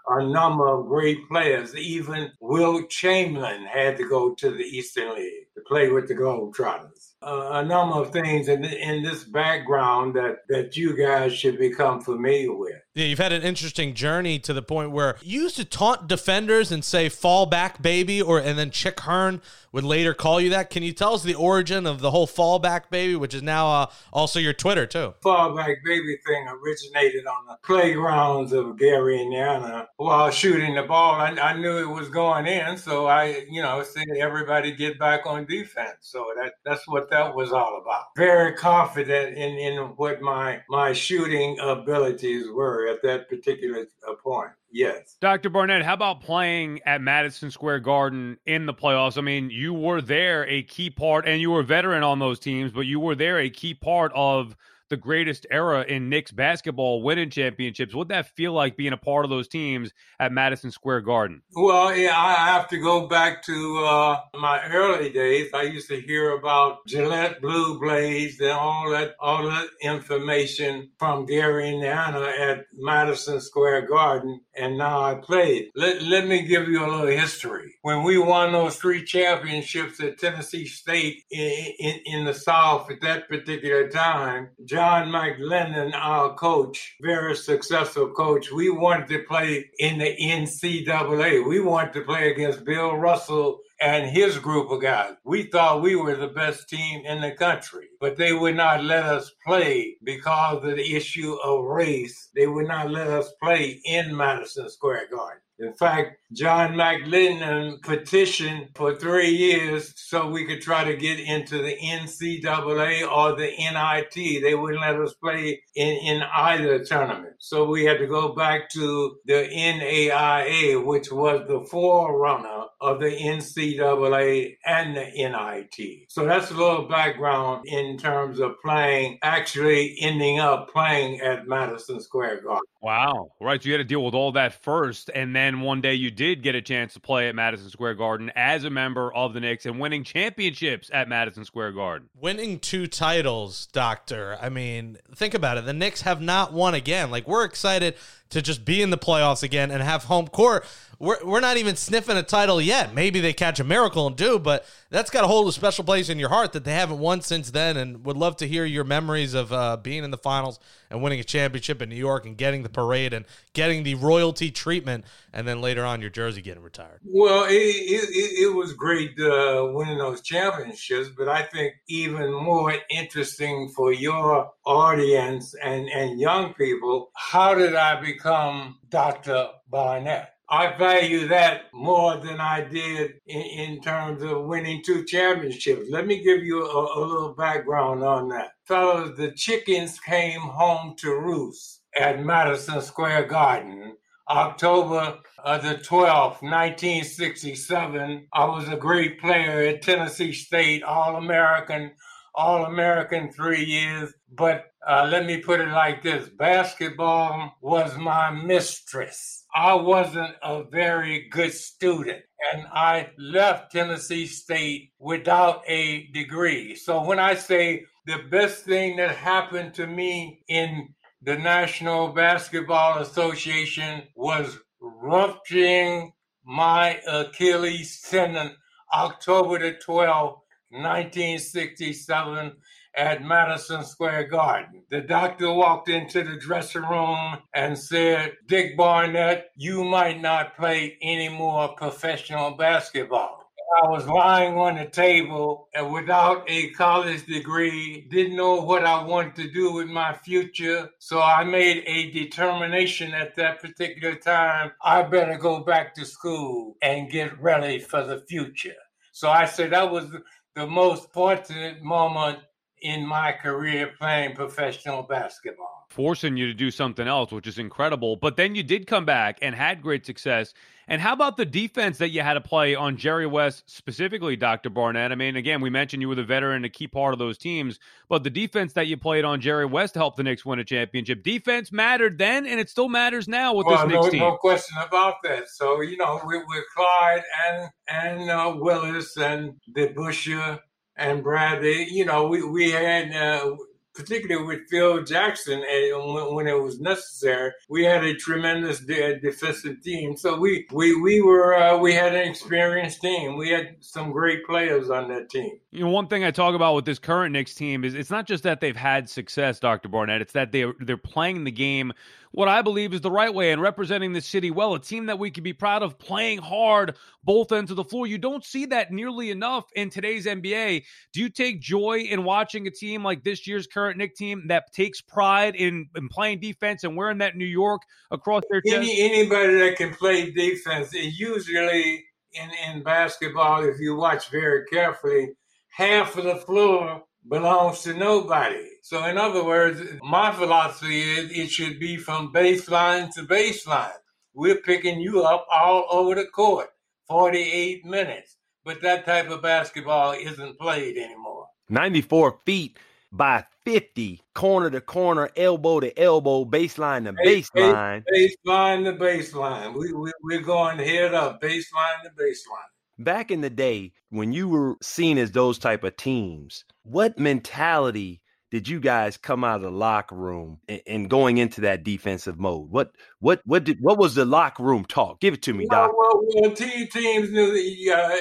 a 0.07 0.25
number 0.25 0.67
of 0.67 0.87
great 0.87 1.27
players. 1.27 1.75
Even 1.75 2.31
Wilt 2.39 2.89
Chamberlain 2.89 3.65
had 3.65 3.97
to 3.97 4.07
go 4.07 4.33
to 4.35 4.51
the 4.51 4.63
Eastern 4.63 5.15
League 5.15 5.47
to 5.55 5.61
play 5.67 5.89
with 5.89 6.07
the 6.07 6.15
Globetrotters. 6.15 7.13
Uh, 7.21 7.49
a 7.53 7.65
number 7.65 7.95
of 7.97 8.11
things 8.11 8.47
in, 8.47 8.63
in 8.63 9.03
this 9.03 9.23
background 9.23 10.15
that, 10.15 10.37
that 10.49 10.77
you 10.77 10.95
guys 10.95 11.33
should 11.33 11.57
become 11.57 11.99
familiar 11.99 12.55
with. 12.55 12.81
Yeah, 12.97 13.05
you've 13.05 13.19
had 13.19 13.31
an 13.31 13.43
interesting 13.43 13.93
journey 13.93 14.39
to 14.39 14.53
the 14.53 14.63
point 14.63 14.89
where 14.89 15.17
you 15.21 15.43
used 15.43 15.55
to 15.57 15.65
taunt 15.65 16.07
defenders 16.07 16.71
and 16.71 16.83
say 16.83 17.09
"fall 17.09 17.45
back, 17.45 17.79
baby," 17.79 18.19
or 18.19 18.39
and 18.39 18.57
then 18.57 18.71
Chick 18.71 19.01
Hearn 19.01 19.39
would 19.71 19.83
later 19.83 20.15
call 20.15 20.41
you 20.41 20.49
that. 20.49 20.71
Can 20.71 20.81
you 20.81 20.93
tell 20.93 21.13
us 21.13 21.21
the 21.21 21.35
origin 21.35 21.85
of 21.85 21.99
the 21.99 22.09
whole 22.09 22.25
"fall 22.25 22.57
back, 22.57 22.89
baby," 22.89 23.15
which 23.15 23.35
is 23.35 23.43
now 23.43 23.67
uh, 23.67 23.85
also 24.11 24.39
your 24.39 24.53
Twitter 24.53 24.87
too? 24.87 25.13
Fall 25.21 25.55
back, 25.55 25.77
baby 25.85 26.17
thing 26.25 26.47
originated 26.47 27.27
on 27.27 27.45
the 27.47 27.57
playgrounds 27.63 28.51
of 28.51 28.79
Gary, 28.79 29.21
Indiana, 29.21 29.87
while 29.97 30.31
shooting 30.31 30.73
the 30.73 30.81
ball. 30.81 31.21
I, 31.21 31.27
I 31.39 31.53
knew 31.53 31.77
it 31.77 31.89
was 31.89 32.09
going 32.09 32.47
in, 32.47 32.77
so 32.77 33.05
I, 33.05 33.43
you 33.47 33.61
know, 33.61 33.83
said 33.83 34.07
everybody 34.19 34.71
get 34.71 34.97
back 34.97 35.27
on 35.27 35.45
defense. 35.45 35.97
So 36.01 36.25
that 36.35 36.53
that's 36.65 36.87
what 36.87 37.11
that 37.11 37.35
was 37.35 37.51
all 37.51 37.79
about. 37.79 38.05
Very 38.17 38.53
confident 38.53 39.37
in 39.37 39.51
in 39.59 39.77
what 39.97 40.19
my 40.19 40.63
my 40.67 40.93
shooting 40.93 41.59
abilities 41.59 42.49
were 42.49 42.86
at 42.87 43.01
that 43.03 43.29
particular 43.29 43.85
uh, 44.07 44.13
point. 44.15 44.51
Yes. 44.71 45.17
Dr. 45.21 45.49
Barnett, 45.49 45.83
how 45.83 45.93
about 45.93 46.21
playing 46.21 46.81
at 46.85 47.01
Madison 47.01 47.51
Square 47.51 47.79
Garden 47.79 48.37
in 48.45 48.65
the 48.65 48.73
playoffs? 48.73 49.17
I 49.17 49.21
mean, 49.21 49.49
you 49.49 49.73
were 49.73 50.01
there 50.01 50.45
a 50.47 50.63
key 50.63 50.89
part, 50.89 51.27
and 51.27 51.41
you 51.41 51.51
were 51.51 51.61
a 51.61 51.65
veteran 51.65 52.03
on 52.03 52.19
those 52.19 52.39
teams, 52.39 52.71
but 52.71 52.81
you 52.81 52.99
were 52.99 53.15
there 53.15 53.39
a 53.39 53.49
key 53.49 53.73
part 53.73 54.11
of 54.15 54.55
the 54.89 54.97
greatest 54.97 55.45
era 55.51 55.83
in 55.87 56.09
Knicks 56.09 56.31
basketball, 56.31 57.01
winning 57.01 57.29
championships. 57.29 57.93
What'd 57.93 58.09
that 58.09 58.35
feel 58.35 58.53
like 58.53 58.77
being 58.77 58.93
a 58.93 58.97
part 58.97 59.25
of 59.25 59.29
those 59.29 59.47
teams 59.47 59.91
at 60.19 60.31
Madison 60.31 60.71
Square 60.71 61.01
Garden? 61.01 61.41
Well, 61.55 61.95
yeah, 61.95 62.17
I 62.17 62.33
have 62.53 62.67
to 62.69 62.77
go 62.77 63.07
back 63.07 63.43
to 63.43 63.85
uh, 63.85 64.19
my 64.35 64.65
early 64.67 65.09
days. 65.09 65.51
I 65.53 65.63
used 65.63 65.89
to 65.89 65.99
hear 65.99 66.31
about 66.31 66.85
Gillette 66.87 67.41
Blue 67.41 67.79
Blades 67.79 68.39
and 68.39 68.51
all 68.51 68.89
that, 68.91 69.15
all 69.19 69.43
that 69.43 69.67
information 69.81 70.91
from 70.97 71.25
Gary, 71.25 71.69
Indiana 71.69 72.21
at 72.39 72.65
Madison 72.73 73.41
Square 73.41 73.87
Garden, 73.87 74.41
and 74.55 74.77
now 74.77 75.01
I 75.01 75.15
played. 75.15 75.69
Let, 75.75 76.01
let 76.01 76.27
me 76.27 76.43
give 76.43 76.67
you 76.67 76.85
a 76.85 76.87
little 76.87 77.07
history. 77.07 77.75
When 77.81 78.03
we 78.03 78.17
won 78.17 78.51
those 78.51 78.77
three 78.77 79.03
championships 79.03 80.01
at 80.01 80.19
Tennessee 80.19 80.65
State 80.65 81.23
in, 81.29 81.73
in, 81.79 81.99
in 82.05 82.25
the 82.25 82.33
South 82.33 82.89
at 82.91 83.01
that 83.01 83.27
particular 83.27 83.89
time, 83.89 84.49
John 84.77 85.07
McLendon, 85.07 85.95
our 85.95 86.35
coach, 86.35 86.97
very 87.01 87.35
successful 87.35 88.11
coach, 88.11 88.51
we 88.51 88.69
wanted 88.69 89.07
to 89.07 89.23
play 89.23 89.71
in 89.79 89.97
the 89.97 90.15
NCAA. 90.21 91.49
We 91.49 91.59
wanted 91.61 91.93
to 91.93 92.01
play 92.01 92.29
against 92.29 92.63
Bill 92.63 92.95
Russell 92.95 93.61
and 93.81 94.07
his 94.07 94.37
group 94.37 94.69
of 94.69 94.83
guys. 94.83 95.13
We 95.23 95.45
thought 95.45 95.81
we 95.81 95.95
were 95.95 96.15
the 96.15 96.27
best 96.27 96.69
team 96.69 97.03
in 97.07 97.21
the 97.21 97.31
country, 97.31 97.87
but 97.99 98.17
they 98.17 98.33
would 98.33 98.55
not 98.55 98.83
let 98.83 99.05
us 99.05 99.31
play 99.43 99.95
because 100.03 100.63
of 100.63 100.75
the 100.75 100.95
issue 100.95 101.33
of 101.43 101.65
race. 101.65 102.29
They 102.35 102.45
would 102.45 102.67
not 102.67 102.91
let 102.91 103.07
us 103.07 103.31
play 103.41 103.81
in 103.83 104.15
Madison 104.15 104.69
Square 104.69 105.07
Garden. 105.09 105.41
In 105.59 105.73
fact, 105.73 106.17
John 106.33 106.73
McLendon 106.73 107.81
petitioned 107.81 108.69
for 108.75 108.95
three 108.95 109.31
years 109.31 109.91
so 109.95 110.29
we 110.29 110.45
could 110.45 110.61
try 110.61 110.83
to 110.83 110.95
get 110.95 111.19
into 111.19 111.57
the 111.57 111.75
NCAA 111.77 113.11
or 113.11 113.35
the 113.35 113.51
NIT. 113.57 114.43
They 114.43 114.53
wouldn't 114.53 114.81
let 114.81 114.99
us 114.99 115.15
play 115.15 115.61
in, 115.77 115.95
in 115.97 116.23
either 116.35 116.83
tournament. 116.83 117.35
So 117.37 117.65
we 117.65 117.85
had 117.85 117.99
to 117.99 118.07
go 118.07 118.33
back 118.33 118.69
to 118.71 119.17
the 119.25 119.47
NAIA, 119.47 120.83
which 120.83 121.11
was 121.11 121.45
the 121.47 121.63
forerunner 121.69 122.65
of 122.81 122.99
the 122.99 123.11
NCAA 123.11 124.57
and 124.65 124.97
the 124.97 125.05
NIT. 125.05 126.09
So 126.09 126.25
that's 126.25 126.49
a 126.49 126.55
little 126.55 126.87
background 126.87 127.65
in 127.67 127.97
terms 127.97 128.39
of 128.39 128.55
playing, 128.63 129.19
actually 129.21 129.97
ending 130.01 130.39
up 130.39 130.69
playing 130.71 131.21
at 131.21 131.47
Madison 131.47 132.01
Square 132.01 132.41
Garden. 132.41 132.63
Wow. 132.81 133.31
Right. 133.41 133.61
So 133.61 133.67
you 133.67 133.73
had 133.73 133.79
to 133.79 133.83
deal 133.83 134.03
with 134.03 134.13
all 134.13 134.31
that 134.33 134.63
first. 134.63 135.09
And 135.13 135.35
then 135.35 135.61
one 135.61 135.81
day 135.81 135.95
you 135.95 136.11
did 136.11 136.43
get 136.43 136.55
a 136.55 136.61
chance 136.61 136.93
to 136.93 136.99
play 136.99 137.27
at 137.27 137.35
Madison 137.35 137.69
Square 137.69 137.95
Garden 137.95 138.31
as 138.35 138.63
a 138.63 138.69
member 138.69 139.13
of 139.13 139.33
the 139.33 139.39
Knicks 139.39 139.65
and 139.65 139.79
winning 139.79 140.03
championships 140.03 140.89
at 140.93 141.09
Madison 141.09 141.43
Square 141.43 141.73
Garden. 141.73 142.09
Winning 142.15 142.59
two 142.59 142.87
titles, 142.87 143.67
Doctor. 143.67 144.37
I 144.41 144.49
mean, 144.49 144.97
think 145.15 145.33
about 145.33 145.57
it. 145.57 145.65
The 145.67 145.73
Knicks 145.73 146.01
have 146.01 146.21
not 146.21 146.53
won 146.53 146.73
again. 146.73 147.11
Like, 147.11 147.27
we're 147.27 147.43
excited 147.43 147.95
to 148.29 148.41
just 148.41 148.63
be 148.63 148.81
in 148.81 148.89
the 148.89 148.97
playoffs 148.97 149.43
again 149.43 149.69
and 149.69 149.83
have 149.83 150.05
home 150.05 150.27
court 150.27 150.65
we're, 150.99 151.23
we're 151.23 151.39
not 151.39 151.57
even 151.57 151.75
sniffing 151.75 152.17
a 152.17 152.23
title 152.23 152.59
yet. 152.59 152.93
Maybe 152.93 153.19
they 153.19 153.33
catch 153.33 153.59
a 153.59 153.63
miracle 153.63 154.07
and 154.07 154.15
do, 154.15 154.39
but 154.39 154.65
that's 154.89 155.09
got 155.09 155.21
to 155.21 155.27
hold 155.27 155.47
a 155.47 155.51
special 155.51 155.83
place 155.83 156.09
in 156.09 156.17
your 156.17 156.29
heart 156.29 156.53
that 156.53 156.63
they 156.63 156.73
haven't 156.73 156.99
won 156.99 157.21
since 157.21 157.51
then. 157.51 157.77
And 157.77 158.03
would 158.05 158.17
love 158.17 158.37
to 158.37 158.47
hear 158.47 158.65
your 158.65 158.83
memories 158.83 159.33
of 159.33 159.53
uh, 159.53 159.77
being 159.77 160.03
in 160.03 160.11
the 160.11 160.17
finals 160.17 160.59
and 160.89 161.03
winning 161.03 161.19
a 161.19 161.23
championship 161.23 161.81
in 161.81 161.89
New 161.89 161.95
York 161.95 162.25
and 162.25 162.35
getting 162.35 162.63
the 162.63 162.69
parade 162.69 163.13
and 163.13 163.25
getting 163.53 163.83
the 163.83 163.95
royalty 163.95 164.49
treatment, 164.49 165.05
and 165.33 165.47
then 165.47 165.61
later 165.61 165.83
on 165.83 166.01
your 166.01 166.09
jersey 166.09 166.41
getting 166.41 166.63
retired. 166.63 166.99
Well, 167.03 167.45
it, 167.45 167.51
it, 167.51 168.49
it 168.49 168.55
was 168.55 168.73
great 168.73 169.19
uh, 169.19 169.69
winning 169.73 169.97
those 169.97 170.21
championships, 170.21 171.09
but 171.15 171.27
I 171.27 171.43
think 171.43 171.73
even 171.87 172.33
more 172.33 172.73
interesting 172.89 173.69
for 173.75 173.91
your 173.91 174.51
audience 174.65 175.53
and, 175.63 175.89
and 175.89 176.19
young 176.19 176.53
people, 176.53 177.11
how 177.15 177.53
did 177.53 177.75
I 177.75 177.99
become 177.99 178.79
Dr. 178.89 179.49
Barnett? 179.69 180.36
I 180.49 180.77
value 180.77 181.27
that 181.27 181.63
more 181.73 182.15
than 182.17 182.39
I 182.39 182.61
did 182.61 183.15
in, 183.25 183.41
in, 183.41 183.81
terms 183.81 184.23
of 184.23 184.45
winning 184.45 184.81
two 184.81 185.03
championships. 185.03 185.89
Let 185.89 186.07
me 186.07 186.23
give 186.23 186.41
you 186.41 186.65
a, 186.65 186.99
a 186.99 187.01
little 187.01 187.33
background 187.33 188.01
on 188.01 188.29
that. 188.29 188.51
Fellows, 188.65 189.17
the 189.17 189.31
chickens 189.31 189.99
came 189.99 190.39
home 190.39 190.95
to 190.99 191.09
roost 191.09 191.81
at 191.99 192.23
Madison 192.23 192.81
Square 192.81 193.25
Garden. 193.25 193.97
October 194.29 195.19
of 195.43 195.63
the 195.63 195.75
12th, 195.75 196.41
1967. 196.41 198.27
I 198.33 198.45
was 198.45 198.67
a 198.69 198.77
great 198.77 199.19
player 199.19 199.67
at 199.67 199.81
Tennessee 199.81 200.33
State, 200.33 200.83
All 200.83 201.17
American, 201.17 201.91
All 202.35 202.65
American 202.65 203.31
three 203.31 203.63
years. 203.63 204.13
But 204.33 204.65
uh, 204.87 205.07
let 205.09 205.25
me 205.25 205.41
put 205.41 205.59
it 205.59 205.69
like 205.69 206.03
this 206.03 206.29
basketball 206.29 207.57
was 207.61 207.97
my 207.97 208.31
mistress. 208.31 209.36
I 209.53 209.73
wasn't 209.75 210.35
a 210.43 210.63
very 210.63 211.27
good 211.29 211.53
student 211.53 212.21
and 212.53 212.67
I 212.71 213.09
left 213.17 213.71
Tennessee 213.71 214.27
State 214.27 214.91
without 214.99 215.63
a 215.67 216.07
degree. 216.07 216.75
So 216.75 217.03
when 217.03 217.19
I 217.19 217.33
say 217.35 217.85
the 218.05 218.19
best 218.29 218.63
thing 218.63 218.97
that 218.97 219.15
happened 219.15 219.73
to 219.75 219.87
me 219.87 220.43
in 220.47 220.89
the 221.21 221.37
National 221.37 222.09
Basketball 222.09 222.99
Association 222.99 224.03
was 224.15 224.59
rupturing 224.79 226.13
my 226.45 226.99
Achilles 227.07 228.01
tendon 228.09 228.51
October 228.93 229.59
the 229.59 229.77
12th, 229.85 230.39
1967 230.69 232.53
at 232.97 233.23
Madison 233.23 233.85
Square 233.85 234.27
Garden. 234.29 234.83
The 234.89 235.01
doctor 235.01 235.53
walked 235.53 235.87
into 235.87 236.23
the 236.23 236.37
dressing 236.37 236.81
room 236.81 237.37
and 237.53 237.77
said, 237.77 238.33
Dick 238.47 238.75
Barnett, 238.75 239.51
you 239.55 239.83
might 239.83 240.19
not 240.19 240.57
play 240.57 240.97
any 241.01 241.29
more 241.29 241.69
professional 241.75 242.51
basketball. 242.51 243.43
I 243.83 243.89
was 243.89 244.07
lying 244.07 244.57
on 244.57 244.77
the 244.77 244.85
table 244.85 245.67
and 245.75 245.93
without 245.93 246.49
a 246.49 246.71
college 246.71 247.25
degree, 247.25 248.07
didn't 248.09 248.35
know 248.35 248.61
what 248.61 248.85
I 248.85 249.03
wanted 249.03 249.35
to 249.35 249.51
do 249.51 249.73
with 249.73 249.87
my 249.87 250.13
future. 250.13 250.89
So 250.99 251.21
I 251.21 251.43
made 251.43 251.83
a 251.85 252.11
determination 252.11 253.13
at 253.13 253.35
that 253.35 253.61
particular 253.61 254.15
time 254.15 254.71
I 254.81 255.03
better 255.03 255.37
go 255.37 255.59
back 255.59 255.93
to 255.95 256.05
school 256.05 256.75
and 256.81 257.11
get 257.11 257.39
ready 257.39 257.79
for 257.79 258.03
the 258.03 258.21
future. 258.21 258.75
So 259.11 259.29
I 259.29 259.45
said 259.45 259.71
that 259.71 259.91
was 259.91 260.11
the 260.55 260.65
most 260.65 261.11
fortunate 261.13 261.83
moment 261.83 262.39
in 262.81 263.05
my 263.05 263.31
career 263.31 263.91
playing 263.99 264.35
professional 264.35 265.03
basketball. 265.03 265.85
Forcing 265.89 266.37
you 266.37 266.47
to 266.47 266.53
do 266.53 266.69
something 266.69 267.07
else, 267.07 267.31
which 267.31 267.47
is 267.47 267.57
incredible. 267.57 268.17
But 268.17 268.35
then 268.35 268.55
you 268.55 268.63
did 268.63 268.87
come 268.87 269.05
back 269.05 269.39
and 269.41 269.55
had 269.55 269.81
great 269.81 270.05
success. 270.05 270.53
And 270.89 271.01
how 271.01 271.11
about 271.11 271.35
the 271.35 271.45
defense 271.45 271.97
that 271.97 272.09
you 272.09 272.21
had 272.21 272.35
to 272.35 272.41
play 272.41 272.73
on 272.73 272.95
Jerry 272.95 273.27
West 273.27 273.69
specifically, 273.69 274.37
Dr. 274.37 274.69
Barnett? 274.69 275.11
I 275.11 275.15
mean, 275.15 275.35
again, 275.35 275.59
we 275.59 275.69
mentioned 275.69 276.01
you 276.01 276.07
were 276.07 276.15
the 276.15 276.23
veteran, 276.23 276.63
a 276.63 276.69
key 276.69 276.87
part 276.87 277.11
of 277.11 277.19
those 277.19 277.37
teams, 277.37 277.77
but 278.07 278.23
the 278.23 278.29
defense 278.29 278.73
that 278.73 278.87
you 278.87 278.95
played 278.95 279.25
on 279.25 279.41
Jerry 279.41 279.65
West 279.65 279.95
helped 279.95 280.15
the 280.15 280.23
Knicks 280.23 280.45
win 280.45 280.59
a 280.59 280.63
championship. 280.63 281.23
Defense 281.23 281.73
mattered 281.73 282.17
then, 282.17 282.45
and 282.45 282.59
it 282.59 282.69
still 282.69 282.87
matters 282.87 283.27
now 283.27 283.53
with 283.53 283.67
well, 283.67 283.85
this 283.85 283.93
Knicks 283.93 284.05
no, 284.05 284.09
team. 284.11 284.19
No 284.19 284.37
question 284.37 284.77
about 284.81 285.15
that. 285.23 285.49
So, 285.49 285.81
you 285.81 285.97
know, 285.97 286.21
with, 286.23 286.43
with 286.47 286.63
Clyde 286.73 287.23
and, 287.49 287.69
and 287.89 288.29
uh, 288.29 288.55
Willis 288.55 289.17
and 289.17 289.55
DeBusschere 289.75 290.59
and 290.97 291.23
Bradley, 291.23 291.87
you 291.89 292.05
know, 292.05 292.27
we, 292.27 292.43
we 292.43 292.71
had, 292.71 293.15
uh, 293.15 293.55
particularly 293.93 294.45
with 294.45 294.67
Phil 294.69 295.03
Jackson, 295.03 295.63
and 295.69 296.13
when, 296.13 296.35
when, 296.35 296.47
it 296.47 296.61
was 296.61 296.79
necessary, 296.79 297.51
we 297.69 297.83
had 297.83 298.03
a 298.03 298.13
tremendous 298.15 298.79
de- 298.79 299.19
defensive 299.19 299.81
team. 299.81 300.15
So 300.15 300.37
we 300.39 300.67
we 300.71 300.99
we 301.01 301.21
were 301.21 301.55
uh, 301.55 301.77
we 301.77 301.93
had 301.93 302.13
an 302.13 302.27
experienced 302.27 303.01
team. 303.01 303.37
We 303.37 303.49
had 303.49 303.77
some 303.79 304.11
great 304.11 304.45
players 304.45 304.89
on 304.89 305.09
that 305.09 305.29
team. 305.29 305.59
You 305.71 305.83
know, 305.83 305.89
one 305.89 306.07
thing 306.07 306.23
I 306.23 306.31
talk 306.31 306.53
about 306.53 306.75
with 306.75 306.85
this 306.85 306.99
current 306.99 307.33
Knicks 307.33 307.55
team 307.55 307.83
is 307.83 307.95
it's 307.95 308.11
not 308.11 308.27
just 308.27 308.43
that 308.43 308.61
they've 308.61 308.75
had 308.75 309.09
success, 309.09 309.59
Dr. 309.59 309.89
Barnett. 309.89 310.21
It's 310.21 310.33
that 310.33 310.51
they 310.51 310.65
they're 310.79 310.97
playing 310.97 311.43
the 311.43 311.51
game 311.51 311.91
what 312.37 312.47
I 312.47 312.61
believe 312.61 312.93
is 312.93 313.01
the 313.01 313.09
right 313.09 313.33
way 313.33 313.51
and 313.51 313.59
representing 313.59 314.13
the 314.13 314.21
city 314.21 314.51
well. 314.51 314.75
A 314.75 314.79
team 314.79 315.07
that 315.07 315.17
we 315.17 315.31
can 315.31 315.43
be 315.43 315.53
proud 315.53 315.81
of 315.81 315.97
playing 315.97 316.37
hard 316.37 316.95
both 317.23 317.51
ends 317.51 317.71
of 317.71 317.77
the 317.77 317.83
floor. 317.83 318.05
You 318.05 318.19
don't 318.19 318.45
see 318.45 318.67
that 318.67 318.91
nearly 318.91 319.31
enough 319.31 319.65
in 319.75 319.89
today's 319.89 320.27
NBA. 320.27 320.83
Do 321.13 321.19
you 321.19 321.29
take 321.29 321.59
joy 321.59 322.01
in 322.01 322.23
watching 322.23 322.67
a 322.67 322.69
team 322.69 323.03
like 323.03 323.23
this 323.23 323.47
year's 323.47 323.65
current 323.65 323.97
Knick 323.97 324.15
team 324.15 324.49
that 324.49 324.71
takes 324.71 325.01
pride 325.01 325.55
in, 325.55 325.87
in 325.95 326.09
playing 326.09 326.39
defense 326.39 326.83
and 326.83 326.95
wearing 326.95 327.17
that 327.17 327.35
New 327.35 327.43
York 327.43 327.81
across 328.11 328.43
their 328.51 328.61
chest? 328.61 328.75
Any, 328.75 329.01
anybody 329.01 329.55
that 329.55 329.75
can 329.75 329.95
play 329.95 330.29
defense, 330.29 330.93
usually 330.93 332.05
in, 332.33 332.51
in 332.69 332.83
basketball, 332.83 333.63
if 333.63 333.79
you 333.79 333.95
watch 333.95 334.29
very 334.29 334.63
carefully, 334.65 335.31
half 335.69 336.15
of 336.15 336.25
the 336.25 336.35
floor 336.35 337.01
belongs 337.27 337.81
to 337.83 337.93
nobody. 337.93 338.69
So, 338.81 339.03
in 339.05 339.17
other 339.17 339.43
words, 339.43 339.81
my 340.01 340.31
philosophy 340.31 341.01
is 341.01 341.31
it 341.31 341.49
should 341.49 341.79
be 341.79 341.97
from 341.97 342.33
baseline 342.33 343.13
to 343.15 343.23
baseline. 343.23 343.91
We're 344.33 344.61
picking 344.61 344.99
you 345.01 345.23
up 345.23 345.45
all 345.51 345.87
over 345.89 346.15
the 346.15 346.25
court, 346.25 346.69
48 347.09 347.85
minutes. 347.85 348.37
But 348.63 348.81
that 348.81 349.05
type 349.05 349.29
of 349.29 349.41
basketball 349.41 350.11
isn't 350.11 350.59
played 350.59 350.97
anymore. 350.97 351.47
94 351.69 352.39
feet 352.45 352.77
by 353.11 353.45
50, 353.65 354.21
corner 354.33 354.69
to 354.69 354.81
corner, 354.81 355.29
elbow 355.35 355.79
to 355.79 355.97
elbow, 355.99 356.45
baseline 356.45 357.05
to 357.05 357.13
baseline. 357.13 358.03
Baseline 358.13 358.83
to 358.85 358.93
baseline. 358.93 359.73
We, 359.73 359.93
we, 359.93 360.11
we're 360.21 360.41
going 360.41 360.79
head 360.79 361.13
up, 361.13 361.41
baseline 361.41 362.03
to 362.03 362.09
baseline 362.21 362.71
back 362.97 363.31
in 363.31 363.41
the 363.41 363.49
day 363.49 363.93
when 364.09 364.33
you 364.33 364.49
were 364.49 364.75
seen 364.81 365.17
as 365.17 365.31
those 365.31 365.57
type 365.59 365.83
of 365.83 365.97
teams, 365.97 366.65
what 366.83 367.19
mentality 367.19 368.21
did 368.49 368.67
you 368.67 368.79
guys 368.79 369.17
come 369.17 369.43
out 369.43 369.57
of 369.57 369.61
the 369.63 369.71
locker 369.71 370.15
room 370.15 370.59
and, 370.69 370.81
and, 370.87 371.09
going 371.09 371.37
into 371.37 371.61
that 371.61 371.83
defensive 371.83 372.39
mode? 372.39 372.69
What 372.69 372.91
what 373.19 373.41
what 373.45 373.65
did 373.65 373.79
what 373.81 373.97
was 373.97 374.15
the 374.15 374.23
locker 374.23 374.63
room 374.63 374.85
talk? 374.85 375.19
Give 375.19 375.33
it 375.33 375.41
to 375.43 375.53
me, 375.53 375.67
Doc. 375.69 375.91
Well, 375.97 376.21
well, 376.35 376.51
team, 376.55 376.87
teams 376.87 377.29
knew 377.29 377.51
that 377.51 377.93
uh, 377.93 378.15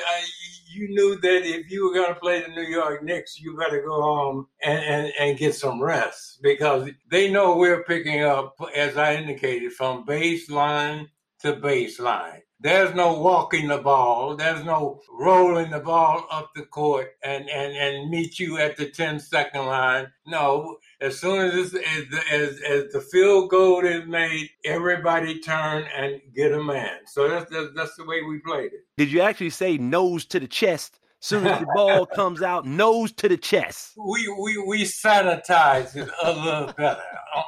you 0.69 0.89
knew 0.89 1.19
that 1.21 1.47
if 1.47 1.71
you 1.71 1.89
were 1.89 1.95
going 1.95 2.13
to 2.13 2.21
play 2.21 2.43
the 2.43 2.49
New 2.49 2.69
York 2.69 3.03
Knicks, 3.03 3.41
you 3.41 3.57
better 3.57 3.83
go 3.83 4.03
home 4.03 4.47
and, 4.63 4.79
and, 4.79 5.13
and 5.19 5.39
get 5.39 5.55
some 5.55 5.83
rest 5.83 6.41
because 6.43 6.91
they 7.11 7.31
know 7.31 7.57
we're 7.57 7.85
picking 7.85 8.23
up, 8.23 8.55
as 8.75 8.97
I 8.97 9.15
indicated, 9.15 9.73
from 9.73 10.05
baseline 10.05 11.07
to 11.41 11.55
baseline. 11.55 12.41
There's 12.67 12.97
no 12.97 13.13
walking 13.21 13.69
the 13.69 13.79
ball. 13.79 14.35
There's 14.35 14.65
no 14.65 15.01
rolling 15.09 15.71
the 15.71 15.79
ball 15.79 16.27
up 16.33 16.51
the 16.57 16.63
court 16.63 17.13
and, 17.23 17.49
and, 17.49 17.77
and 17.77 18.11
meet 18.11 18.41
you 18.41 18.59
at 18.59 18.77
the 18.77 18.91
10 18.91 19.21
second 19.21 19.67
line. 19.67 20.09
No, 20.27 20.79
as 21.01 21.21
soon 21.21 21.47
as, 21.47 21.75
as, 21.75 22.05
as, 22.29 22.61
as 22.63 22.93
the 22.93 23.07
field 23.13 23.51
goal 23.51 23.87
is 23.87 24.05
made, 24.09 24.51
everybody 24.65 25.39
turn 25.39 25.85
and 25.97 26.21
get 26.35 26.51
a 26.51 26.61
man. 26.61 27.07
So 27.07 27.29
that's, 27.29 27.49
that's, 27.53 27.69
that's 27.77 27.95
the 27.95 28.05
way 28.05 28.23
we 28.23 28.41
played 28.41 28.73
it. 28.73 28.85
Did 28.97 29.13
you 29.13 29.21
actually 29.21 29.51
say 29.51 29.79
nose 29.79 30.25
to 30.25 30.41
the 30.41 30.49
chest? 30.49 30.99
Soon 31.21 31.47
as 31.47 31.59
the 31.61 31.67
ball 31.75 32.07
comes 32.07 32.43
out, 32.43 32.67
nose 32.67 33.11
to 33.13 33.29
the 33.29 33.37
chest. 33.37 33.93
We 33.97 34.29
we 34.29 34.59
we 34.59 34.83
sanitize 34.85 35.97
it 35.97 36.09
a 36.23 36.33
little 36.33 36.73
better 36.75 37.03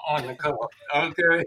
on 0.09 0.27
the 0.27 0.35
court. 0.35 0.71
Okay. 0.95 1.45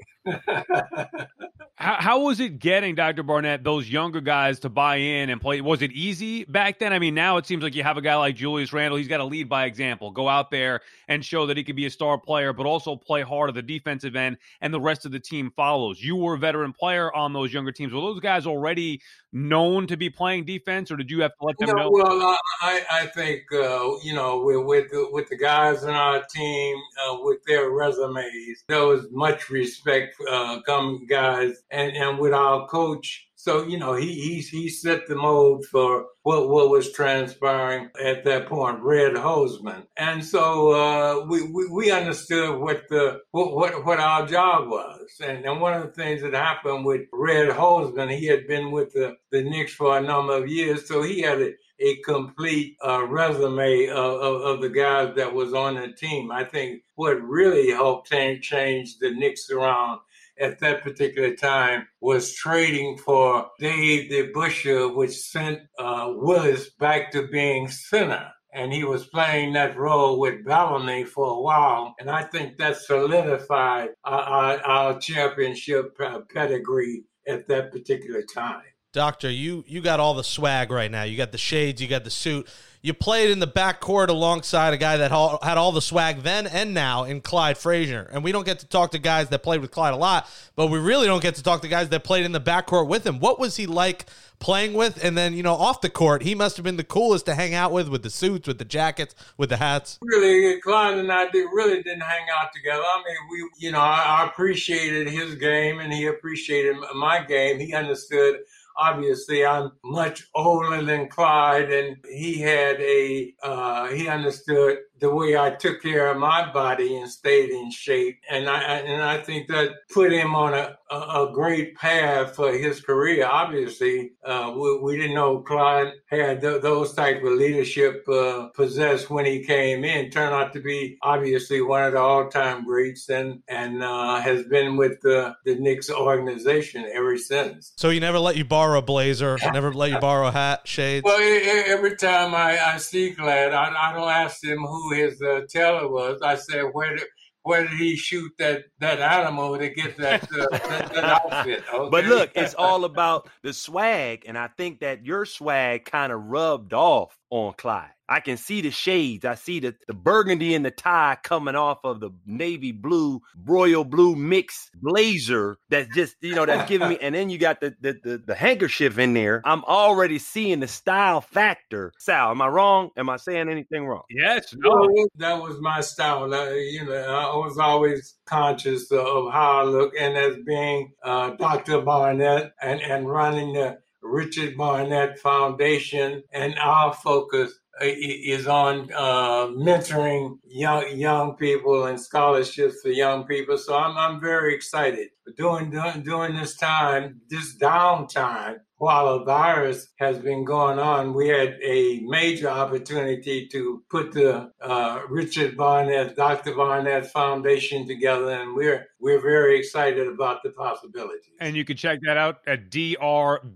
how, 1.75 1.95
how 1.99 2.19
was 2.21 2.39
it 2.39 2.59
getting 2.59 2.93
Dr. 2.93 3.23
Barnett 3.23 3.63
those 3.63 3.89
younger 3.89 4.21
guys 4.21 4.59
to 4.59 4.69
buy 4.69 4.97
in 4.97 5.29
and 5.31 5.41
play? 5.41 5.61
Was 5.61 5.81
it 5.81 5.91
easy 5.93 6.43
back 6.45 6.77
then? 6.77 6.93
I 6.93 6.99
mean, 6.99 7.15
now 7.15 7.37
it 7.37 7.47
seems 7.47 7.63
like 7.63 7.73
you 7.73 7.81
have 7.83 7.97
a 7.97 8.01
guy 8.01 8.15
like 8.15 8.35
Julius 8.35 8.71
Randle. 8.71 8.97
He's 8.97 9.07
got 9.07 9.17
to 9.17 9.25
lead 9.25 9.49
by 9.49 9.65
example, 9.65 10.11
go 10.11 10.29
out 10.29 10.51
there 10.51 10.81
and 11.07 11.25
show 11.25 11.47
that 11.47 11.57
he 11.57 11.63
can 11.63 11.75
be 11.75 11.87
a 11.87 11.89
star 11.89 12.19
player, 12.19 12.53
but 12.53 12.67
also 12.67 12.95
play 12.95 13.23
hard 13.23 13.49
at 13.49 13.55
the 13.55 13.61
defensive 13.61 14.15
end, 14.15 14.37
and 14.61 14.73
the 14.73 14.79
rest 14.79 15.05
of 15.05 15.11
the 15.11 15.19
team 15.19 15.51
follows. 15.55 16.01
You 16.01 16.15
were 16.15 16.35
a 16.35 16.37
veteran 16.39 16.71
player 16.71 17.13
on 17.15 17.33
those 17.33 17.51
younger 17.51 17.71
teams. 17.71 17.93
Were 17.93 18.01
those 18.01 18.19
guys 18.19 18.45
already 18.45 19.01
known 19.33 19.87
to 19.87 19.97
be 19.97 20.09
playing 20.09 20.45
defense, 20.45 20.91
or 20.91 20.97
did 20.97 21.09
you 21.09 21.21
have 21.21 21.31
to 21.39 21.45
let 21.45 21.57
them 21.57 21.75
know? 21.75 21.89
Well, 21.91 22.10
I, 22.19 22.83
I 22.91 23.05
think 23.07 23.43
uh, 23.53 23.91
you 24.03 24.13
know 24.13 24.41
with 24.43 24.65
with 24.65 24.91
the, 24.91 25.07
with 25.11 25.29
the 25.29 25.37
guys 25.37 25.83
in 25.83 25.89
our 25.89 26.23
team 26.33 26.77
uh, 27.05 27.17
with 27.21 27.39
their 27.45 27.69
resumes, 27.69 28.63
there 28.67 28.85
was 28.85 29.07
much 29.11 29.49
respect 29.49 30.15
uh, 30.29 30.61
coming 30.65 31.05
guys, 31.07 31.63
and 31.71 31.95
and 31.95 32.19
with 32.19 32.33
our 32.33 32.67
coach. 32.67 33.27
So 33.35 33.65
you 33.65 33.79
know 33.79 33.95
he 33.95 34.13
he 34.13 34.39
he 34.41 34.69
set 34.69 35.07
the 35.07 35.15
mode 35.15 35.65
for 35.65 36.05
what 36.21 36.49
what 36.49 36.69
was 36.69 36.93
transpiring 36.93 37.89
at 37.99 38.23
that 38.25 38.45
point, 38.47 38.79
Red 38.81 39.13
Holzman, 39.13 39.85
and 39.97 40.23
so 40.23 40.71
uh, 40.71 41.25
we, 41.25 41.41
we, 41.41 41.67
we 41.67 41.91
understood 41.91 42.59
what 42.59 42.83
the 42.89 43.21
what, 43.31 43.55
what 43.55 43.85
what 43.85 43.99
our 43.99 44.27
job 44.27 44.69
was, 44.69 45.09
and 45.25 45.43
and 45.43 45.59
one 45.59 45.73
of 45.73 45.87
the 45.87 45.93
things 45.93 46.21
that 46.21 46.35
happened 46.35 46.85
with 46.85 47.01
Red 47.11 47.49
Holzman, 47.49 48.15
he 48.15 48.27
had 48.27 48.47
been 48.47 48.69
with 48.69 48.93
the 48.93 49.15
the 49.31 49.41
Knicks 49.43 49.73
for 49.73 49.97
a 49.97 50.01
number 50.01 50.37
of 50.37 50.47
years, 50.47 50.87
so 50.87 51.01
he 51.01 51.21
had 51.21 51.41
a 51.41 51.53
a 51.81 51.97
complete 51.97 52.77
uh, 52.85 53.05
resume 53.07 53.87
of, 53.87 54.21
of, 54.21 54.41
of, 54.41 54.61
the 54.61 54.69
guys 54.69 55.15
that 55.15 55.33
was 55.33 55.53
on 55.53 55.75
the 55.75 55.91
team. 55.91 56.31
I 56.31 56.43
think 56.43 56.83
what 56.95 57.21
really 57.21 57.71
helped 57.71 58.11
change 58.41 58.99
the 58.99 59.11
Knicks 59.11 59.49
around 59.49 59.99
at 60.39 60.59
that 60.59 60.83
particular 60.83 61.35
time 61.35 61.87
was 61.99 62.33
trading 62.33 62.97
for 62.97 63.49
Dave 63.59 64.11
DeBusschere, 64.11 64.95
which 64.95 65.11
sent 65.11 65.59
uh, 65.79 66.13
Willis 66.15 66.69
back 66.79 67.11
to 67.11 67.27
being 67.27 67.67
center. 67.67 68.31
and 68.53 68.73
he 68.73 68.83
was 68.83 69.07
playing 69.07 69.53
that 69.53 69.77
role 69.77 70.19
with 70.19 70.43
Bellamy 70.45 71.05
for 71.05 71.25
a 71.25 71.41
while, 71.41 71.95
and 71.99 72.09
I 72.09 72.23
think 72.23 72.57
that 72.57 72.75
solidified 72.75 73.89
our, 74.03 74.21
our, 74.21 74.59
our 74.65 74.99
championship 74.99 75.97
pedigree 76.33 77.05
at 77.27 77.47
that 77.47 77.71
particular 77.71 78.23
time. 78.23 78.70
Doctor, 78.93 79.29
you 79.29 79.63
you 79.67 79.79
got 79.79 80.01
all 80.01 80.13
the 80.13 80.23
swag 80.23 80.69
right 80.69 80.91
now. 80.91 81.03
You 81.03 81.15
got 81.15 81.31
the 81.31 81.37
shades, 81.37 81.81
you 81.81 81.87
got 81.87 82.03
the 82.03 82.09
suit. 82.09 82.47
You 82.83 82.95
played 82.95 83.29
in 83.29 83.39
the 83.39 83.47
backcourt 83.47 84.09
alongside 84.09 84.73
a 84.73 84.77
guy 84.77 84.97
that 84.97 85.11
had 85.11 85.57
all 85.57 85.71
the 85.71 85.83
swag 85.83 86.23
then 86.23 86.47
and 86.47 86.73
now 86.73 87.03
in 87.03 87.21
Clyde 87.21 87.57
Frazier. 87.59 88.09
And 88.11 88.23
we 88.23 88.31
don't 88.31 88.45
get 88.45 88.57
to 88.59 88.67
talk 88.67 88.91
to 88.91 88.99
guys 88.99 89.29
that 89.29 89.43
played 89.43 89.61
with 89.61 89.69
Clyde 89.69 89.93
a 89.93 89.97
lot, 89.97 90.27
but 90.55 90.67
we 90.67 90.79
really 90.79 91.05
don't 91.05 91.21
get 91.21 91.35
to 91.35 91.43
talk 91.43 91.61
to 91.61 91.67
guys 91.67 91.89
that 91.89 92.03
played 92.03 92.25
in 92.25 92.31
the 92.31 92.41
backcourt 92.41 92.87
with 92.87 93.05
him. 93.05 93.19
What 93.19 93.39
was 93.39 93.55
he 93.55 93.67
like 93.67 94.07
playing 94.39 94.73
with? 94.73 95.01
And 95.03 95.15
then, 95.15 95.35
you 95.35 95.43
know, 95.43 95.53
off 95.53 95.81
the 95.81 95.91
court, 95.91 96.23
he 96.23 96.33
must 96.33 96.57
have 96.57 96.63
been 96.63 96.77
the 96.77 96.83
coolest 96.83 97.27
to 97.27 97.35
hang 97.35 97.53
out 97.53 97.71
with, 97.71 97.87
with 97.87 98.01
the 98.01 98.09
suits, 98.09 98.47
with 98.47 98.57
the 98.57 98.65
jackets, 98.65 99.13
with 99.37 99.49
the 99.49 99.57
hats. 99.57 99.99
Really, 100.01 100.59
Clyde 100.59 100.97
and 100.97 101.11
I 101.11 101.29
did, 101.29 101.45
really 101.53 101.83
didn't 101.83 102.01
hang 102.01 102.25
out 102.35 102.51
together. 102.51 102.81
I 102.81 103.03
mean, 103.05 103.17
we, 103.29 103.49
you 103.59 103.71
know, 103.71 103.79
I, 103.79 104.23
I 104.23 104.25
appreciated 104.25 105.07
his 105.07 105.35
game 105.35 105.79
and 105.79 105.93
he 105.93 106.07
appreciated 106.07 106.77
my 106.95 107.23
game. 107.23 107.59
He 107.59 107.75
understood 107.75 108.39
obviously 108.81 109.45
I'm 109.45 109.71
much 109.83 110.27
older 110.33 110.83
than 110.83 111.07
Clyde, 111.07 111.71
and 111.71 111.97
he 112.09 112.39
had 112.39 112.81
a 112.81 113.33
uh, 113.43 113.87
he 113.87 114.07
understood 114.07 114.79
the 115.01 115.13
way 115.13 115.35
I 115.35 115.49
took 115.49 115.81
care 115.81 116.11
of 116.11 116.17
my 116.17 116.51
body 116.51 116.95
and 116.95 117.09
stayed 117.09 117.49
in 117.49 117.71
shape, 117.71 118.19
and 118.29 118.47
I 118.47 118.61
and 118.61 119.01
I 119.01 119.17
think 119.17 119.47
that 119.47 119.89
put 119.89 120.13
him 120.13 120.35
on 120.35 120.53
a 120.53 120.77
a, 120.91 121.31
great 121.33 121.75
path 121.75 122.35
for 122.35 122.51
his 122.51 122.81
career. 122.81 123.25
Obviously, 123.25 124.11
uh, 124.25 124.53
we, 124.55 124.79
we, 124.79 124.97
didn't 124.97 125.15
know 125.15 125.39
Clyde 125.39 125.93
had 126.09 126.41
th- 126.41 126.61
those 126.61 126.93
type 126.93 127.23
of 127.23 127.31
leadership 127.31 128.07
uh, 128.09 128.47
possessed 128.47 129.09
when 129.09 129.25
he 129.25 129.43
came 129.43 129.85
in. 129.85 130.09
Turned 130.09 130.33
out 130.33 130.53
to 130.53 130.59
be 130.59 130.97
obviously 131.01 131.61
one 131.61 131.83
of 131.83 131.93
the 131.93 131.99
all 131.99 132.29
time 132.29 132.65
greats, 132.65 133.09
and 133.09 133.41
and 133.47 133.83
uh, 133.83 134.19
has 134.19 134.43
been 134.43 134.75
with 134.75 134.99
the 135.01 135.35
the 135.45 135.55
Knicks 135.55 135.89
organization 135.89 136.85
ever 136.93 137.17
since. 137.17 137.73
So 137.77 137.89
he 137.89 137.99
never 137.99 138.19
let 138.19 138.35
you 138.35 138.45
borrow 138.45 138.79
a 138.79 138.81
blazer, 138.81 139.37
never 139.53 139.73
let 139.73 139.91
you 139.91 139.99
borrow 139.99 140.27
a 140.27 140.31
hat, 140.31 140.67
shades. 140.67 141.03
Well, 141.03 141.19
every 141.67 141.95
time 141.95 142.35
I, 142.35 142.59
I 142.59 142.77
see 142.77 143.11
Clyde, 143.11 143.53
I, 143.53 143.91
I 143.91 143.93
don't 143.93 144.09
ask 144.09 144.43
him 144.43 144.59
who 144.59 144.90
his 144.91 145.21
uh, 145.21 145.41
teller 145.49 145.87
was. 145.87 146.21
I 146.21 146.35
said, 146.35 146.63
where 146.73 146.95
did 146.95 147.07
where 147.43 147.67
did 147.67 147.77
he 147.77 147.95
shoot 147.95 148.31
that 148.37 148.65
that 148.79 148.99
animal 148.99 149.57
to 149.57 149.69
get 149.69 149.97
that 149.97 150.23
uh, 150.23 150.45
that, 150.51 150.93
that, 150.93 151.03
outfit? 151.03 151.63
Okay? 151.73 151.89
But 151.91 152.05
look, 152.05 152.31
it's 152.35 152.53
all 152.53 152.85
about 152.85 153.29
the 153.41 153.53
swag, 153.53 154.23
and 154.27 154.37
I 154.37 154.47
think 154.47 154.81
that 154.81 155.05
your 155.05 155.25
swag 155.25 155.85
kind 155.85 156.11
of 156.11 156.23
rubbed 156.25 156.73
off 156.73 157.17
on 157.29 157.53
Clyde. 157.53 157.89
I 158.11 158.19
can 158.19 158.35
see 158.35 158.59
the 158.59 158.71
shades. 158.71 159.23
I 159.23 159.35
see 159.35 159.61
the, 159.61 159.73
the 159.87 159.93
burgundy 159.93 160.53
and 160.53 160.65
the 160.65 160.71
tie 160.71 161.15
coming 161.23 161.55
off 161.55 161.79
of 161.85 162.01
the 162.01 162.09
navy 162.25 162.73
blue, 162.73 163.21
royal 163.45 163.85
blue 163.85 164.17
mix 164.17 164.69
blazer 164.75 165.57
that's 165.69 165.95
just, 165.95 166.17
you 166.19 166.35
know, 166.35 166.45
that's 166.45 166.67
giving 166.67 166.89
me. 166.89 166.97
And 167.01 167.15
then 167.15 167.29
you 167.29 167.37
got 167.37 167.61
the, 167.61 167.73
the, 167.79 167.97
the, 168.03 168.17
the 168.17 168.35
handkerchief 168.35 168.99
in 168.99 169.13
there. 169.13 169.41
I'm 169.45 169.63
already 169.63 170.19
seeing 170.19 170.59
the 170.59 170.67
style 170.67 171.21
factor. 171.21 171.93
Sal, 171.99 172.31
am 172.31 172.41
I 172.41 172.49
wrong? 172.49 172.89
Am 172.97 173.09
I 173.09 173.15
saying 173.15 173.47
anything 173.47 173.87
wrong? 173.87 174.03
Yes. 174.09 174.53
No. 174.57 174.89
That 175.15 175.41
was 175.41 175.61
my 175.61 175.79
style. 175.79 176.33
I, 176.33 176.49
you 176.51 176.83
know, 176.83 176.93
I 176.93 177.33
was 177.37 177.57
always 177.57 178.15
conscious 178.25 178.91
of 178.91 179.31
how 179.31 179.61
I 179.61 179.63
look. 179.63 179.93
And 179.97 180.17
as 180.17 180.35
being 180.45 180.91
uh, 181.01 181.29
Dr. 181.39 181.79
Barnett 181.79 182.51
and, 182.61 182.81
and 182.81 183.07
running 183.07 183.53
the 183.53 183.77
Richard 184.01 184.57
Barnett 184.57 185.19
Foundation, 185.19 186.23
and 186.33 186.57
our 186.59 186.93
focus 186.93 187.53
is 187.81 188.47
on 188.47 188.89
uh, 188.93 189.47
mentoring 189.47 190.37
young 190.47 190.85
young 190.95 191.35
people 191.35 191.85
and 191.85 191.99
scholarships 191.99 192.81
for 192.81 192.89
young 192.89 193.25
people. 193.25 193.57
So 193.57 193.75
I'm 193.75 193.97
I'm 193.97 194.19
very 194.21 194.53
excited. 194.55 195.09
During 195.37 195.71
during, 195.71 196.03
during 196.03 196.35
this 196.35 196.55
time, 196.55 197.21
this 197.29 197.57
downtime, 197.57 198.57
while 198.77 199.07
a 199.07 199.23
virus 199.23 199.89
has 199.99 200.17
been 200.17 200.43
going 200.43 200.79
on, 200.79 201.13
we 201.13 201.27
had 201.27 201.57
a 201.61 201.99
major 202.01 202.49
opportunity 202.49 203.47
to 203.49 203.83
put 203.89 204.11
the 204.11 204.51
uh, 204.59 205.01
Richard 205.09 205.55
Barnett, 205.55 206.15
Dr. 206.15 206.55
Barnett 206.55 207.05
Foundation 207.11 207.87
together, 207.87 208.31
and 208.31 208.55
we're 208.55 208.87
we're 209.01 209.19
very 209.19 209.57
excited 209.57 210.07
about 210.07 210.43
the 210.43 210.51
possibilities. 210.51 211.31
And 211.39 211.55
you 211.55 211.65
can 211.65 211.75
check 211.75 211.99
that 212.05 212.17
out 212.17 212.41
at 212.45 212.69
drbfny.org, 212.69 213.49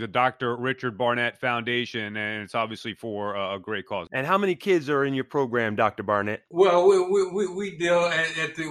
the 0.00 0.06
Dr. 0.06 0.56
Richard 0.56 0.96
Barnett 0.96 1.38
Foundation, 1.40 2.16
and 2.16 2.44
it's 2.44 2.54
obviously 2.54 2.94
for 2.94 3.36
uh, 3.36 3.56
a 3.56 3.58
great 3.58 3.86
cause. 3.86 4.06
And 4.12 4.24
how 4.26 4.38
many 4.38 4.54
kids 4.54 4.88
are 4.88 5.04
in 5.04 5.12
your 5.12 5.24
program, 5.24 5.74
Dr. 5.74 6.04
Barnett? 6.04 6.44
Well, 6.50 6.88
we 6.88 7.02
we, 7.30 7.48
we 7.48 7.76
deal 7.76 7.98
at, 7.98 8.38
at 8.38 8.54
the 8.54 8.68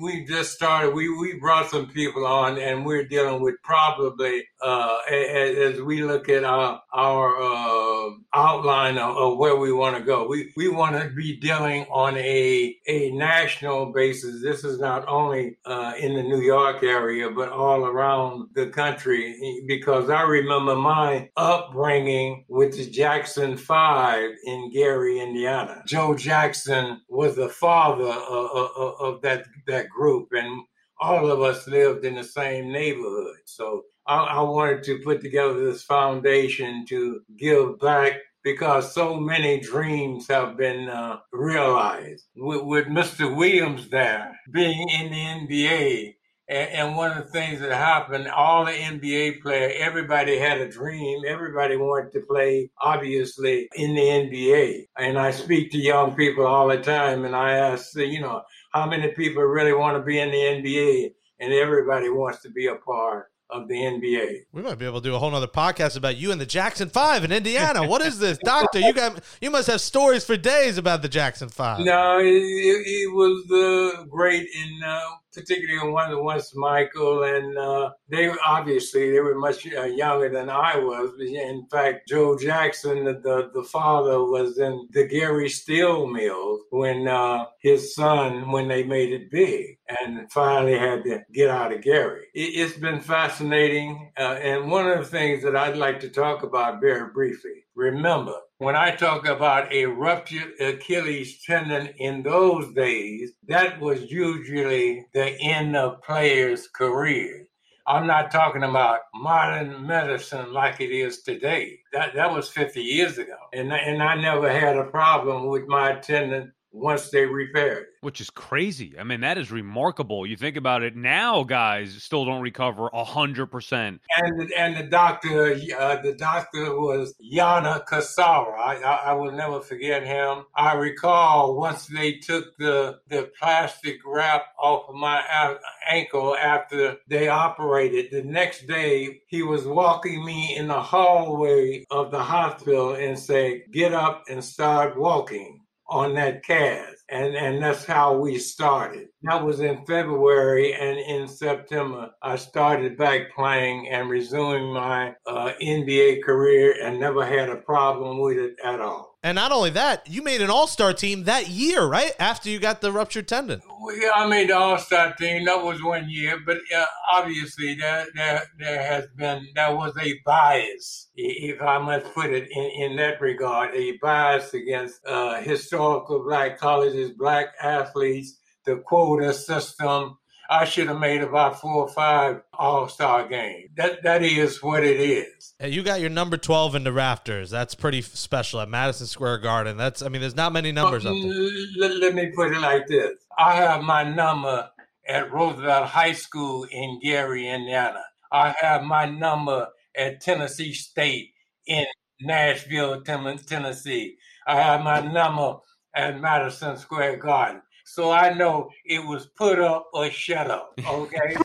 we 0.00 0.24
just 0.24 0.52
started. 0.52 0.94
We 0.94 1.14
we 1.18 1.38
brought 1.38 1.70
some 1.70 1.86
people 1.88 2.26
on, 2.26 2.58
and 2.58 2.86
we're 2.86 3.04
dealing 3.04 3.42
with 3.42 3.56
probably 3.62 4.44
uh, 4.64 4.98
as, 5.10 5.74
as, 5.74 5.80
we 5.82 6.02
look 6.02 6.30
at 6.30 6.42
our 6.42 6.80
our 6.94 7.36
uh, 7.38 8.10
outline 8.34 8.96
of, 8.96 9.14
of, 9.14 9.36
where 9.36 9.56
we 9.56 9.72
want 9.72 9.94
to 9.94 10.02
go. 10.02 10.26
We 10.26 10.52
we 10.56 10.68
want 10.68 10.96
to 10.96 11.10
be 11.10 11.36
dealing 11.36 11.84
on 11.90 12.16
a 12.16 12.74
a 12.86 13.10
national 13.10 13.92
basis. 13.92 14.42
This 14.42 14.64
is 14.64 14.80
not 14.80 15.06
only 15.06 15.58
uh, 15.66 15.92
in 16.00 16.14
the 16.14 16.22
New 16.22 16.40
York 16.40 16.82
area, 16.82 17.30
but 17.30 17.50
all 17.50 17.84
around 17.84 18.48
the 18.54 18.68
country. 18.68 19.64
Because 19.68 20.08
I 20.08 20.22
remember 20.22 20.74
my 20.74 21.28
upbringing 21.36 22.46
with 22.48 22.74
the 22.74 22.88
Jackson 22.88 23.58
Five 23.58 24.30
in 24.44 24.70
Gary, 24.72 25.20
Indiana. 25.20 25.82
Joe 25.86 26.14
Jackson 26.14 27.02
was 27.10 27.36
the 27.36 27.50
father 27.50 28.08
of, 28.08 28.70
of, 28.78 28.94
of 28.98 29.22
that 29.22 29.44
that 29.66 29.90
group, 29.90 30.28
and 30.32 30.62
all 31.00 31.30
of 31.30 31.42
us 31.42 31.66
lived 31.68 32.06
in 32.06 32.14
the 32.14 32.24
same 32.24 32.72
neighborhood. 32.72 33.36
So 33.44 33.82
I, 34.06 34.16
I, 34.16 34.40
wanted 34.42 34.82
to 34.84 34.98
put 34.98 35.22
together 35.22 35.64
this 35.64 35.82
foundation 35.82 36.84
to 36.88 37.22
give 37.38 37.78
back 37.78 38.20
because 38.42 38.92
so 38.92 39.18
many 39.18 39.58
dreams 39.60 40.28
have 40.28 40.58
been 40.58 40.88
uh, 40.90 41.18
realized. 41.32 42.26
With, 42.36 42.62
with, 42.64 42.86
Mr. 42.86 43.34
Williams 43.34 43.88
there 43.88 44.38
being 44.52 44.88
in 44.90 45.10
the 45.10 45.56
NBA, 45.56 46.14
and, 46.46 46.70
and, 46.70 46.96
one 46.96 47.16
of 47.16 47.24
the 47.24 47.30
things 47.32 47.60
that 47.60 47.72
happened, 47.72 48.28
all 48.28 48.66
the 48.66 48.72
NBA 48.72 49.40
players, 49.40 49.72
everybody 49.78 50.38
had 50.38 50.60
a 50.60 50.68
dream. 50.68 51.22
Everybody 51.26 51.76
wanted 51.76 52.12
to 52.12 52.20
play, 52.28 52.70
obviously, 52.82 53.66
in 53.76 53.94
the 53.94 54.02
NBA. 54.02 54.84
And 54.98 55.18
I 55.18 55.30
speak 55.30 55.70
to 55.70 55.78
young 55.78 56.14
people 56.14 56.46
all 56.46 56.68
the 56.68 56.76
time, 56.76 57.24
and 57.24 57.34
I 57.34 57.52
ask, 57.52 57.96
you 57.96 58.20
know, 58.20 58.42
how 58.74 58.86
many 58.86 59.08
people 59.12 59.42
really 59.42 59.72
want 59.72 59.96
to 59.96 60.02
be 60.02 60.18
in 60.18 60.30
the 60.30 60.36
NBA? 60.36 61.12
And 61.40 61.54
everybody 61.54 62.10
wants 62.10 62.42
to 62.42 62.50
be 62.50 62.66
a 62.66 62.76
part 62.76 63.28
of 63.50 63.68
the 63.68 63.74
NBA. 63.74 64.44
We 64.52 64.62
might 64.62 64.78
be 64.78 64.86
able 64.86 65.00
to 65.00 65.08
do 65.08 65.14
a 65.14 65.18
whole 65.18 65.34
other 65.34 65.46
podcast 65.46 65.96
about 65.96 66.16
you 66.16 66.32
and 66.32 66.40
the 66.40 66.46
Jackson 66.46 66.88
Five 66.88 67.24
in 67.24 67.32
Indiana. 67.32 67.86
what 67.86 68.02
is 68.02 68.18
this, 68.18 68.38
Doctor? 68.44 68.80
You 68.80 68.92
got 68.92 69.20
you 69.40 69.50
must 69.50 69.68
have 69.68 69.80
stories 69.80 70.24
for 70.24 70.36
days 70.36 70.78
about 70.78 71.02
the 71.02 71.08
Jackson 71.08 71.48
Five. 71.48 71.80
No, 71.80 72.18
it, 72.18 72.24
it, 72.24 73.14
was 73.14 73.44
the 73.48 74.06
great 74.10 74.42
in 74.42 74.80
uh, 74.84 74.98
particularly 75.34 75.92
one 75.92 76.10
of 76.10 76.16
the 76.16 76.22
ones 76.22 76.52
Michael 76.54 77.24
and 77.24 77.58
uh, 77.58 77.90
they 78.08 78.30
obviously 78.44 79.10
they 79.10 79.20
were 79.20 79.34
much 79.34 79.66
uh, 79.66 79.84
younger 79.84 80.28
than 80.28 80.48
I 80.48 80.78
was. 80.78 81.12
In 81.20 81.66
fact, 81.70 82.08
Joe 82.08 82.38
Jackson, 82.38 83.04
the 83.04 83.14
the, 83.14 83.50
the 83.54 83.64
father, 83.64 84.22
was 84.22 84.58
in 84.58 84.88
the 84.92 85.06
Gary 85.06 85.48
Steel 85.48 86.06
Mill 86.06 86.60
when 86.70 87.08
uh, 87.08 87.46
his 87.60 87.94
son 87.94 88.50
when 88.50 88.68
they 88.68 88.82
made 88.82 89.12
it 89.12 89.30
big 89.30 89.78
and 89.88 90.30
finally 90.30 90.78
had 90.78 91.02
to 91.04 91.22
get 91.32 91.50
out 91.50 91.72
of 91.72 91.82
Gary. 91.82 92.26
It, 92.34 92.60
has 92.60 92.78
been 92.80 93.00
fascinating, 93.00 94.12
uh, 94.16 94.38
and 94.42 94.70
one 94.70 94.88
of 94.88 94.98
the 94.98 95.04
things 95.04 95.42
that 95.42 95.56
I'd 95.56 95.76
like 95.76 96.00
to 96.00 96.08
talk 96.08 96.42
about 96.42 96.80
very 96.80 97.10
briefly. 97.12 97.64
Remember, 97.74 98.34
when 98.64 98.76
I 98.76 98.96
talk 98.96 99.26
about 99.26 99.70
a 99.72 99.84
ruptured 99.84 100.58
Achilles 100.58 101.42
tendon 101.44 101.88
in 101.98 102.22
those 102.22 102.72
days, 102.72 103.32
that 103.46 103.78
was 103.78 104.10
usually 104.10 105.04
the 105.12 105.38
end 105.38 105.76
of 105.76 106.02
players' 106.02 106.66
careers. 106.68 107.46
I'm 107.86 108.06
not 108.06 108.30
talking 108.30 108.62
about 108.62 109.00
modern 109.14 109.86
medicine 109.86 110.54
like 110.54 110.80
it 110.80 110.90
is 110.90 111.22
today. 111.22 111.78
That 111.92 112.14
that 112.14 112.32
was 112.32 112.48
50 112.48 112.80
years 112.80 113.18
ago, 113.18 113.36
and 113.52 113.70
and 113.70 114.02
I 114.02 114.14
never 114.14 114.50
had 114.50 114.78
a 114.78 114.84
problem 114.84 115.48
with 115.48 115.66
my 115.68 115.96
tendon 115.96 116.52
once 116.74 117.10
they 117.10 117.24
repaired 117.24 117.84
it. 117.84 117.88
Which 118.00 118.20
is 118.20 118.28
crazy. 118.28 118.94
I 118.98 119.04
mean, 119.04 119.20
that 119.20 119.38
is 119.38 119.50
remarkable. 119.50 120.26
You 120.26 120.36
think 120.36 120.56
about 120.56 120.82
it 120.82 120.96
now, 120.96 121.44
guys 121.44 121.94
still 122.02 122.24
don't 122.24 122.42
recover 122.42 122.90
hundred 122.92 123.46
percent. 123.46 124.00
And 124.16 124.52
and 124.52 124.76
the 124.76 124.82
doctor, 124.82 125.52
uh, 125.78 126.02
the 126.02 126.14
doctor 126.18 126.76
was 126.78 127.14
Yana 127.22 127.86
Kasara. 127.86 128.58
I, 128.58 128.82
I, 128.84 128.94
I 129.10 129.12
will 129.12 129.32
never 129.32 129.60
forget 129.60 130.04
him. 130.04 130.44
I 130.56 130.74
recall 130.74 131.56
once 131.56 131.86
they 131.86 132.14
took 132.14 132.56
the 132.58 132.98
the 133.08 133.30
plastic 133.40 134.00
wrap 134.04 134.46
off 134.58 134.88
of 134.88 134.96
my 134.96 135.56
ankle 135.88 136.36
after 136.36 136.96
they 137.08 137.28
operated. 137.28 138.10
The 138.10 138.22
next 138.22 138.66
day, 138.66 139.22
he 139.28 139.42
was 139.42 139.64
walking 139.64 140.24
me 140.24 140.56
in 140.56 140.66
the 140.66 140.80
hallway 140.80 141.84
of 141.90 142.10
the 142.10 142.22
hospital 142.22 142.94
and 142.94 143.18
said, 143.18 143.62
"Get 143.72 143.94
up 143.94 144.24
and 144.28 144.44
start 144.44 144.98
walking." 144.98 145.63
On 145.88 146.14
that 146.14 146.44
cast. 146.44 147.04
And, 147.10 147.36
and 147.36 147.62
that's 147.62 147.84
how 147.84 148.16
we 148.16 148.38
started. 148.38 149.08
That 149.22 149.44
was 149.44 149.60
in 149.60 149.84
February. 149.86 150.74
And 150.74 150.98
in 150.98 151.28
September, 151.28 152.10
I 152.22 152.36
started 152.36 152.96
back 152.96 153.34
playing 153.34 153.88
and 153.88 154.08
resuming 154.08 154.72
my 154.72 155.14
uh, 155.26 155.52
NBA 155.62 156.22
career 156.22 156.76
and 156.82 156.98
never 156.98 157.24
had 157.24 157.50
a 157.50 157.56
problem 157.56 158.18
with 158.20 158.38
it 158.38 158.56
at 158.64 158.80
all. 158.80 159.13
And 159.24 159.36
not 159.36 159.52
only 159.52 159.70
that, 159.70 160.06
you 160.06 160.20
made 160.20 160.42
an 160.42 160.50
All 160.50 160.66
Star 160.66 160.92
team 160.92 161.24
that 161.24 161.48
year, 161.48 161.82
right? 161.82 162.12
After 162.18 162.50
you 162.50 162.58
got 162.58 162.82
the 162.82 162.92
ruptured 162.92 163.26
tendon. 163.26 163.62
Well, 163.80 163.96
I 164.14 164.26
made 164.28 164.50
the 164.50 164.58
All 164.58 164.76
Star 164.76 165.14
team. 165.14 165.46
That 165.46 165.64
was 165.64 165.82
one 165.82 166.10
year, 166.10 166.38
but 166.44 166.58
uh, 166.76 166.84
obviously 167.10 167.74
there, 167.74 168.06
there 168.14 168.42
there 168.58 168.82
has 168.82 169.06
been 169.16 169.48
there 169.54 169.74
was 169.74 169.96
a 169.98 170.20
bias, 170.26 171.08
if 171.16 171.62
I 171.62 171.78
must 171.78 172.12
put 172.12 172.34
it 172.34 172.50
in, 172.50 172.90
in 172.90 172.96
that 172.96 173.18
regard, 173.22 173.74
a 173.74 173.96
bias 173.96 174.52
against 174.52 175.00
uh, 175.06 175.40
historical 175.40 176.22
black 176.22 176.58
colleges, 176.58 177.10
black 177.12 177.54
athletes, 177.62 178.38
the 178.66 178.76
quota 178.76 179.32
system, 179.32 180.18
I 180.50 180.64
should 180.64 180.88
have 180.88 180.98
made 180.98 181.22
about 181.22 181.60
four 181.60 181.82
or 181.84 181.88
five 181.88 182.42
All 182.52 182.88
Star 182.88 183.26
games. 183.26 183.70
That 183.76 184.02
that 184.02 184.22
is 184.22 184.62
what 184.62 184.84
it 184.84 185.00
is. 185.00 185.54
You 185.60 185.82
got 185.82 186.00
your 186.00 186.10
number 186.10 186.36
twelve 186.36 186.74
in 186.74 186.84
the 186.84 186.92
rafters. 186.92 187.50
That's 187.50 187.74
pretty 187.74 188.02
special 188.02 188.60
at 188.60 188.68
Madison 188.68 189.06
Square 189.06 189.38
Garden. 189.38 189.76
That's 189.76 190.02
I 190.02 190.08
mean, 190.08 190.20
there's 190.20 190.36
not 190.36 190.52
many 190.52 190.72
numbers 190.72 191.06
up 191.06 191.14
there. 191.14 191.50
Let, 191.78 191.96
let 191.96 192.14
me 192.14 192.30
put 192.34 192.52
it 192.52 192.60
like 192.60 192.86
this: 192.86 193.12
I 193.38 193.54
have 193.54 193.82
my 193.82 194.02
number 194.02 194.68
at 195.08 195.32
Roosevelt 195.32 195.88
High 195.88 196.12
School 196.12 196.66
in 196.70 197.00
Gary, 197.02 197.48
Indiana. 197.48 198.02
I 198.32 198.54
have 198.60 198.82
my 198.82 199.06
number 199.06 199.68
at 199.96 200.20
Tennessee 200.20 200.72
State 200.72 201.30
in 201.66 201.86
Nashville, 202.20 203.02
Tennessee. 203.02 204.16
I 204.46 204.60
have 204.60 204.82
my 204.82 205.00
number 205.00 205.58
at 205.94 206.20
Madison 206.20 206.76
Square 206.76 207.18
Garden. 207.18 207.62
So 207.94 208.10
I 208.10 208.34
know 208.34 208.70
it 208.84 208.98
was 209.06 209.26
put 209.26 209.60
up 209.60 209.88
or 209.92 210.10
shut 210.10 210.50
up. 210.50 210.72
Okay. 210.84 211.34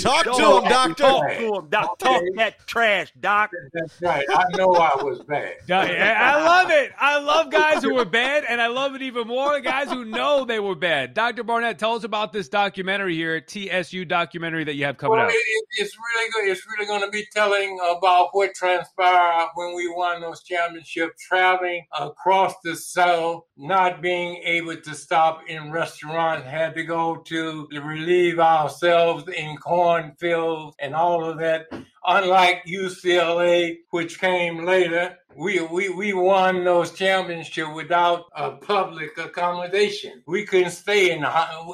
Talk 0.00 0.24
to 0.24 0.58
him, 0.58 0.64
doctor. 0.64 1.04
Talk 1.04 1.28
to 1.30 1.54
him, 1.54 1.68
doc. 1.70 1.96
Okay. 2.02 2.12
Talk 2.12 2.22
that 2.36 2.66
trash, 2.66 3.10
doc. 3.18 3.50
That's 3.72 3.98
right. 4.02 4.26
I 4.28 4.44
know 4.58 4.74
I 4.74 5.02
was 5.02 5.20
bad. 5.20 5.54
I 5.70 6.44
love 6.44 6.70
it. 6.70 6.92
I 7.00 7.18
love 7.18 7.50
guys 7.50 7.82
who 7.82 7.94
were 7.94 8.04
bad, 8.04 8.44
and 8.46 8.60
I 8.60 8.66
love 8.66 8.94
it 8.94 9.00
even 9.00 9.26
more 9.26 9.58
guys 9.60 9.88
who 9.90 10.04
know 10.04 10.44
they 10.44 10.60
were 10.60 10.74
bad. 10.74 11.14
Dr. 11.14 11.44
Barnett, 11.44 11.78
tell 11.78 11.94
us 11.94 12.04
about 12.04 12.34
this 12.34 12.50
documentary 12.50 13.14
here, 13.14 13.40
TSU 13.40 14.04
documentary 14.04 14.64
that 14.64 14.74
you 14.74 14.84
have 14.84 14.98
coming 14.98 15.16
well, 15.16 15.26
out. 15.26 15.32
It, 15.32 15.64
it's 15.78 15.96
really 15.96 16.30
good. 16.30 16.52
It's 16.52 16.66
really 16.66 16.86
going 16.86 17.02
to 17.02 17.10
be 17.10 17.26
telling 17.32 17.78
about 17.96 18.28
what 18.32 18.54
transpired 18.54 19.48
when 19.54 19.74
we 19.74 19.88
won 19.88 20.20
those 20.20 20.42
championships, 20.42 21.24
traveling 21.26 21.86
across 21.98 22.52
the 22.64 22.76
South, 22.76 23.44
not 23.56 24.02
being 24.02 24.42
able 24.44 24.76
to 24.76 24.89
stop 24.94 25.42
in 25.48 25.70
restaurants, 25.70 26.46
had 26.46 26.74
to 26.74 26.84
go 26.84 27.16
to 27.16 27.68
relieve 27.72 28.38
ourselves 28.38 29.24
in 29.28 29.56
cornfields 29.56 30.76
and 30.78 30.94
all 30.94 31.24
of 31.24 31.38
that. 31.38 31.66
Unlike 32.06 32.64
UCLA, 32.66 33.78
which 33.90 34.18
came 34.18 34.64
later, 34.64 35.16
we, 35.36 35.60
we, 35.60 35.88
we 35.90 36.12
won 36.12 36.64
those 36.64 36.92
championships 36.92 37.70
without 37.74 38.24
a 38.34 38.52
public 38.52 39.16
accommodation. 39.18 40.22
We 40.26 40.44
couldn't 40.44 40.70
stay 40.70 41.12
in, 41.12 41.24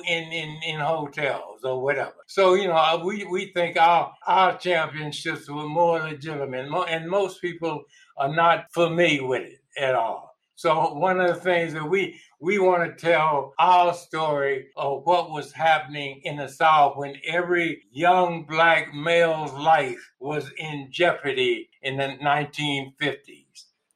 in, 0.09 0.33
in, 0.33 0.61
in 0.67 0.81
hotels 0.81 1.64
or 1.64 1.83
whatever. 1.83 2.17
So, 2.27 2.55
you 2.55 2.69
know, 2.69 3.03
we, 3.05 3.25
we 3.25 3.53
think 3.53 3.79
our, 3.79 4.12
our 4.27 4.59
championships 4.59 5.49
were 5.49 5.69
more 5.69 6.01
legitimate, 6.01 6.69
and 6.89 7.09
most 7.09 7.41
people 7.41 7.85
are 8.17 8.35
not 8.35 8.73
familiar 8.73 9.27
with 9.27 9.43
it 9.43 9.61
at 9.79 9.95
all. 9.95 10.26
So 10.57 10.95
one 10.95 11.21
of 11.21 11.29
the 11.29 11.41
things 11.41 11.75
that 11.75 11.89
we 11.89 12.19
we 12.41 12.59
want 12.59 12.83
to 12.85 13.07
tell 13.07 13.53
our 13.59 13.93
story 13.93 14.69
of 14.77 15.03
what 15.05 15.31
was 15.31 15.53
happening 15.53 16.23
in 16.25 16.37
the 16.37 16.49
South 16.49 16.97
when 16.97 17.17
every 17.27 17.83
young 17.93 18.45
black 18.45 18.93
male's 18.95 19.53
life 19.53 20.13
was 20.19 20.51
in 20.57 20.89
jeopardy 20.91 21.69
in 21.83 21.99
the 21.99 22.17
1950s. 22.23 23.45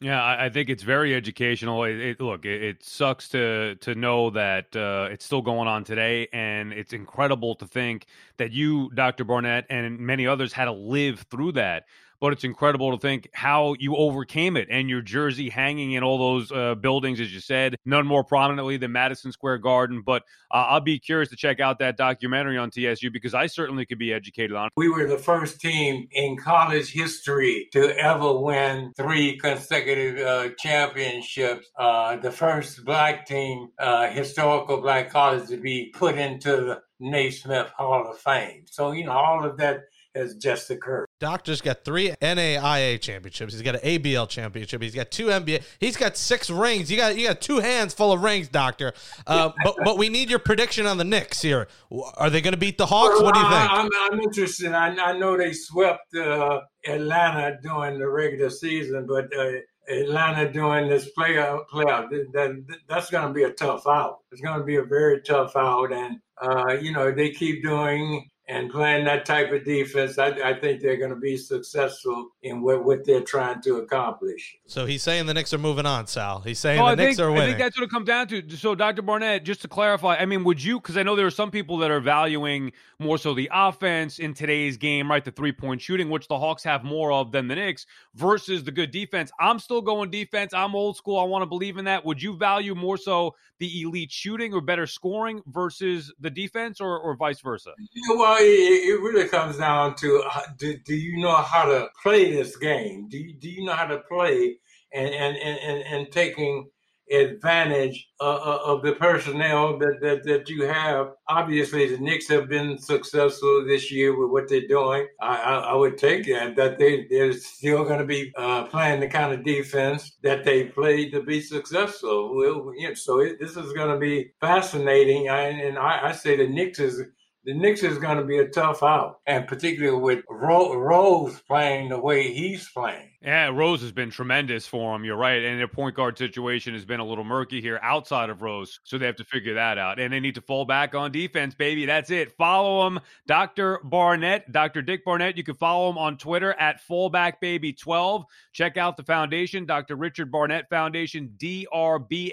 Yeah, 0.02 0.24
I, 0.24 0.48
think 0.48 0.70
it's 0.70 0.82
very 0.82 1.14
educational. 1.14 1.84
It, 1.84 1.98
it 1.98 2.20
look, 2.22 2.46
it, 2.46 2.62
it, 2.62 2.82
sucks 2.82 3.28
to 3.30 3.74
to 3.76 3.94
know 3.94 4.30
that 4.30 4.74
uh, 4.74 5.08
it's 5.10 5.26
still 5.26 5.42
going 5.42 5.68
on 5.68 5.84
today, 5.84 6.26
and 6.32 6.72
it's 6.72 6.94
incredible 6.94 7.54
to 7.56 7.66
think 7.66 8.06
that 8.38 8.50
you, 8.50 8.90
Dr. 8.94 9.24
Barnett, 9.24 9.66
and 9.68 9.98
many 9.98 10.26
others 10.26 10.54
had 10.54 10.64
to 10.66 10.72
live 10.72 11.26
through 11.30 11.52
that 11.52 11.84
but 12.20 12.32
it's 12.32 12.44
incredible 12.44 12.92
to 12.92 12.98
think 12.98 13.28
how 13.32 13.74
you 13.78 13.96
overcame 13.96 14.56
it 14.56 14.68
and 14.70 14.88
your 14.88 15.00
jersey 15.00 15.48
hanging 15.48 15.92
in 15.92 16.02
all 16.02 16.18
those 16.18 16.52
uh, 16.52 16.74
buildings, 16.74 17.20
as 17.20 17.32
you 17.32 17.40
said, 17.40 17.76
none 17.84 18.06
more 18.06 18.22
prominently 18.22 18.76
than 18.76 18.92
Madison 18.92 19.32
Square 19.32 19.58
Garden. 19.58 20.02
But 20.04 20.22
uh, 20.50 20.66
I'll 20.68 20.80
be 20.80 20.98
curious 20.98 21.30
to 21.30 21.36
check 21.36 21.60
out 21.60 21.78
that 21.78 21.96
documentary 21.96 22.58
on 22.58 22.70
TSU 22.70 23.10
because 23.10 23.34
I 23.34 23.46
certainly 23.46 23.86
could 23.86 23.98
be 23.98 24.12
educated 24.12 24.54
on 24.54 24.66
it. 24.66 24.72
We 24.76 24.90
were 24.90 25.06
the 25.06 25.18
first 25.18 25.60
team 25.60 26.08
in 26.12 26.36
college 26.36 26.92
history 26.92 27.68
to 27.72 27.96
ever 27.98 28.38
win 28.38 28.92
three 28.96 29.38
consecutive 29.38 30.24
uh, 30.24 30.48
championships. 30.58 31.68
Uh, 31.78 32.16
the 32.16 32.30
first 32.30 32.84
black 32.84 33.26
team, 33.26 33.68
uh, 33.78 34.08
historical 34.10 34.80
black 34.80 35.10
college, 35.10 35.48
to 35.48 35.56
be 35.56 35.92
put 35.94 36.18
into 36.18 36.50
the 36.50 36.82
Naismith 37.00 37.70
Hall 37.76 38.10
of 38.10 38.18
Fame. 38.18 38.64
So, 38.66 38.92
you 38.92 39.04
know, 39.04 39.12
all 39.12 39.44
of 39.44 39.56
that 39.56 39.84
has 40.14 40.34
just 40.34 40.70
occurred. 40.70 41.06
Doctor's 41.20 41.60
got 41.60 41.84
three 41.84 42.08
NAIA 42.22 42.98
championships. 42.98 43.52
He's 43.52 43.60
got 43.60 43.74
an 43.74 43.82
ABL 43.82 44.26
championship. 44.26 44.80
He's 44.80 44.94
got 44.94 45.10
two 45.10 45.26
NBA. 45.26 45.62
He's 45.78 45.94
got 45.94 46.16
six 46.16 46.48
rings. 46.48 46.90
You 46.90 46.96
got 46.96 47.16
you 47.16 47.28
got 47.28 47.42
two 47.42 47.58
hands 47.58 47.92
full 47.92 48.10
of 48.10 48.22
rings, 48.22 48.48
Doctor. 48.48 48.94
Uh, 49.26 49.50
but 49.62 49.76
but 49.84 49.98
we 49.98 50.08
need 50.08 50.30
your 50.30 50.38
prediction 50.38 50.86
on 50.86 50.96
the 50.96 51.04
Knicks 51.04 51.42
here. 51.42 51.68
Are 52.16 52.30
they 52.30 52.40
going 52.40 52.54
to 52.54 52.58
beat 52.58 52.78
the 52.78 52.86
Hawks? 52.86 53.16
Well, 53.16 53.24
what 53.24 53.34
do 53.34 53.40
you 53.40 53.48
think? 53.48 53.70
I, 53.70 53.80
am 53.80 53.88
I'm 54.10 54.20
interested. 54.20 54.72
I, 54.72 54.88
I 54.96 55.18
know 55.18 55.36
they 55.36 55.52
swept 55.52 56.14
uh, 56.16 56.60
Atlanta 56.86 57.58
during 57.62 57.98
the 57.98 58.08
regular 58.08 58.48
season, 58.48 59.06
but 59.06 59.26
uh, 59.36 59.52
Atlanta 59.90 60.50
during 60.50 60.88
this 60.88 61.10
playoff 61.18 61.64
playoff 61.70 62.08
that, 62.08 62.32
that 62.32 62.78
that's 62.88 63.10
going 63.10 63.28
to 63.28 63.34
be 63.34 63.42
a 63.42 63.52
tough 63.52 63.86
out. 63.86 64.20
It's 64.32 64.40
going 64.40 64.58
to 64.58 64.64
be 64.64 64.76
a 64.76 64.84
very 64.84 65.20
tough 65.20 65.54
out, 65.54 65.92
and 65.92 66.16
uh, 66.40 66.78
you 66.80 66.92
know 66.92 67.12
they 67.12 67.30
keep 67.30 67.62
doing 67.62 68.26
and 68.50 68.68
playing 68.68 69.04
that 69.04 69.24
type 69.24 69.52
of 69.52 69.64
defense, 69.64 70.18
I, 70.18 70.30
I 70.30 70.58
think 70.58 70.80
they're 70.80 70.96
going 70.96 71.10
to 71.10 71.16
be 71.16 71.36
successful 71.36 72.30
in 72.42 72.62
what, 72.62 72.84
what 72.84 73.04
they're 73.04 73.20
trying 73.20 73.62
to 73.62 73.76
accomplish. 73.76 74.58
So 74.66 74.86
he's 74.86 75.04
saying 75.04 75.26
the 75.26 75.34
Knicks 75.34 75.54
are 75.54 75.58
moving 75.58 75.86
on, 75.86 76.08
Sal. 76.08 76.40
He's 76.40 76.58
saying 76.58 76.84
the 76.84 76.96
Knicks 76.96 77.20
are 77.20 77.30
winning. 77.30 77.42
I 77.42 77.46
think 77.46 77.58
that's 77.58 77.78
what 77.78 77.84
it 77.84 77.90
comes 77.90 78.08
down 78.08 78.26
to. 78.28 78.56
So, 78.56 78.74
Dr. 78.74 79.02
Barnett, 79.02 79.44
just 79.44 79.62
to 79.62 79.68
clarify, 79.68 80.16
I 80.16 80.26
mean, 80.26 80.42
would 80.42 80.62
you, 80.62 80.80
because 80.80 80.96
I 80.96 81.04
know 81.04 81.14
there 81.14 81.26
are 81.26 81.30
some 81.30 81.52
people 81.52 81.78
that 81.78 81.92
are 81.92 82.00
valuing 82.00 82.72
more 82.98 83.18
so 83.18 83.34
the 83.34 83.48
offense 83.52 84.18
in 84.18 84.34
today's 84.34 84.76
game, 84.76 85.08
right? 85.08 85.24
The 85.24 85.30
three 85.30 85.52
point 85.52 85.80
shooting, 85.80 86.10
which 86.10 86.26
the 86.26 86.38
Hawks 86.38 86.64
have 86.64 86.82
more 86.82 87.12
of 87.12 87.30
than 87.30 87.46
the 87.46 87.54
Knicks, 87.54 87.86
versus 88.16 88.64
the 88.64 88.72
good 88.72 88.90
defense. 88.90 89.30
I'm 89.38 89.60
still 89.60 89.80
going 89.80 90.10
defense. 90.10 90.52
I'm 90.52 90.74
old 90.74 90.96
school. 90.96 91.20
I 91.20 91.24
want 91.24 91.42
to 91.42 91.46
believe 91.46 91.78
in 91.78 91.84
that. 91.84 92.04
Would 92.04 92.20
you 92.20 92.36
value 92.36 92.74
more 92.74 92.96
so 92.96 93.36
the 93.60 93.82
elite 93.82 94.10
shooting 94.10 94.52
or 94.52 94.60
better 94.60 94.88
scoring 94.88 95.40
versus 95.46 96.12
the 96.18 96.30
defense 96.30 96.80
or, 96.80 96.98
or 96.98 97.14
vice 97.14 97.40
versa? 97.40 97.70
Well, 98.08 98.39
it, 98.40 98.88
it 98.88 99.00
really 99.00 99.28
comes 99.28 99.58
down 99.58 99.94
to 99.96 100.22
uh, 100.30 100.42
do, 100.58 100.76
do 100.78 100.94
you 100.94 101.20
know 101.20 101.34
how 101.34 101.64
to 101.64 101.88
play 102.02 102.32
this 102.32 102.56
game? 102.56 103.08
Do 103.08 103.18
you, 103.18 103.34
do 103.34 103.48
you 103.48 103.64
know 103.64 103.72
how 103.72 103.86
to 103.86 103.98
play 104.08 104.58
and, 104.92 105.14
and, 105.14 105.36
and, 105.36 105.82
and 105.82 106.12
taking 106.12 106.68
advantage 107.10 108.08
uh, 108.20 108.58
of 108.64 108.82
the 108.82 108.92
personnel 108.92 109.76
that, 109.78 109.98
that, 110.00 110.22
that 110.24 110.48
you 110.48 110.64
have. 110.64 111.08
Obviously, 111.28 111.88
the 111.88 111.98
Knicks 111.98 112.28
have 112.28 112.48
been 112.48 112.78
successful 112.78 113.64
this 113.66 113.90
year 113.90 114.16
with 114.16 114.30
what 114.30 114.48
they're 114.48 114.68
doing. 114.68 115.06
I, 115.20 115.36
I, 115.36 115.54
I 115.58 115.74
would 115.74 115.98
take 115.98 116.26
that, 116.26 116.56
that 116.56 116.78
they, 116.78 117.06
they're 117.10 117.32
still 117.32 117.84
going 117.84 117.98
to 117.98 118.06
be 118.06 118.32
uh, 118.36 118.64
playing 118.64 119.00
the 119.00 119.08
kind 119.08 119.32
of 119.32 119.44
defense 119.44 120.18
that 120.22 120.44
they 120.44 120.64
played 120.64 121.12
to 121.12 121.22
be 121.22 121.40
successful. 121.40 122.36
Well, 122.36 122.72
so 122.94 123.20
it, 123.20 123.40
this 123.40 123.56
is 123.56 123.72
going 123.72 123.92
to 123.92 123.98
be 123.98 124.32
fascinating. 124.40 125.28
I, 125.28 125.42
and 125.48 125.78
I, 125.78 126.10
I 126.10 126.12
say 126.12 126.36
the 126.36 126.46
Knicks 126.46 126.78
is 126.78 127.02
the 127.44 127.54
Knicks 127.54 127.82
is 127.82 127.98
going 127.98 128.18
to 128.18 128.24
be 128.24 128.38
a 128.38 128.48
tough 128.48 128.82
out, 128.82 129.20
and 129.26 129.46
particularly 129.46 129.98
with 129.98 130.24
Ro- 130.28 130.74
Rose 130.74 131.40
playing 131.40 131.88
the 131.88 131.98
way 131.98 132.32
he's 132.32 132.68
playing. 132.68 133.10
Yeah, 133.22 133.48
Rose 133.48 133.82
has 133.82 133.92
been 133.92 134.10
tremendous 134.10 134.66
for 134.66 134.96
him. 134.96 135.04
You're 135.04 135.16
right. 135.16 135.44
And 135.44 135.60
their 135.60 135.68
point 135.68 135.94
guard 135.94 136.16
situation 136.16 136.72
has 136.72 136.86
been 136.86 137.00
a 137.00 137.04
little 137.04 137.24
murky 137.24 137.60
here 137.60 137.78
outside 137.82 138.30
of 138.30 138.40
Rose. 138.40 138.80
So 138.84 138.96
they 138.96 139.04
have 139.04 139.16
to 139.16 139.24
figure 139.24 139.52
that 139.54 139.76
out. 139.76 140.00
And 140.00 140.10
they 140.10 140.20
need 140.20 140.36
to 140.36 140.40
fall 140.40 140.64
back 140.64 140.94
on 140.94 141.12
defense, 141.12 141.54
baby. 141.54 141.84
That's 141.84 142.10
it. 142.10 142.32
Follow 142.38 142.86
him, 142.86 142.98
Dr. 143.26 143.80
Barnett, 143.84 144.50
Dr. 144.50 144.80
Dick 144.80 145.04
Barnett. 145.04 145.36
You 145.36 145.44
can 145.44 145.56
follow 145.56 145.90
him 145.90 145.98
on 145.98 146.16
Twitter 146.16 146.54
at 146.54 146.80
fallbackbaby12. 146.88 148.24
Check 148.52 148.78
out 148.78 148.96
the 148.96 149.02
foundation, 149.02 149.66
Dr. 149.66 149.96
Richard 149.96 150.32
Barnett 150.32 150.70
Foundation, 150.70 151.34
drbfny.org. 151.36 152.24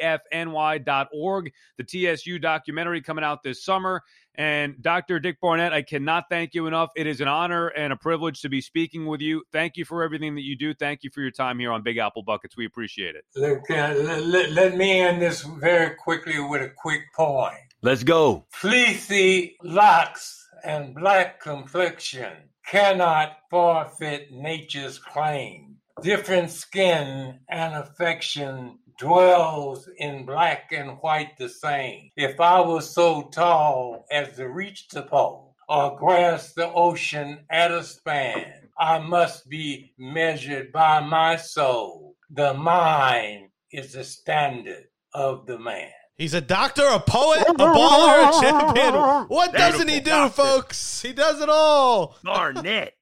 The 1.78 1.84
TSU 2.16 2.40
documentary 2.40 3.02
coming 3.02 3.26
out 3.26 3.44
this 3.44 3.62
summer. 3.62 4.04
And 4.38 4.80
Dr. 4.82 5.20
Dick 5.20 5.40
Barnett, 5.42 5.74
I 5.74 5.82
cannot 5.82 6.26
thank 6.30 6.54
you 6.54 6.68
enough. 6.68 6.92
It 6.96 7.08
is 7.08 7.22
an 7.22 7.28
honor 7.28 7.70
and 7.70 7.92
a 7.92 7.96
privilege 7.96 8.42
to 8.42 8.50
be 8.50 8.62
speaking 8.62 9.08
with 9.08 9.20
you. 9.20 9.44
Thank 9.52 9.78
you 9.78 9.86
for 9.86 10.04
everything 10.04 10.36
that 10.36 10.44
you 10.44 10.56
do. 10.56 10.76
Thank 10.76 11.04
you 11.04 11.10
for 11.10 11.22
your 11.22 11.32
time 11.32 11.58
here 11.58 11.72
on 11.72 11.82
Big 11.82 11.98
Apple 11.98 12.22
Buckets. 12.22 12.56
We 12.56 12.66
appreciate 12.66 13.16
it. 13.16 13.26
Look, 13.36 13.70
uh, 13.72 13.96
let, 13.98 14.24
let, 14.24 14.52
let 14.52 14.78
me 14.78 15.02
end 15.02 15.22
this 15.22 15.42
very 15.42 15.96
quickly 15.96 16.40
with 16.40 16.62
a 16.62 16.70
quick 16.70 17.02
point. 17.16 17.56
Let's 17.82 18.04
go. 18.04 18.46
Fleecy 18.52 19.58
locks 19.64 20.48
and 20.64 20.94
black 20.94 21.40
complexion 21.40 22.34
cannot 22.66 23.38
forfeit 23.50 24.32
nature's 24.32 25.00
claim. 25.00 25.78
Different 26.04 26.52
skin 26.52 27.40
and 27.50 27.76
affection 27.76 28.78
dwells 28.98 29.88
in 29.98 30.26
black 30.26 30.72
and 30.72 30.98
white 31.02 31.38
the 31.38 31.50
same. 31.50 32.10
If 32.16 32.40
I 32.40 32.60
was 32.62 32.94
so 32.94 33.24
tall 33.32 34.06
as 34.12 34.36
to 34.38 34.50
reach 34.50 34.88
the 34.90 35.04
pole 35.04 35.56
or 35.70 35.98
grasp 35.98 36.56
the 36.56 36.72
ocean 36.72 37.46
at 37.50 37.72
a 37.72 37.84
span, 37.84 38.70
I 38.80 39.00
must 39.00 39.50
be 39.50 39.94
measured 39.98 40.72
by 40.72 41.00
my 41.02 41.36
soul. 41.36 42.16
The 42.30 42.54
mind 42.54 43.50
is 43.72 43.94
the 43.94 44.04
standard 44.04 44.86
of 45.14 45.46
the 45.46 45.60
man. 45.60 45.92
He's 46.16 46.34
a 46.34 46.42
doctor, 46.42 46.84
a 46.88 47.00
poet, 47.00 47.44
a 47.48 47.54
baller, 47.54 48.30
a 48.30 48.42
champion. 48.42 48.96
What 49.28 49.54
doesn't 49.54 49.88
he 49.88 50.00
do, 50.00 50.10
doctor. 50.10 50.34
folks? 50.42 51.02
He 51.02 51.14
does 51.14 51.42
it 51.42 51.50
all. 51.50 52.18
Barnett. 52.24 52.96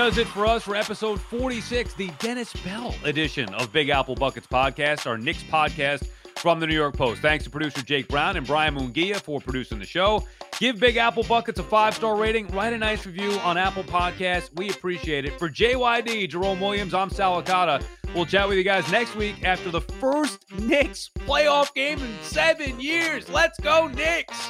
Does 0.00 0.16
it 0.16 0.28
for 0.28 0.46
us 0.46 0.62
for 0.62 0.74
episode 0.74 1.20
46, 1.20 1.92
the 1.92 2.08
Dennis 2.20 2.54
Bell 2.64 2.94
edition 3.04 3.52
of 3.52 3.70
Big 3.70 3.90
Apple 3.90 4.14
Buckets 4.14 4.46
podcast, 4.46 5.06
our 5.06 5.18
Knicks 5.18 5.42
podcast 5.42 6.08
from 6.36 6.58
the 6.58 6.66
New 6.66 6.74
York 6.74 6.96
Post. 6.96 7.20
Thanks 7.20 7.44
to 7.44 7.50
producer 7.50 7.82
Jake 7.82 8.08
Brown 8.08 8.38
and 8.38 8.46
Brian 8.46 8.74
Mungia 8.74 9.20
for 9.20 9.42
producing 9.42 9.78
the 9.78 9.84
show. 9.84 10.26
Give 10.58 10.80
Big 10.80 10.96
Apple 10.96 11.22
Buckets 11.24 11.58
a 11.58 11.62
five 11.62 11.94
star 11.94 12.16
rating. 12.16 12.46
Write 12.48 12.72
a 12.72 12.78
nice 12.78 13.04
review 13.04 13.32
on 13.40 13.58
Apple 13.58 13.84
Podcasts. 13.84 14.48
We 14.54 14.70
appreciate 14.70 15.26
it. 15.26 15.38
For 15.38 15.50
JYD, 15.50 16.30
Jerome 16.30 16.60
Williams, 16.60 16.94
I'm 16.94 17.10
Sal 17.10 17.42
Licata. 17.42 17.84
We'll 18.14 18.24
chat 18.24 18.48
with 18.48 18.56
you 18.56 18.64
guys 18.64 18.90
next 18.90 19.14
week 19.16 19.44
after 19.44 19.70
the 19.70 19.82
first 19.82 20.50
Knicks 20.58 21.10
playoff 21.14 21.74
game 21.74 21.98
in 21.98 22.14
seven 22.22 22.80
years. 22.80 23.28
Let's 23.28 23.60
go, 23.60 23.86
Knicks! 23.88 24.48